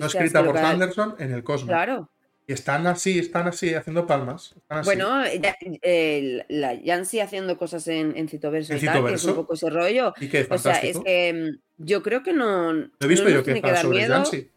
no 0.00 0.06
Hostia, 0.06 0.20
es 0.20 0.26
escrita 0.26 0.44
por 0.44 0.56
Sanderson 0.58 1.14
en 1.18 1.32
el 1.32 1.44
Cosmos. 1.44 1.68
Claro. 1.68 2.10
Y 2.46 2.52
están 2.52 2.84
así, 2.88 3.18
están 3.20 3.46
así 3.46 3.74
haciendo 3.74 4.06
palmas. 4.08 4.56
así. 4.68 4.84
Bueno, 4.86 5.22
ya- 5.40 5.54
eh, 5.82 6.44
la 6.48 6.74
Yancy 6.74 7.20
haciendo 7.20 7.56
cosas 7.56 7.86
en, 7.86 8.16
en 8.16 8.28
Citoverso 8.28 8.72
En 8.72 8.78
y 8.80 8.82
tal, 8.86 9.06
que 9.06 9.14
es 9.14 9.24
un 9.24 9.34
poco 9.36 9.54
ese 9.54 9.70
rollo. 9.70 10.12
y 10.20 10.28
que 10.28 10.46
O 10.50 10.58
sea, 10.58 10.72
es 10.80 10.98
que 10.98 11.32
mm, 11.32 11.84
yo 11.84 12.02
creo 12.02 12.22
que 12.24 12.32
no. 12.32 12.72
Lo 12.72 12.88
he 12.98 13.06
visto 13.06 13.28
no 13.28 13.30
yo 13.30 13.44
que 13.44 13.52
está 13.52 13.76
sobre 13.76 13.98
miedo. 13.98 14.14
Yancy. 14.14 14.50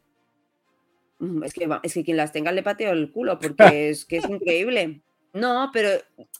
Mm, 1.19 1.43
Es 1.43 1.53
que, 1.53 1.69
es 1.83 1.93
que 1.93 2.03
quien 2.03 2.17
las 2.17 2.31
tenga 2.31 2.51
le 2.51 2.63
pateo 2.63 2.91
el 2.91 3.11
culo, 3.11 3.37
porque 3.39 3.89
es 3.89 4.05
que 4.05 4.17
es 4.17 4.29
increíble. 4.29 5.01
No, 5.33 5.69
pero 5.73 5.89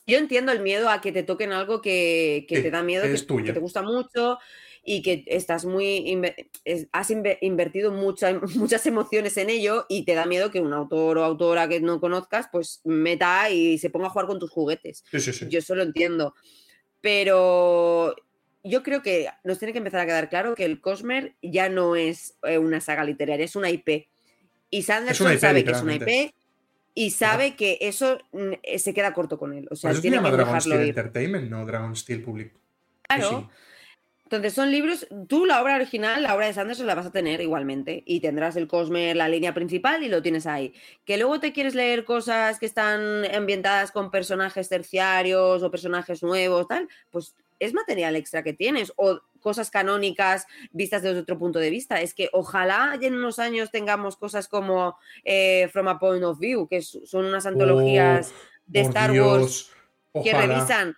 yo 0.06 0.18
entiendo 0.18 0.52
el 0.52 0.60
miedo 0.60 0.88
a 0.88 1.00
que 1.00 1.10
te 1.12 1.22
toquen 1.24 1.52
algo 1.52 1.80
que, 1.82 2.46
que 2.48 2.56
Sí, 2.56 2.62
te 2.62 2.70
da 2.70 2.82
miedo, 2.82 3.02
que 3.02 3.08
que, 3.08 3.14
es 3.14 3.26
tuyo. 3.26 3.44
que 3.46 3.52
te 3.52 3.58
gusta 3.60 3.82
mucho 3.82 4.38
y 4.86 5.00
que 5.02 5.24
estás 5.26 5.64
muy 5.64 6.06
has 6.92 7.10
inve- 7.10 7.38
invertido 7.40 7.90
mucha- 7.90 8.38
muchas 8.56 8.84
emociones 8.86 9.36
en 9.38 9.48
ello 9.50 9.86
y 9.88 10.04
te 10.04 10.14
da 10.14 10.26
miedo 10.26 10.50
que 10.50 10.60
un 10.60 10.72
autor 10.72 11.18
o 11.18 11.24
autora 11.24 11.68
que 11.68 11.80
no 11.80 12.00
conozcas 12.00 12.48
pues 12.52 12.80
meta 12.84 13.48
y 13.50 13.78
se 13.78 13.90
ponga 13.90 14.06
a 14.06 14.10
jugar 14.10 14.26
con 14.26 14.38
tus 14.38 14.50
juguetes. 14.50 15.04
Sí, 15.10 15.20
sí, 15.20 15.32
sí. 15.32 15.46
Yo 15.48 15.58
eso 15.60 15.74
lo 15.74 15.82
entiendo. 15.82 16.34
Pero 17.00 18.16
yo 18.62 18.82
creo 18.82 19.02
que 19.02 19.28
nos 19.44 19.58
tiene 19.58 19.72
que 19.72 19.78
empezar 19.78 20.00
a 20.00 20.06
quedar 20.06 20.28
claro 20.30 20.54
que 20.54 20.64
el 20.64 20.80
Cosmer 20.80 21.34
ya 21.42 21.68
no 21.68 21.96
es 21.96 22.36
eh, 22.42 22.58
una 22.58 22.80
saga 22.80 23.04
literaria, 23.04 23.44
es 23.44 23.56
una 23.56 23.70
IP. 23.70 24.08
Y 24.70 24.82
Sanderson 24.82 25.32
IP, 25.32 25.38
sabe 25.38 25.64
que 25.64 25.70
es 25.70 25.82
una. 25.82 25.94
IP 25.94 26.34
y 26.94 27.10
sabe 27.10 27.56
que 27.56 27.78
eso 27.82 28.18
mm, 28.32 28.52
eh, 28.62 28.78
se 28.78 28.94
queda 28.94 29.12
corto 29.12 29.38
con 29.38 29.52
él. 29.52 29.68
O 29.70 29.76
sea, 29.76 29.92
se 29.94 30.00
tiene 30.00 30.16
llama 30.16 30.30
que 30.30 30.36
dejarlo 30.38 30.60
Steel 30.60 30.80
ir. 30.82 30.88
Entertainment, 30.88 31.50
no 31.50 31.66
Dragon 31.66 31.94
Steel 31.94 32.22
Public. 32.22 32.52
Claro. 33.02 33.50
Entonces 34.36 34.54
son 34.54 34.70
libros, 34.70 35.06
tú 35.28 35.46
la 35.46 35.62
obra 35.62 35.76
original, 35.76 36.22
la 36.22 36.34
obra 36.34 36.46
de 36.46 36.52
Sanderson 36.52 36.86
la 36.86 36.94
vas 36.94 37.06
a 37.06 37.12
tener 37.12 37.40
igualmente 37.40 38.02
y 38.06 38.20
tendrás 38.20 38.56
el 38.56 38.66
Cosmer, 38.66 39.16
la 39.16 39.28
línea 39.28 39.54
principal 39.54 40.02
y 40.02 40.08
lo 40.08 40.22
tienes 40.22 40.46
ahí. 40.46 40.74
Que 41.04 41.16
luego 41.16 41.40
te 41.40 41.52
quieres 41.52 41.74
leer 41.74 42.04
cosas 42.04 42.58
que 42.58 42.66
están 42.66 43.24
ambientadas 43.32 43.92
con 43.92 44.10
personajes 44.10 44.68
terciarios 44.68 45.62
o 45.62 45.70
personajes 45.70 46.22
nuevos, 46.22 46.66
tal, 46.66 46.88
pues 47.10 47.36
es 47.60 47.72
material 47.72 48.16
extra 48.16 48.42
que 48.42 48.52
tienes 48.52 48.92
o 48.96 49.20
cosas 49.40 49.70
canónicas 49.70 50.46
vistas 50.72 51.02
desde 51.02 51.20
otro 51.20 51.38
punto 51.38 51.58
de 51.58 51.70
vista. 51.70 52.00
Es 52.00 52.14
que 52.14 52.28
ojalá 52.32 52.98
en 53.00 53.14
unos 53.14 53.38
años 53.38 53.70
tengamos 53.70 54.16
cosas 54.16 54.48
como 54.48 54.96
eh, 55.24 55.68
From 55.72 55.88
a 55.88 55.98
Point 55.98 56.24
of 56.24 56.38
View, 56.38 56.66
que 56.66 56.82
son 56.82 57.26
unas 57.26 57.46
antologías 57.46 58.32
de 58.66 58.80
Star 58.80 59.12
Dios, 59.12 59.70
Wars 60.12 60.24
que 60.24 60.32
revisan, 60.32 60.96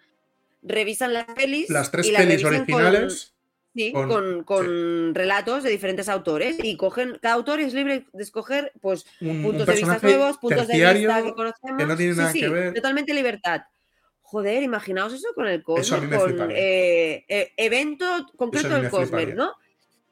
revisan 0.66 1.12
las 1.12 1.24
pelis. 1.26 1.70
las 1.70 1.90
tres 1.90 2.06
y 2.08 2.12
las 2.12 2.22
pelis 2.22 2.42
revisan 2.42 2.66
con- 2.66 2.74
originales. 2.74 3.32
Sí, 3.74 3.92
con- 3.92 4.08
con, 4.08 4.44
con 4.44 5.14
relatos 5.14 5.62
de 5.62 5.68
diferentes 5.70 6.08
autores 6.08 6.56
y 6.62 6.78
cogen, 6.78 7.18
cada 7.20 7.34
autor 7.34 7.60
es 7.60 7.74
libre 7.74 8.06
de 8.10 8.22
escoger 8.22 8.72
pues 8.80 9.04
Un, 9.20 9.28
un 9.28 9.42
puntos 9.42 9.66
de 9.66 9.72
vista 9.74 9.98
nuevos, 10.02 10.38
puntos 10.38 10.66
de 10.66 10.94
vista 10.94 11.22
que 11.22 11.34
conocemos. 11.34 11.78
que 11.78 11.84
no 11.86 11.94
tiene 11.96 12.12
Sí, 12.14 12.18
nada 12.18 12.32
sí, 12.32 12.40
que 12.40 12.48
ver. 12.48 12.72
Totalmente 12.74 13.12
libertad. 13.12 13.60
Joder, 14.22 14.62
imaginaos 14.62 15.12
eso 15.12 15.28
con 15.34 15.46
el 15.46 15.62
Cosmer, 15.62 16.36
con 16.36 16.50
eh, 16.52 17.24
eh, 17.28 17.52
evento 17.58 18.06
concreto 18.36 18.70
del 18.70 18.82
me 18.84 18.90
Cosmer. 18.90 19.36
¿no? 19.36 19.52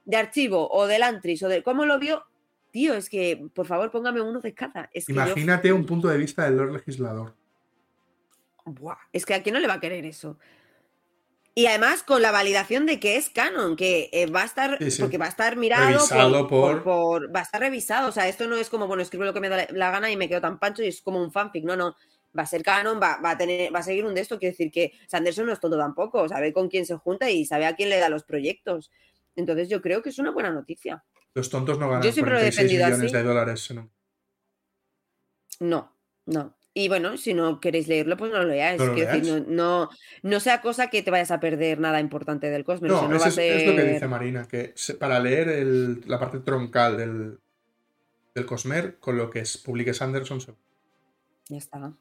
De 0.04 0.16
archivo 0.18 0.68
o 0.70 0.86
del 0.86 1.02
Antris 1.02 1.42
o 1.42 1.48
de 1.48 1.62
cómo 1.62 1.86
lo 1.86 1.98
vio. 1.98 2.22
Tío, 2.70 2.92
es 2.94 3.08
que 3.08 3.46
por 3.54 3.66
favor 3.66 3.90
póngame 3.90 4.20
uno 4.20 4.40
de 4.40 4.52
cada. 4.52 4.90
Es 4.92 5.06
que 5.06 5.14
yo- 5.14 5.22
Imagínate 5.22 5.72
un 5.72 5.86
punto 5.86 6.08
de 6.08 6.18
vista 6.18 6.44
del 6.44 6.56
Lord 6.58 6.72
Legislador. 6.74 7.34
Buah, 8.64 8.96
es 9.12 9.26
que 9.26 9.34
a 9.34 9.42
quién 9.42 9.54
no 9.54 9.60
le 9.60 9.66
va 9.68 9.74
a 9.74 9.80
querer 9.80 10.04
eso. 10.06 10.38
Y 11.56 11.66
además 11.66 12.02
con 12.02 12.20
la 12.22 12.32
validación 12.32 12.84
de 12.86 12.98
que 12.98 13.16
es 13.16 13.30
canon, 13.30 13.76
que 13.76 14.10
eh, 14.12 14.26
va 14.26 14.42
a 14.42 14.44
estar, 14.46 14.76
Sí, 14.80 14.90
sí. 14.90 15.00
porque 15.02 15.18
va 15.18 15.26
a 15.26 15.28
estar 15.28 15.56
mirado 15.56 15.86
Revisado 15.86 16.48
por- 16.48 16.82
por- 16.82 17.34
va 17.34 17.40
a 17.40 17.42
estar 17.44 17.60
revisado. 17.60 18.08
O 18.08 18.12
sea, 18.12 18.26
esto 18.26 18.48
no 18.48 18.56
es 18.56 18.68
como, 18.68 18.88
bueno, 18.88 19.02
escribo 19.02 19.24
lo 19.24 19.32
que 19.32 19.38
me 19.40 19.48
da 19.48 19.58
la- 19.58 19.68
la 19.70 19.90
gana 19.92 20.10
y 20.10 20.16
me 20.16 20.28
quedo 20.28 20.40
tan 20.40 20.58
pancho 20.58 20.82
y 20.82 20.88
es 20.88 21.00
como 21.00 21.22
un 21.22 21.30
fanfic. 21.30 21.64
No, 21.64 21.76
no. 21.76 21.94
Va 22.36 22.42
a 22.42 22.46
ser 22.46 22.64
canon, 22.64 22.98
va, 23.00 23.18
va 23.24 23.30
a 23.32 23.38
tener, 23.38 23.72
va 23.72 23.78
a 23.78 23.82
seguir 23.84 24.04
un 24.04 24.14
de 24.16 24.22
esto. 24.22 24.40
Quiere 24.40 24.50
decir 24.52 24.72
que 24.72 24.92
Sanderson 25.06 25.46
no 25.46 25.52
es 25.52 25.60
tonto 25.60 25.78
tampoco, 25.78 26.28
sabe 26.28 26.52
con 26.52 26.68
quién 26.68 26.84
se 26.86 26.96
junta 26.96 27.30
y 27.30 27.44
sabe 27.46 27.66
a 27.66 27.76
quién 27.76 27.88
le 27.90 27.98
da 27.98 28.08
los 28.08 28.24
proyectos. 28.24 28.90
Entonces 29.36 29.68
yo 29.68 29.80
creo 29.80 30.02
que 30.02 30.08
es 30.08 30.18
una 30.18 30.32
buena 30.32 30.50
noticia. 30.50 31.04
Los 31.34 31.48
tontos 31.50 31.78
no 31.78 31.86
ganan 31.88 32.02
Yo 32.02 32.10
siempre 32.10 32.32
lo 32.34 32.40
he 32.40 32.50
46 32.50 32.56
defendido 32.56 32.86
millones 32.88 33.12
así. 33.14 33.16
de 33.16 33.22
dólares. 33.22 33.72
No, 35.60 35.92
no. 36.26 36.56
Y 36.76 36.88
bueno, 36.88 37.16
si 37.16 37.34
no 37.34 37.60
queréis 37.60 37.86
leerlo, 37.86 38.16
pues 38.16 38.32
no 38.32 38.38
lo 38.38 38.48
leáis. 38.48 38.80
No 38.80 38.86
lo 38.86 38.94
decir, 38.94 39.24
no, 39.24 39.38
no, 39.46 39.90
no 40.22 40.40
sea 40.40 40.60
cosa 40.60 40.88
que 40.90 41.02
te 41.04 41.10
vayas 41.12 41.30
a 41.30 41.38
perder 41.38 41.78
nada 41.78 42.00
importante 42.00 42.50
del 42.50 42.64
Cosmos. 42.64 42.90
No, 42.90 42.96
o 42.96 43.00
sea, 43.00 43.08
no 43.08 43.14
a 43.22 43.28
es, 43.28 43.38
es 43.38 43.66
lo 43.68 43.76
que 43.76 43.84
dice 43.92 44.08
Marina, 44.08 44.48
que 44.48 44.72
se- 44.74 44.94
para 44.94 45.20
leer 45.20 45.48
el- 45.50 46.02
la 46.06 46.18
parte 46.18 46.40
troncal 46.40 46.96
del, 46.96 47.38
del 48.34 48.46
Cosmer, 48.46 48.98
con 48.98 49.16
lo 49.16 49.30
que 49.30 49.38
es, 49.40 49.56
publique 49.56 49.94
Sanderson, 49.94 50.40
se- 50.40 50.54
Ya 51.48 51.58
está. 51.58 51.94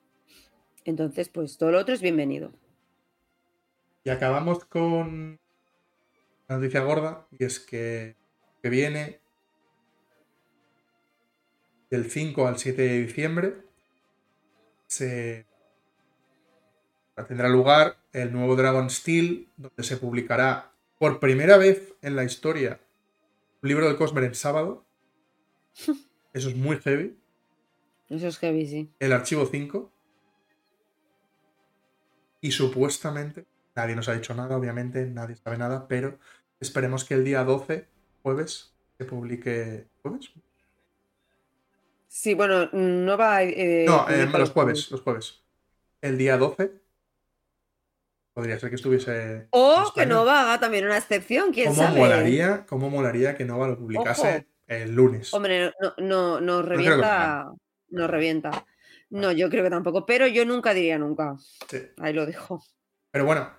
Entonces, 0.86 1.30
pues 1.30 1.58
todo 1.60 1.70
lo 1.72 1.78
otro 1.80 1.94
es 1.94 2.02
bienvenido. 2.02 2.52
Y 4.04 4.10
acabamos 4.10 4.66
con 4.66 5.40
la 6.48 6.58
noticia 6.58 6.82
gorda, 6.82 7.28
y 7.38 7.44
es 7.46 7.60
que, 7.60 8.16
que 8.64 8.70
viene 8.70 9.20
del 11.92 12.10
5 12.10 12.48
al 12.48 12.58
7 12.58 12.82
de 12.82 13.02
diciembre. 13.04 13.54
Se 14.94 15.48
tendrá 17.28 17.50
lugar 17.50 17.98
el 18.12 18.32
nuevo 18.32 18.56
Dragon 18.56 18.92
Steel, 18.92 19.50
donde 19.58 19.82
se 19.82 19.98
publicará 19.98 20.72
por 21.00 21.20
primera 21.20 21.58
vez 21.58 21.96
en 22.04 22.16
la 22.16 22.24
historia 22.24 22.80
un 23.64 23.70
libro 23.70 23.90
de 23.90 23.96
Cosmer 23.96 24.24
en 24.26 24.36
sábado. 24.36 24.86
Eso 26.34 26.50
es 26.50 26.56
muy 26.56 26.78
heavy. 26.78 27.18
Eso 28.08 28.28
es 28.28 28.38
heavy, 28.38 28.68
sí. 28.68 28.92
El 29.00 29.14
archivo 29.14 29.48
5. 29.48 29.92
Y 32.42 32.52
supuestamente, 32.52 33.48
nadie 33.76 33.96
nos 33.96 34.10
ha 34.10 34.14
dicho 34.14 34.36
nada, 34.36 34.56
obviamente, 34.56 35.08
nadie 35.08 35.38
sabe 35.38 35.58
nada, 35.58 35.88
pero 35.88 36.20
esperemos 36.60 37.04
que 37.04 37.16
el 37.16 37.24
día 37.24 37.44
12, 37.44 37.88
jueves, 38.22 38.76
se 39.00 39.06
publique. 39.06 39.88
¿Jueves? 40.04 40.30
Sí, 42.16 42.36
bueno, 42.36 42.70
no 42.74 43.18
va 43.18 43.42
eh, 43.42 43.86
no, 43.88 44.08
eh, 44.08 44.28
los 44.28 44.52
jueves, 44.52 44.92
los 44.92 45.02
jueves. 45.02 45.42
El 46.00 46.16
día 46.16 46.38
12. 46.38 46.72
Podría 48.34 48.60
ser 48.60 48.70
que 48.70 48.76
estuviese. 48.76 49.48
O 49.50 49.92
que. 49.96 50.06
Nova 50.06 50.42
haga 50.42 50.60
también 50.60 50.86
una 50.86 51.00
excepción, 51.00 51.52
quién 51.52 51.70
¿Cómo 51.70 51.82
sabe. 51.82 52.00
molaría, 52.00 52.68
¿Cómo 52.68 52.92
molaría 52.92 53.36
que 53.36 53.46
Nova 53.46 53.68
lo 53.68 53.80
publicase 53.80 54.28
Ojo. 54.28 54.46
el 54.68 54.94
lunes? 54.94 55.34
Hombre, 55.34 55.74
no, 55.98 56.40
no, 56.40 56.62
que 56.62 56.70
revienta. 56.70 57.52
Nos 57.90 58.10
revienta. 58.12 58.64
No, 59.10 59.32
yo 59.32 59.50
creo 59.50 59.64
que 59.64 59.72
tampoco, 59.72 60.06
pero 60.06 60.28
yo 60.28 60.46
nunca 60.46 60.76
diría 60.76 61.00
nunca. 61.00 61.36
Sí. 61.68 61.80
Ahí 61.98 62.14
lo 62.14 62.28
dejo. 62.28 62.64
Pero 63.10 63.26
bueno, 63.26 63.50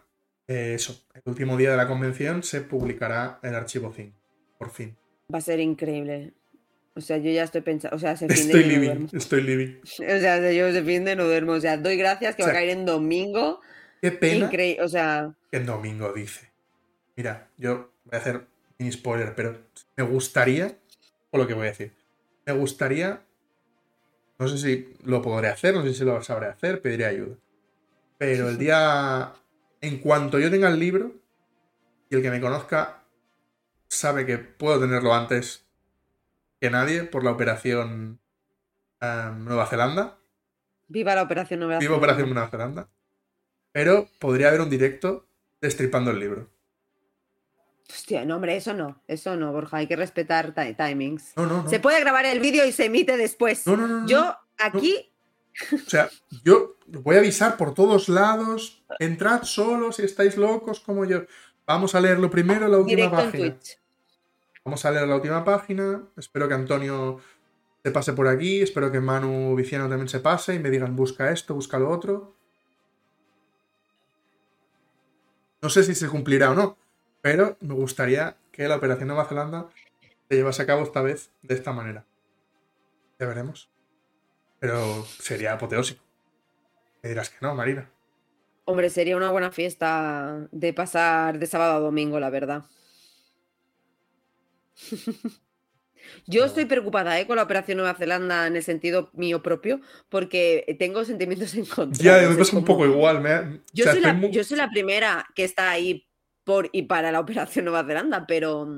eh, 0.46 0.74
eso. 0.76 1.08
El 1.12 1.22
último 1.24 1.56
día 1.56 1.72
de 1.72 1.76
la 1.76 1.88
convención 1.88 2.44
se 2.44 2.60
publicará 2.60 3.40
el 3.42 3.56
archivo 3.56 3.92
5. 3.92 4.16
Por 4.56 4.70
fin. 4.70 4.96
Va 5.32 5.38
a 5.38 5.42
ser 5.42 5.58
increíble. 5.58 6.34
O 6.96 7.00
sea, 7.00 7.18
yo 7.18 7.30
ya 7.30 7.42
estoy 7.42 7.60
pensando, 7.60 7.96
o 7.96 7.98
sea, 7.98 8.16
se 8.16 8.28
fin 8.28 8.36
Estoy 8.36 8.62
de 8.62 8.68
no 8.68 8.72
living, 8.74 8.86
duermo. 8.86 9.08
estoy 9.12 9.42
living. 9.42 9.80
O 9.82 10.20
sea, 10.20 10.52
yo 10.52 10.72
se 10.72 10.82
fin 10.82 11.04
de 11.04 11.16
no 11.16 11.24
duermo. 11.24 11.52
O 11.52 11.60
sea, 11.60 11.76
doy 11.76 11.96
gracias 11.96 12.36
que 12.36 12.42
O 12.42 12.46
va 12.46 12.52
a 12.52 12.54
caer 12.54 12.70
en 12.70 12.84
domingo. 12.84 13.60
Qué 14.00 14.12
pena 14.12 14.46
Increíble, 14.46 14.82
o 14.82 14.88
sea, 14.88 15.34
en 15.50 15.66
domingo 15.66 16.12
dice. 16.12 16.50
Mira, 17.16 17.48
yo 17.56 17.90
voy 18.04 18.14
a 18.14 18.18
hacer 18.18 18.46
mini 18.78 18.92
spoiler, 18.92 19.34
pero 19.34 19.58
me 19.96 20.04
gustaría, 20.04 20.76
o 21.30 21.38
lo 21.38 21.46
que 21.46 21.54
voy 21.54 21.66
a 21.66 21.70
decir, 21.70 21.92
me 22.46 22.52
gustaría, 22.52 23.22
no 24.38 24.48
sé 24.48 24.58
si 24.58 24.94
lo 25.04 25.22
podré 25.22 25.48
hacer, 25.48 25.74
no 25.74 25.82
sé 25.82 25.94
si 25.94 26.04
lo 26.04 26.22
sabré 26.22 26.48
hacer, 26.48 26.82
pediré 26.82 27.06
ayuda. 27.06 27.36
Pero 28.18 28.48
el 28.48 28.58
día, 28.58 29.32
en 29.80 29.98
cuanto 29.98 30.38
yo 30.38 30.50
tenga 30.50 30.68
el 30.68 30.78
libro, 30.78 31.12
y 32.10 32.16
el 32.16 32.22
que 32.22 32.30
me 32.30 32.40
conozca 32.40 33.02
sabe 33.88 34.26
que 34.26 34.38
puedo 34.38 34.80
tenerlo 34.80 35.14
antes 35.14 35.63
que 36.64 36.70
nadie 36.70 37.04
por 37.04 37.22
la 37.24 37.30
operación 37.32 38.18
eh, 39.02 39.30
Nueva 39.36 39.66
Zelanda. 39.66 40.16
viva 40.88 41.14
la 41.14 41.20
operación 41.22 41.60
Nueva 41.60 41.78
Viva 41.78 41.94
Operación 41.94 42.32
Nueva 42.32 42.48
Zelanda. 42.48 42.88
Pero 43.70 44.08
podría 44.18 44.48
haber 44.48 44.62
un 44.62 44.70
directo 44.70 45.26
destripando 45.60 46.10
el 46.10 46.20
libro. 46.20 46.48
Hostia, 47.90 48.24
no, 48.24 48.36
hombre, 48.36 48.56
eso 48.56 48.72
no, 48.72 49.02
eso 49.06 49.36
no, 49.36 49.52
Borja, 49.52 49.76
hay 49.76 49.86
que 49.86 49.94
respetar 49.96 50.54
ti- 50.54 50.72
timings. 50.72 51.34
No, 51.36 51.44
no, 51.44 51.64
no. 51.64 51.68
Se 51.68 51.80
puede 51.80 52.00
grabar 52.00 52.24
el 52.24 52.40
vídeo 52.40 52.64
y 52.64 52.72
se 52.72 52.86
emite 52.86 53.18
después. 53.18 53.66
No, 53.66 53.76
no, 53.76 53.86
no, 53.86 54.06
Yo 54.08 54.34
aquí, 54.56 55.12
O 55.74 55.90
sea, 55.90 56.08
yo 56.42 56.76
voy 56.86 57.16
a 57.16 57.18
avisar 57.18 57.58
por 57.58 57.74
todos 57.74 58.08
lados. 58.08 58.82
Entrad 58.98 59.42
solo 59.42 59.92
si 59.92 60.02
estáis 60.02 60.38
locos 60.38 60.80
como 60.80 61.04
yo. 61.04 61.26
Vamos 61.66 61.94
a 61.94 62.00
leerlo 62.00 62.30
primero 62.30 62.66
la 62.68 62.78
última 62.78 62.96
directo 62.96 63.20
en 63.20 63.26
página. 63.26 63.50
Twitch. 63.50 63.78
Vamos 64.64 64.84
a 64.86 64.90
leer 64.90 65.06
la 65.06 65.16
última 65.16 65.44
página. 65.44 66.02
Espero 66.16 66.48
que 66.48 66.54
Antonio 66.54 67.20
se 67.82 67.90
pase 67.90 68.14
por 68.14 68.28
aquí. 68.28 68.62
Espero 68.62 68.90
que 68.90 69.00
Manu 69.00 69.54
Viciano 69.54 69.88
también 69.88 70.08
se 70.08 70.20
pase 70.20 70.54
y 70.54 70.58
me 70.58 70.70
digan 70.70 70.96
busca 70.96 71.30
esto, 71.30 71.54
busca 71.54 71.78
lo 71.78 71.90
otro. 71.90 72.34
No 75.60 75.68
sé 75.68 75.82
si 75.84 75.94
se 75.94 76.08
cumplirá 76.08 76.50
o 76.50 76.54
no, 76.54 76.78
pero 77.20 77.56
me 77.60 77.74
gustaría 77.74 78.36
que 78.52 78.68
la 78.68 78.76
operación 78.76 79.08
Nueva 79.08 79.26
Zelanda 79.26 79.68
se 80.28 80.36
llevase 80.36 80.62
a 80.62 80.66
cabo 80.66 80.82
esta 80.82 81.02
vez 81.02 81.30
de 81.42 81.54
esta 81.54 81.72
manera. 81.72 82.06
Ya 83.18 83.26
veremos. 83.26 83.70
Pero 84.60 85.04
sería 85.04 85.52
apoteósico. 85.52 86.02
Me 87.02 87.10
dirás 87.10 87.28
que 87.28 87.36
no, 87.42 87.54
Marina. 87.54 87.90
Hombre, 88.64 88.88
sería 88.88 89.16
una 89.16 89.30
buena 89.30 89.50
fiesta 89.50 90.48
de 90.52 90.72
pasar 90.72 91.38
de 91.38 91.46
sábado 91.46 91.74
a 91.74 91.80
domingo, 91.80 92.18
la 92.18 92.30
verdad. 92.30 92.64
Yo 96.26 96.44
estoy 96.44 96.66
preocupada 96.66 97.18
¿eh? 97.18 97.26
con 97.26 97.36
la 97.36 97.42
operación 97.42 97.78
Nueva 97.78 97.94
Zelanda 97.94 98.46
en 98.46 98.56
el 98.56 98.62
sentido 98.62 99.10
mío 99.14 99.42
propio, 99.42 99.80
porque 100.10 100.76
tengo 100.78 101.04
sentimientos 101.04 101.54
encontrados. 101.54 101.98
Ya, 101.98 102.28
me 102.28 102.36
pasa 102.36 102.56
un 102.58 102.64
poco 102.64 102.84
igual. 102.84 103.20
me- 103.22 103.60
Yo, 103.72 103.84
o 103.84 103.86
sea, 103.86 103.92
soy 103.94 104.02
la, 104.02 104.12
muy- 104.12 104.30
yo 104.30 104.44
soy 104.44 104.58
la 104.58 104.68
primera 104.70 105.26
que 105.34 105.44
está 105.44 105.70
ahí 105.70 106.06
por 106.44 106.68
y 106.72 106.82
para 106.82 107.10
la 107.10 107.20
operación 107.20 107.64
Nueva 107.64 107.84
Zelanda, 107.86 108.26
pero, 108.26 108.68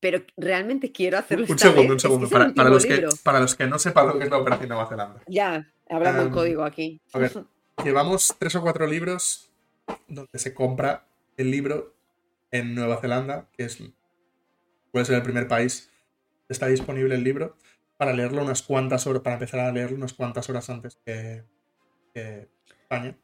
pero 0.00 0.24
realmente 0.38 0.90
quiero 0.90 1.18
hacerlo. 1.18 1.44
Un 1.46 1.50
esta 1.54 1.68
segundo, 1.68 1.82
vez. 1.82 1.90
un 1.92 2.00
segundo. 2.00 2.26
es 2.26 2.32
para, 2.32 2.70
los 2.70 2.86
que, 2.86 3.06
para 3.22 3.40
los 3.40 3.54
que 3.54 3.66
no 3.66 3.78
sepan 3.78 4.06
lo 4.06 4.18
que 4.18 4.24
es 4.24 4.30
la 4.30 4.38
operación 4.38 4.68
Nueva 4.70 4.86
Zelanda. 4.88 5.20
Ya, 5.26 5.70
hablando 5.90 6.22
el 6.22 6.28
Em, 6.28 6.32
código 6.32 6.64
aquí. 6.64 6.98
A 7.12 7.18
ver, 7.18 7.44
llevamos 7.84 8.34
tres 8.38 8.54
o 8.56 8.62
cuatro 8.62 8.86
libros 8.86 9.50
donde 10.08 10.38
se 10.38 10.54
compra 10.54 11.04
el 11.36 11.50
libro 11.50 11.94
en 12.52 12.74
Nueva 12.74 12.96
Zelanda, 13.02 13.48
que 13.52 13.64
es 13.64 13.78
puede 14.92 15.04
ser 15.04 15.16
el 15.16 15.22
primer 15.22 15.48
país 15.48 15.90
que 16.46 16.52
está 16.52 16.66
disponible 16.66 17.14
el 17.14 17.24
libro, 17.24 17.56
para 17.96 18.12
leerlo 18.12 18.42
unas 18.42 18.62
cuantas 18.62 19.06
horas, 19.06 19.22
para 19.22 19.34
empezar 19.34 19.60
a 19.60 19.72
leerlo 19.72 19.96
unas 19.96 20.14
cuantas 20.14 20.48
horas 20.48 20.68
antes 20.70 20.98
que, 21.04 21.44
que 22.14 22.48
España. 22.82 23.16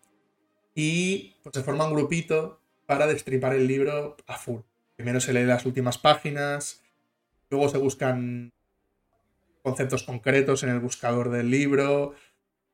Y 0.75 1.35
pues 1.43 1.55
se 1.55 1.63
forma 1.63 1.87
un 1.87 1.95
grupito 1.95 2.61
para 2.87 3.07
destripar 3.07 3.55
el 3.55 3.67
libro 3.67 4.17
a 4.27 4.37
full. 4.37 4.61
Primero 4.97 5.21
se 5.21 5.33
lee 5.33 5.45
las 5.45 5.67
últimas 5.67 5.99
páginas, 5.99 6.83
luego 7.51 7.69
se 7.69 7.79
buscan 7.79 8.53
conceptos 9.63 10.05
concretos 10.05 10.63
en 10.63 10.69
el 10.69 10.81
buscador 10.81 11.31
del 11.31 11.51
libro, 11.51 12.15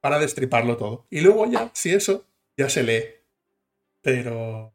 para 0.02 0.18
destriparlo 0.18 0.76
todo. 0.76 1.06
Y 1.08 1.20
luego 1.20 1.50
ya, 1.50 1.70
si 1.72 1.94
eso, 1.94 2.26
ya 2.58 2.68
se 2.68 2.82
lee. 2.82 3.04
Pero. 4.02 4.74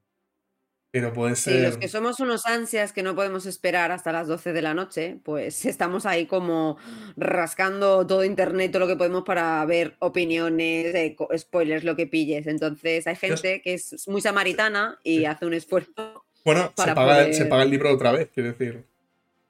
Pero 0.90 1.12
puede 1.14 1.36
Sí, 1.36 1.52
ser. 1.52 1.64
los 1.64 1.78
que 1.78 1.90
somos 1.90 2.20
unos 2.22 2.46
ansias 2.46 2.94
que 2.94 3.04
no 3.04 3.14
podemos 3.14 3.46
esperar 3.46 3.92
hasta 3.92 4.12
las 4.14 4.28
12 4.28 4.54
de 4.54 4.62
la 4.62 4.74
noche, 4.74 5.20
pues 5.24 5.66
estamos 5.66 6.06
ahí 6.06 6.26
como 6.26 6.78
rascando 7.18 8.08
todo 8.08 8.24
internet, 8.24 8.72
todo 8.72 8.82
lo 8.82 8.88
que 8.88 8.96
podemos 8.96 9.24
para 9.24 9.64
ver 9.66 9.96
opiniones, 10.00 10.96
eh, 10.96 11.16
spoilers, 11.38 11.84
lo 11.84 11.96
que 11.96 12.08
pilles. 12.08 12.48
Entonces 12.48 13.06
hay 13.08 13.16
gente 13.16 13.62
que 13.62 13.74
es 13.74 14.08
muy 14.08 14.22
samaritana 14.22 14.98
y 15.04 15.20
Sí. 15.20 15.26
hace 15.26 15.46
un 15.46 15.54
esfuerzo. 15.54 16.24
Bueno, 16.46 16.72
se 16.78 16.94
paga, 16.96 17.26
el- 17.26 17.34
se 17.34 17.40
poder- 17.40 17.50
paga 17.50 17.64
el 17.64 17.70
libro 17.72 17.94
otra 17.94 18.12
vez, 18.14 18.30
quiero 18.34 18.50
decir. 18.54 18.84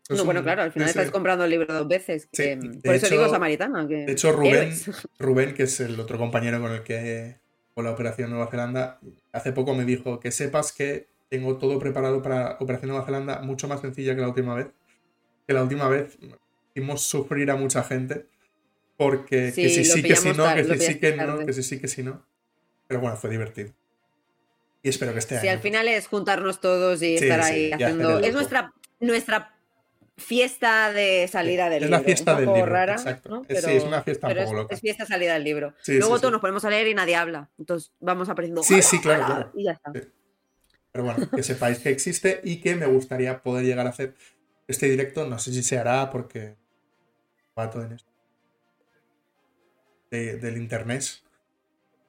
No, 0.10 0.24
bueno, 0.26 0.42
claro, 0.42 0.64
al 0.64 0.72
final 0.72 0.90
ese- 0.90 1.00
estás 1.00 1.12
comprando 1.12 1.44
el 1.44 1.50
libro 1.52 1.72
dos 1.72 1.88
veces. 1.88 2.24
Sí, 2.32 2.44
que, 2.44 2.56
de 2.56 2.80
por 2.82 2.96
eso 2.96 3.10
digo 3.10 3.30
samaritana. 3.30 3.88
Que... 3.88 4.06
De 4.06 4.12
hecho, 4.14 4.32
Rubén. 4.32 4.72
Rubén, 5.20 5.54
que 5.54 5.64
es 5.64 5.80
el 5.82 6.00
otro 6.00 6.18
compañero 6.18 6.60
con 6.62 6.72
el 6.72 6.82
que 6.84 7.36
con 7.76 7.84
la 7.84 7.92
Operación 7.92 8.32
Nueva 8.32 8.48
Zelanda, 8.50 9.00
hace 9.34 9.52
poco 9.52 9.76
me 9.76 9.86
dijo 9.86 10.20
que 10.20 10.32
sepas 10.32 10.72
que 10.72 11.08
tengo 11.30 11.58
todo 11.58 11.78
preparado 11.80 12.22
para 12.22 12.58
Operación 12.60 12.90
Nueva 12.92 13.06
Zelanda 13.06 13.42
mucho 13.42 13.68
más 13.68 13.82
sencilla 13.82 14.16
que 14.16 14.22
la 14.22 14.28
última 14.30 14.56
vez. 14.56 14.68
Que 15.48 15.54
la 15.54 15.64
última 15.64 15.88
vez 15.88 16.18
hicimos 16.74 17.02
sufrir 17.04 17.50
a 17.52 17.56
mucha 17.56 17.84
gente 17.84 18.28
porque 18.98 19.52
que 19.56 19.70
Sí, 19.70 19.70
si 19.84 19.90
lo 19.90 19.96
sí, 19.96 20.04
que 20.04 20.16
si 20.16 20.32
no, 20.34 20.56
que 20.56 20.64
si 20.64 20.80
sí, 20.94 21.00
que 21.00 21.16
no, 21.16 21.40
que 21.46 21.54
si 21.54 21.64
sí, 21.64 21.80
que 21.80 21.88
si 21.88 22.04
no. 22.04 22.26
Pero 22.88 23.02
bueno, 23.02 23.16
fue 23.18 23.30
divertido. 23.30 23.74
Y 24.84 24.90
espero 24.90 25.12
que 25.14 25.20
este 25.20 25.40
Sí, 25.40 25.48
año. 25.48 25.58
al 25.58 25.62
final 25.62 25.88
es 25.88 26.08
juntarnos 26.08 26.62
todos 26.62 27.02
y 27.02 27.18
Sí, 27.18 27.26
estar 27.26 27.42
ahí 27.42 27.72
haciendo. 27.72 28.20
Es 28.20 28.34
nuestra, 28.34 28.74
nuestra 29.00 29.54
fiesta 30.16 30.92
de 30.94 31.28
salida 31.28 31.70
del 31.70 31.84
es 31.84 31.90
libro. 31.90 31.98
la 32.00 32.04
fiesta 32.04 32.32
un 32.34 32.38
del 32.40 32.54
libro. 32.54 32.66
rara, 32.72 32.94
exacto. 32.94 33.30
¿no? 33.30 33.42
Es- 33.48 33.64
sí, 33.64 33.72
es 33.72 33.84
una 33.84 34.02
fiesta 34.02 34.28
un 34.28 34.34
pero 34.34 34.46
poco 34.46 34.56
es, 34.58 34.62
loca. 34.64 34.76
es 34.76 34.82
fiesta 34.82 35.06
salida 35.06 35.34
del 35.34 35.44
libro. 35.44 35.74
Sí, 35.82 35.98
Luego 36.00 36.16
sí, 36.16 36.22
todos 36.22 36.32
sí. 36.32 36.34
nos 36.34 36.42
ponemos 36.42 36.66
a 36.66 36.70
leer 36.70 36.88
y 36.88 36.94
nadie 36.96 37.16
habla. 37.16 37.50
Entonces 37.60 37.92
vamos 38.00 38.30
aprendiendo. 38.30 38.64
Sí, 38.64 38.82
sí, 38.82 39.00
claro, 39.00 39.26
claro. 39.26 39.52
Y 39.56 39.64
ya 39.66 39.72
está. 39.74 39.92
Pero 40.98 41.04
bueno, 41.14 41.30
que 41.30 41.44
sepáis 41.44 41.78
que 41.78 41.90
existe 41.90 42.42
y 42.44 42.60
que 42.60 42.76
me 42.76 42.88
gustaría 42.88 43.44
poder 43.44 43.64
llegar 43.66 43.86
a 43.86 43.92
hacer 43.92 44.16
este 44.68 44.88
directo. 44.90 45.28
No 45.28 45.38
sé 45.38 45.54
si 45.54 45.62
se 45.62 45.78
hará 45.78 46.10
porque 46.10 46.56
va 47.58 47.70
todo 47.70 47.84
en 47.84 47.92
esto. 47.94 48.10
de- 50.10 50.38
del 50.38 50.58
internet. 50.58 51.04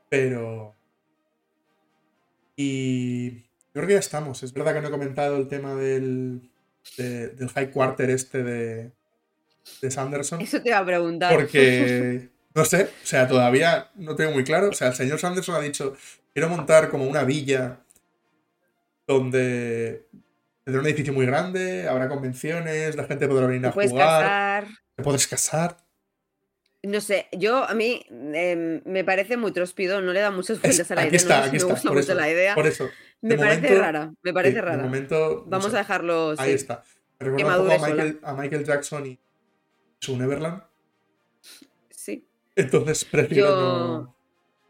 Pero. 0.08 0.74
Y. 2.56 3.30
Yo 3.30 3.72
creo 3.74 3.86
que 3.88 3.92
ya 3.94 3.98
estamos. 3.98 4.42
Es 4.42 4.52
verdad 4.52 4.72
que 4.74 4.80
no 4.80 4.88
he 4.88 4.90
comentado 4.90 5.36
el 5.36 5.48
tema 5.48 5.74
del. 5.74 6.50
de- 6.96 7.28
del 7.28 7.48
high 7.50 7.70
quarter 7.70 8.08
este 8.10 8.42
de. 8.42 8.92
de 9.82 9.90
Sanderson. 9.90 10.40
Eso 10.40 10.62
te 10.62 10.70
iba 10.70 10.78
a 10.78 10.86
preguntar. 10.86 11.34
Porque, 11.34 12.30
no 12.54 12.64
sé, 12.64 12.84
o 12.84 13.06
sea, 13.06 13.28
todavía 13.28 13.90
no 13.96 14.16
tengo 14.16 14.30
muy 14.32 14.44
claro. 14.44 14.70
O 14.70 14.72
sea, 14.72 14.88
el 14.88 14.94
señor 14.94 15.18
Sanderson 15.18 15.56
ha 15.56 15.60
dicho, 15.60 15.94
quiero 16.32 16.48
montar 16.48 16.88
como 16.88 17.04
una 17.04 17.24
villa 17.24 17.80
donde 19.08 20.06
tendrá 20.62 20.80
un 20.82 20.86
edificio 20.86 21.12
muy 21.12 21.26
grande, 21.26 21.88
habrá 21.88 22.08
convenciones, 22.08 22.94
la 22.94 23.04
gente 23.04 23.26
podrá 23.26 23.46
venir 23.46 23.66
a 23.66 23.72
jugar, 23.72 23.88
casar. 23.88 24.66
te 24.94 25.02
puedes 25.02 25.26
casar. 25.26 25.76
No 26.84 27.00
sé, 27.00 27.26
yo 27.32 27.64
a 27.64 27.74
mí 27.74 28.04
em, 28.10 28.80
me 28.84 29.02
parece 29.02 29.36
muy 29.36 29.50
tróspido, 29.50 30.00
no 30.00 30.12
le 30.12 30.20
da 30.20 30.30
muchas 30.30 30.60
vueltas 30.62 30.88
a 30.90 30.94
la 30.94 31.00
aquí 31.00 31.08
idea. 31.08 31.16
está, 31.20 31.38
no 31.38 31.42
aquí 31.44 31.50
me 31.52 31.56
está, 31.56 31.70
gusta 31.72 31.88
por 31.88 31.96
mucho 31.96 32.12
eso, 32.12 32.20
la 32.20 32.30
idea. 32.30 32.54
Por 32.54 32.66
eso, 32.68 32.88
Me 33.22 33.36
parece 33.36 33.74
rara, 33.78 34.12
me 34.22 34.32
parece 34.32 34.50
sí, 34.52 34.54
de 34.56 34.62
rara. 34.62 34.82
momento, 34.84 35.42
no 35.44 35.50
Vamos 35.50 35.70
sé, 35.70 35.76
a 35.76 35.78
dejarlo. 35.80 36.34
ahí 36.38 36.50
sí. 36.50 36.54
está. 36.54 36.84
Recuerda 37.18 37.60
un 37.60 37.68
poco 37.68 37.84
a. 37.84 37.88
Michael, 37.88 38.20
a 38.22 38.34
Michael 38.34 38.64
Jackson 38.64 39.06
y 39.06 39.18
su 39.98 40.16
Neverland. 40.16 40.62
Sí. 41.90 42.28
Entonces 42.54 43.04
prefiero 43.06 43.48
Yo- 43.48 43.56
no... 43.56 44.17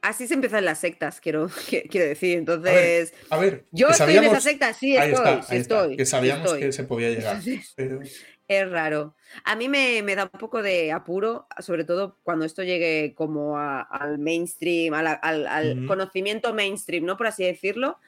Así 0.01 0.29
se 0.29 0.35
empiezan 0.35 0.65
las 0.65 0.79
sectas, 0.79 1.21
quiero, 1.21 1.49
quiero 1.91 2.07
decir. 2.07 2.39
Entonces, 2.39 3.13
A 3.31 3.39
ver, 3.39 3.65
yo 3.73 3.89
estoy 3.89 4.17
en 4.17 4.25
esa 4.25 4.41
secta, 4.41 4.73
sí 4.73 4.97
ahí 4.97 5.13
estoy, 5.13 5.27
está, 5.29 5.43
sí 5.43 5.55
ahí 5.55 5.61
está, 5.61 5.81
estoy. 5.81 5.97
que 5.97 6.07
sabíamos 6.07 6.45
estoy. 6.47 6.61
que 6.61 6.73
se 6.73 6.85
podía 6.85 7.11
llegar. 7.11 7.41
Pero 7.77 8.01
Es 8.47 8.71
raro. 8.71 9.15
A 9.45 9.57
mí 9.57 9.69
me, 9.69 10.03
me 10.03 10.15
da 10.15 10.31
un 10.33 10.39
poco 10.41 10.63
de 10.63 10.93
apuro, 10.93 11.47
sobre 11.59 11.85
todo 11.85 12.17
cuando 12.23 12.45
esto 12.47 12.63
llegue 12.63 13.13
como 13.15 13.59
a- 13.59 13.83
al 13.83 14.19
mainstream, 14.19 14.95
a 14.95 15.03
la- 15.03 15.13
al, 15.13 15.85
conocimiento 15.87 16.55
mainstream, 16.55 17.05
¿no? 17.05 17.17
Por 17.17 17.27
así 17.27 17.45
decirlo, 17.45 17.99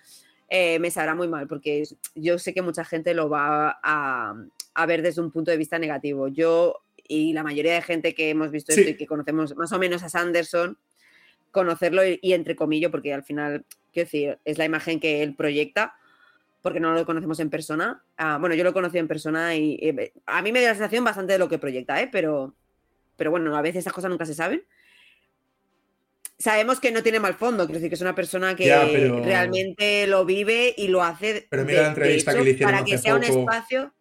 eh, 0.48 0.78
me 0.78 0.90
sabrá 0.90 1.14
muy 1.14 1.28
mal, 1.28 1.46
porque 1.46 1.82
yo 2.14 2.38
sé 2.38 2.54
que 2.54 2.62
mucha 2.62 2.84
gente 2.84 3.14
lo 3.14 3.28
va 3.28 3.78
a, 3.82 4.34
a 4.74 4.86
ver 4.86 5.02
desde 5.02 5.20
un 5.20 5.30
punto 5.30 5.50
de 5.50 5.56
vista 5.56 5.78
negativo. 5.78 6.28
Yo 6.28 6.76
y 7.06 7.32
la 7.32 7.42
mayoría 7.42 7.74
de 7.74 7.82
gente 7.82 8.14
que 8.14 8.30
hemos 8.30 8.50
visto 8.52 8.72
Sí. 8.72 8.80
esto 8.80 8.92
y 8.92 8.96
que 8.96 9.06
conocemos 9.06 9.54
más 9.56 9.72
o 9.72 9.78
menos 9.80 10.02
a 10.04 10.08
Sanderson, 10.08 10.78
conocerlo 11.50 12.06
y, 12.06 12.18
y 12.22 12.32
entre 12.34 12.56
comillas, 12.56 12.90
porque 12.90 13.12
al 13.14 13.24
final, 13.24 13.64
quiero 13.92 14.06
decir, 14.06 14.38
es 14.44 14.58
la 14.58 14.64
imagen 14.64 15.00
que 15.00 15.22
él 15.22 15.34
proyecta, 15.34 15.94
porque 16.62 16.80
no 16.80 16.92
lo 16.92 17.06
conocemos 17.06 17.40
en 17.40 17.50
persona. 17.50 18.02
Ah, 18.16 18.36
bueno, 18.38 18.54
yo 18.54 18.64
lo 18.64 18.72
conocí 18.72 18.98
en 18.98 19.08
persona 19.08 19.54
y, 19.56 19.78
y 19.80 20.12
a 20.26 20.42
mí 20.42 20.52
me 20.52 20.60
dio 20.60 20.68
la 20.68 20.74
sensación 20.74 21.04
bastante 21.04 21.32
de 21.32 21.38
lo 21.38 21.48
que 21.48 21.58
proyecta, 21.58 22.00
¿eh? 22.02 22.08
Pero, 22.12 22.54
pero 23.16 23.30
bueno, 23.30 23.56
a 23.56 23.62
veces 23.62 23.80
esas 23.80 23.92
cosas 23.92 24.10
nunca 24.10 24.26
se 24.26 24.34
saben. 24.34 24.62
Sabemos 26.38 26.80
que 26.80 26.90
no 26.90 27.02
tiene 27.02 27.20
mal 27.20 27.34
fondo, 27.34 27.64
quiero 27.66 27.74
decir 27.80 27.90
que 27.90 27.96
es 27.96 28.00
una 28.00 28.14
persona 28.14 28.56
que 28.56 28.64
Ya, 28.66 28.86
pero- 28.90 29.22
realmente 29.22 30.06
lo 30.06 30.24
vive 30.24 30.74
y 30.76 30.88
lo 30.88 31.02
hace 31.02 31.46
Pero 31.50 31.64
mira 31.64 31.78
de- 31.78 31.82
la 31.84 31.88
entrevista 31.88 32.32
de 32.32 32.38
que 32.38 32.44
le 32.44 32.50
hicieron 32.52 32.72
para 32.72 32.84
que 32.84 32.94
hace 32.94 33.02
sea 33.02 33.14
un 33.14 33.24
espacio. 33.24 33.94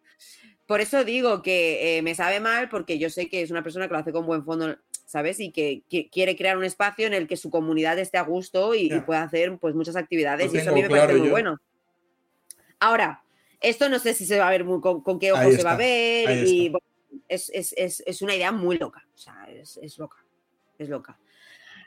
Por 0.66 0.80
eso 0.80 1.04
digo 1.04 1.42
que 1.42 1.98
eh, 1.98 2.02
me 2.02 2.14
sabe 2.14 2.40
mal 2.40 2.68
porque 2.70 2.98
yo 2.98 3.10
sé 3.10 3.28
que 3.28 3.42
es 3.42 3.50
una 3.50 3.62
persona 3.62 3.88
que 3.88 3.92
lo 3.92 3.98
hace 3.98 4.12
con 4.12 4.24
buen 4.24 4.44
fondo, 4.44 4.76
¿sabes? 5.10 5.40
Y 5.40 5.50
que, 5.50 5.82
que 5.90 6.08
quiere 6.08 6.36
crear 6.36 6.56
un 6.56 6.62
espacio 6.62 7.04
en 7.04 7.14
el 7.14 7.26
que 7.26 7.36
su 7.36 7.50
comunidad 7.50 7.98
esté 7.98 8.16
a 8.16 8.22
gusto 8.22 8.76
y, 8.76 9.00
pueda 9.00 9.24
hacer 9.24 9.58
pues 9.58 9.74
muchas 9.74 9.96
actividades 9.96 10.54
y 10.54 10.58
eso 10.58 10.70
a 10.70 10.72
mí 10.72 10.82
me 10.82 10.88
parece 10.88 11.14
muy 11.14 11.26
yo. 11.26 11.32
bueno. 11.32 11.58
Ahora, 12.78 13.24
esto 13.60 13.88
no 13.88 13.98
sé 13.98 14.14
si 14.14 14.24
se 14.24 14.38
va 14.38 14.46
a 14.46 14.50
ver 14.52 14.62
muy, 14.62 14.80
con, 14.80 15.02
con 15.02 15.18
qué 15.18 15.32
ojos 15.32 15.52
se 15.56 15.64
va 15.64 15.72
a 15.72 15.76
ver 15.76 16.46
y 16.46 16.68
bueno, 16.68 16.86
es, 17.28 17.50
es- 17.52 17.74
es- 17.76 18.04
es 18.06 18.22
una 18.22 18.36
idea 18.36 18.52
muy 18.52 18.78
loca. 18.78 19.04
O 19.12 19.18
sea, 19.18 19.48
es, 19.52 19.80
es 19.82 19.98
loca. 19.98 20.18
Es 20.78 20.88
loca. 20.88 21.18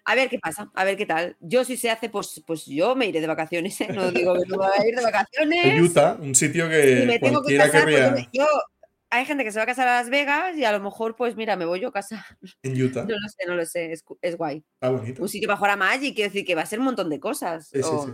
A 0.03 0.15
ver 0.15 0.27
qué 0.29 0.37
pasa, 0.37 0.69
a 0.75 0.83
ver 0.83 0.97
qué 0.97 1.05
tal. 1.05 1.37
Yo 1.39 1.63
si 1.63 1.77
se 1.77 1.89
hace, 1.89 2.09
pues, 2.09 2.43
pues 2.45 2.65
yo 2.65 2.93
me 2.93 3.05
iré 3.05 3.21
de 3.21 3.27
vacaciones, 3.27 3.79
¿eh? 3.79 3.87
No 3.93 4.11
digo 4.11 4.33
que 4.33 4.41
no 4.49 4.57
me 4.57 4.67
voy 4.67 4.77
a 4.77 4.85
ir 4.85 4.95
de 4.97 5.01
vacaciones. 5.11 5.81
Utah, 5.81 6.17
un 6.19 6.35
sitio 6.35 6.65
y 6.67 6.69
que 6.69 7.05
me 7.07 7.19
tengo 7.19 7.41
que 7.41 7.55
casar, 7.55 7.83
pues, 7.85 8.27
yo, 8.33 8.45
hay 9.15 9.25
gente 9.25 9.43
que 9.43 9.51
se 9.51 9.59
va 9.59 9.63
a 9.63 9.67
casar 9.67 9.87
a 9.87 9.97
Las 10.01 10.09
Vegas 10.09 10.57
y 10.57 10.65
a 10.65 10.71
lo 10.71 10.79
mejor, 10.79 11.15
pues 11.15 11.35
mira, 11.35 11.55
me 11.55 11.65
voy 11.65 11.79
yo 11.79 11.89
a 11.89 11.91
casa. 11.93 12.25
en 12.63 12.81
Utah. 12.81 13.03
No 13.07 13.15
lo 13.19 13.27
sé, 13.29 13.45
no 13.47 13.55
lo 13.55 13.65
sé, 13.65 13.91
es, 14.21 14.37
guay. 14.37 14.63
Está 14.73 14.89
bonito. 14.89 15.21
Un 15.21 15.29
sitio 15.29 15.47
para 15.47 15.57
jugar 15.57 15.71
a 15.71 15.75
Magic, 15.77 16.15
quiero 16.15 16.29
decir 16.31 16.45
que 16.45 16.55
va 16.55 16.61
a 16.63 16.65
ser 16.65 16.79
un 16.79 16.85
montón 16.85 17.09
de 17.09 17.19
cosas. 17.19 17.67
Sí, 17.67 17.83
sí, 17.83 17.89
o- 17.91 18.05
sí. 18.05 18.11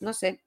No 0.00 0.12
sé. 0.12 0.40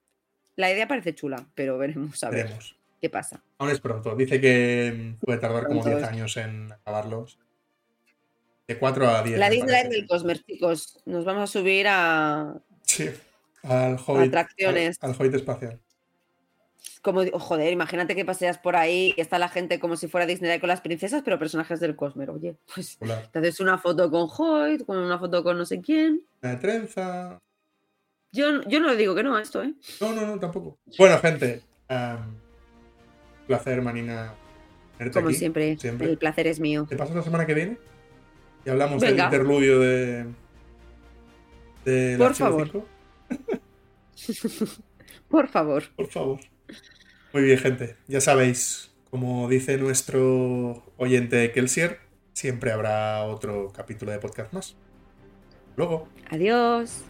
La 0.56 0.70
idea 0.70 0.86
parece 0.86 1.14
chula, 1.14 1.46
pero 1.54 1.78
veremos 1.78 2.22
a 2.24 2.30
ver 2.30 2.44
Veremos. 2.44 2.76
qué 3.00 3.10
pasa. 3.10 3.42
Aún 3.58 3.70
es 3.70 3.80
pronto. 3.80 4.14
Dice 4.14 4.40
que 4.40 5.16
mm, 5.20 5.24
puede 5.24 5.38
tardar 5.38 5.66
como 5.66 5.80
Pronto 5.80 5.98
10 5.98 6.02
es. 6.02 6.08
años 6.12 6.36
en 6.36 6.72
acabarlos. 6.72 7.38
De 8.68 8.78
4 8.78 9.08
a 9.08 9.22
10. 9.22 9.38
La 9.38 9.50
Disneyland 9.50 9.90
del 9.90 10.06
Cosmer, 10.06 10.42
chicos. 10.44 11.00
Nos 11.06 11.24
vamos 11.24 11.42
a 11.44 11.46
subir 11.52 11.86
a. 11.88 12.54
Sí. 12.82 13.10
Al 13.64 13.96
Hobbit. 14.06 14.28
Atracciones. 14.28 14.98
Al, 15.00 15.10
al 15.10 15.16
Hobbit 15.20 15.34
espacial. 15.34 15.80
Como, 17.02 17.22
di- 17.24 17.32
joder, 17.32 17.72
imagínate 17.72 18.14
que 18.14 18.24
paseas 18.24 18.58
por 18.58 18.76
ahí 18.76 19.12
y 19.16 19.20
está 19.20 19.38
la 19.38 19.48
gente 19.48 19.80
como 19.80 19.96
si 19.96 20.06
fuera 20.08 20.24
Disneyland 20.26 20.60
con 20.60 20.68
las 20.68 20.80
princesas, 20.80 21.22
pero 21.24 21.38
personajes 21.38 21.80
del 21.80 21.96
Cosmer. 21.96 22.30
Oye, 22.30 22.56
pues 22.74 22.94
Popular. 22.96 23.28
te 23.32 23.38
haces 23.40 23.60
una 23.60 23.78
foto 23.78 24.10
con 24.10 24.28
Hoyt, 24.36 24.84
con 24.86 24.98
una 24.98 25.18
foto 25.18 25.42
con 25.42 25.58
no 25.58 25.64
sé 25.64 25.80
quién. 25.80 26.22
Una 26.42 26.58
trenza. 26.60 27.38
Yo, 28.32 28.62
yo 28.68 28.80
no 28.80 28.88
le 28.88 28.96
digo 28.96 29.14
que 29.14 29.22
no 29.22 29.34
a 29.36 29.42
esto, 29.42 29.62
¿eh? 29.62 29.74
No, 30.00 30.12
no, 30.12 30.26
no, 30.26 30.38
tampoco. 30.38 30.78
Bueno, 30.96 31.18
gente. 31.18 31.62
am, 31.88 32.36
placer, 33.46 33.82
Manina. 33.82 34.32
tenerte 34.96 35.18
Como 35.18 35.28
aquí, 35.28 35.36
siempre, 35.38 35.76
siempre. 35.78 36.08
el 36.08 36.18
placer 36.18 36.46
es 36.46 36.58
mío. 36.60 36.86
¿Te 36.88 36.96
pasas 36.96 37.14
la 37.16 37.22
semana 37.22 37.46
que 37.46 37.54
viene? 37.54 37.78
Y 38.64 38.70
hablamos 38.70 39.02
Venga. 39.02 39.24
del 39.28 39.34
interludio 39.40 39.80
de. 39.80 40.26
de 41.84 42.16
Por 42.18 42.34
favor. 42.34 42.70
Por 45.28 45.48
favor. 45.48 45.82
Por 45.96 46.06
favor. 46.08 46.40
Muy 47.32 47.42
bien, 47.44 47.58
gente. 47.58 47.96
Ya 48.08 48.20
sabéis, 48.20 48.90
como 49.10 49.48
dice 49.48 49.78
nuestro 49.78 50.82
oyente 50.98 51.50
Kelsier, 51.52 51.98
siempre 52.34 52.72
habrá 52.72 53.24
otro 53.24 53.72
capítulo 53.74 54.12
de 54.12 54.18
podcast 54.18 54.52
más. 54.52 54.76
Luego. 55.76 56.08
Adiós. 56.30 57.02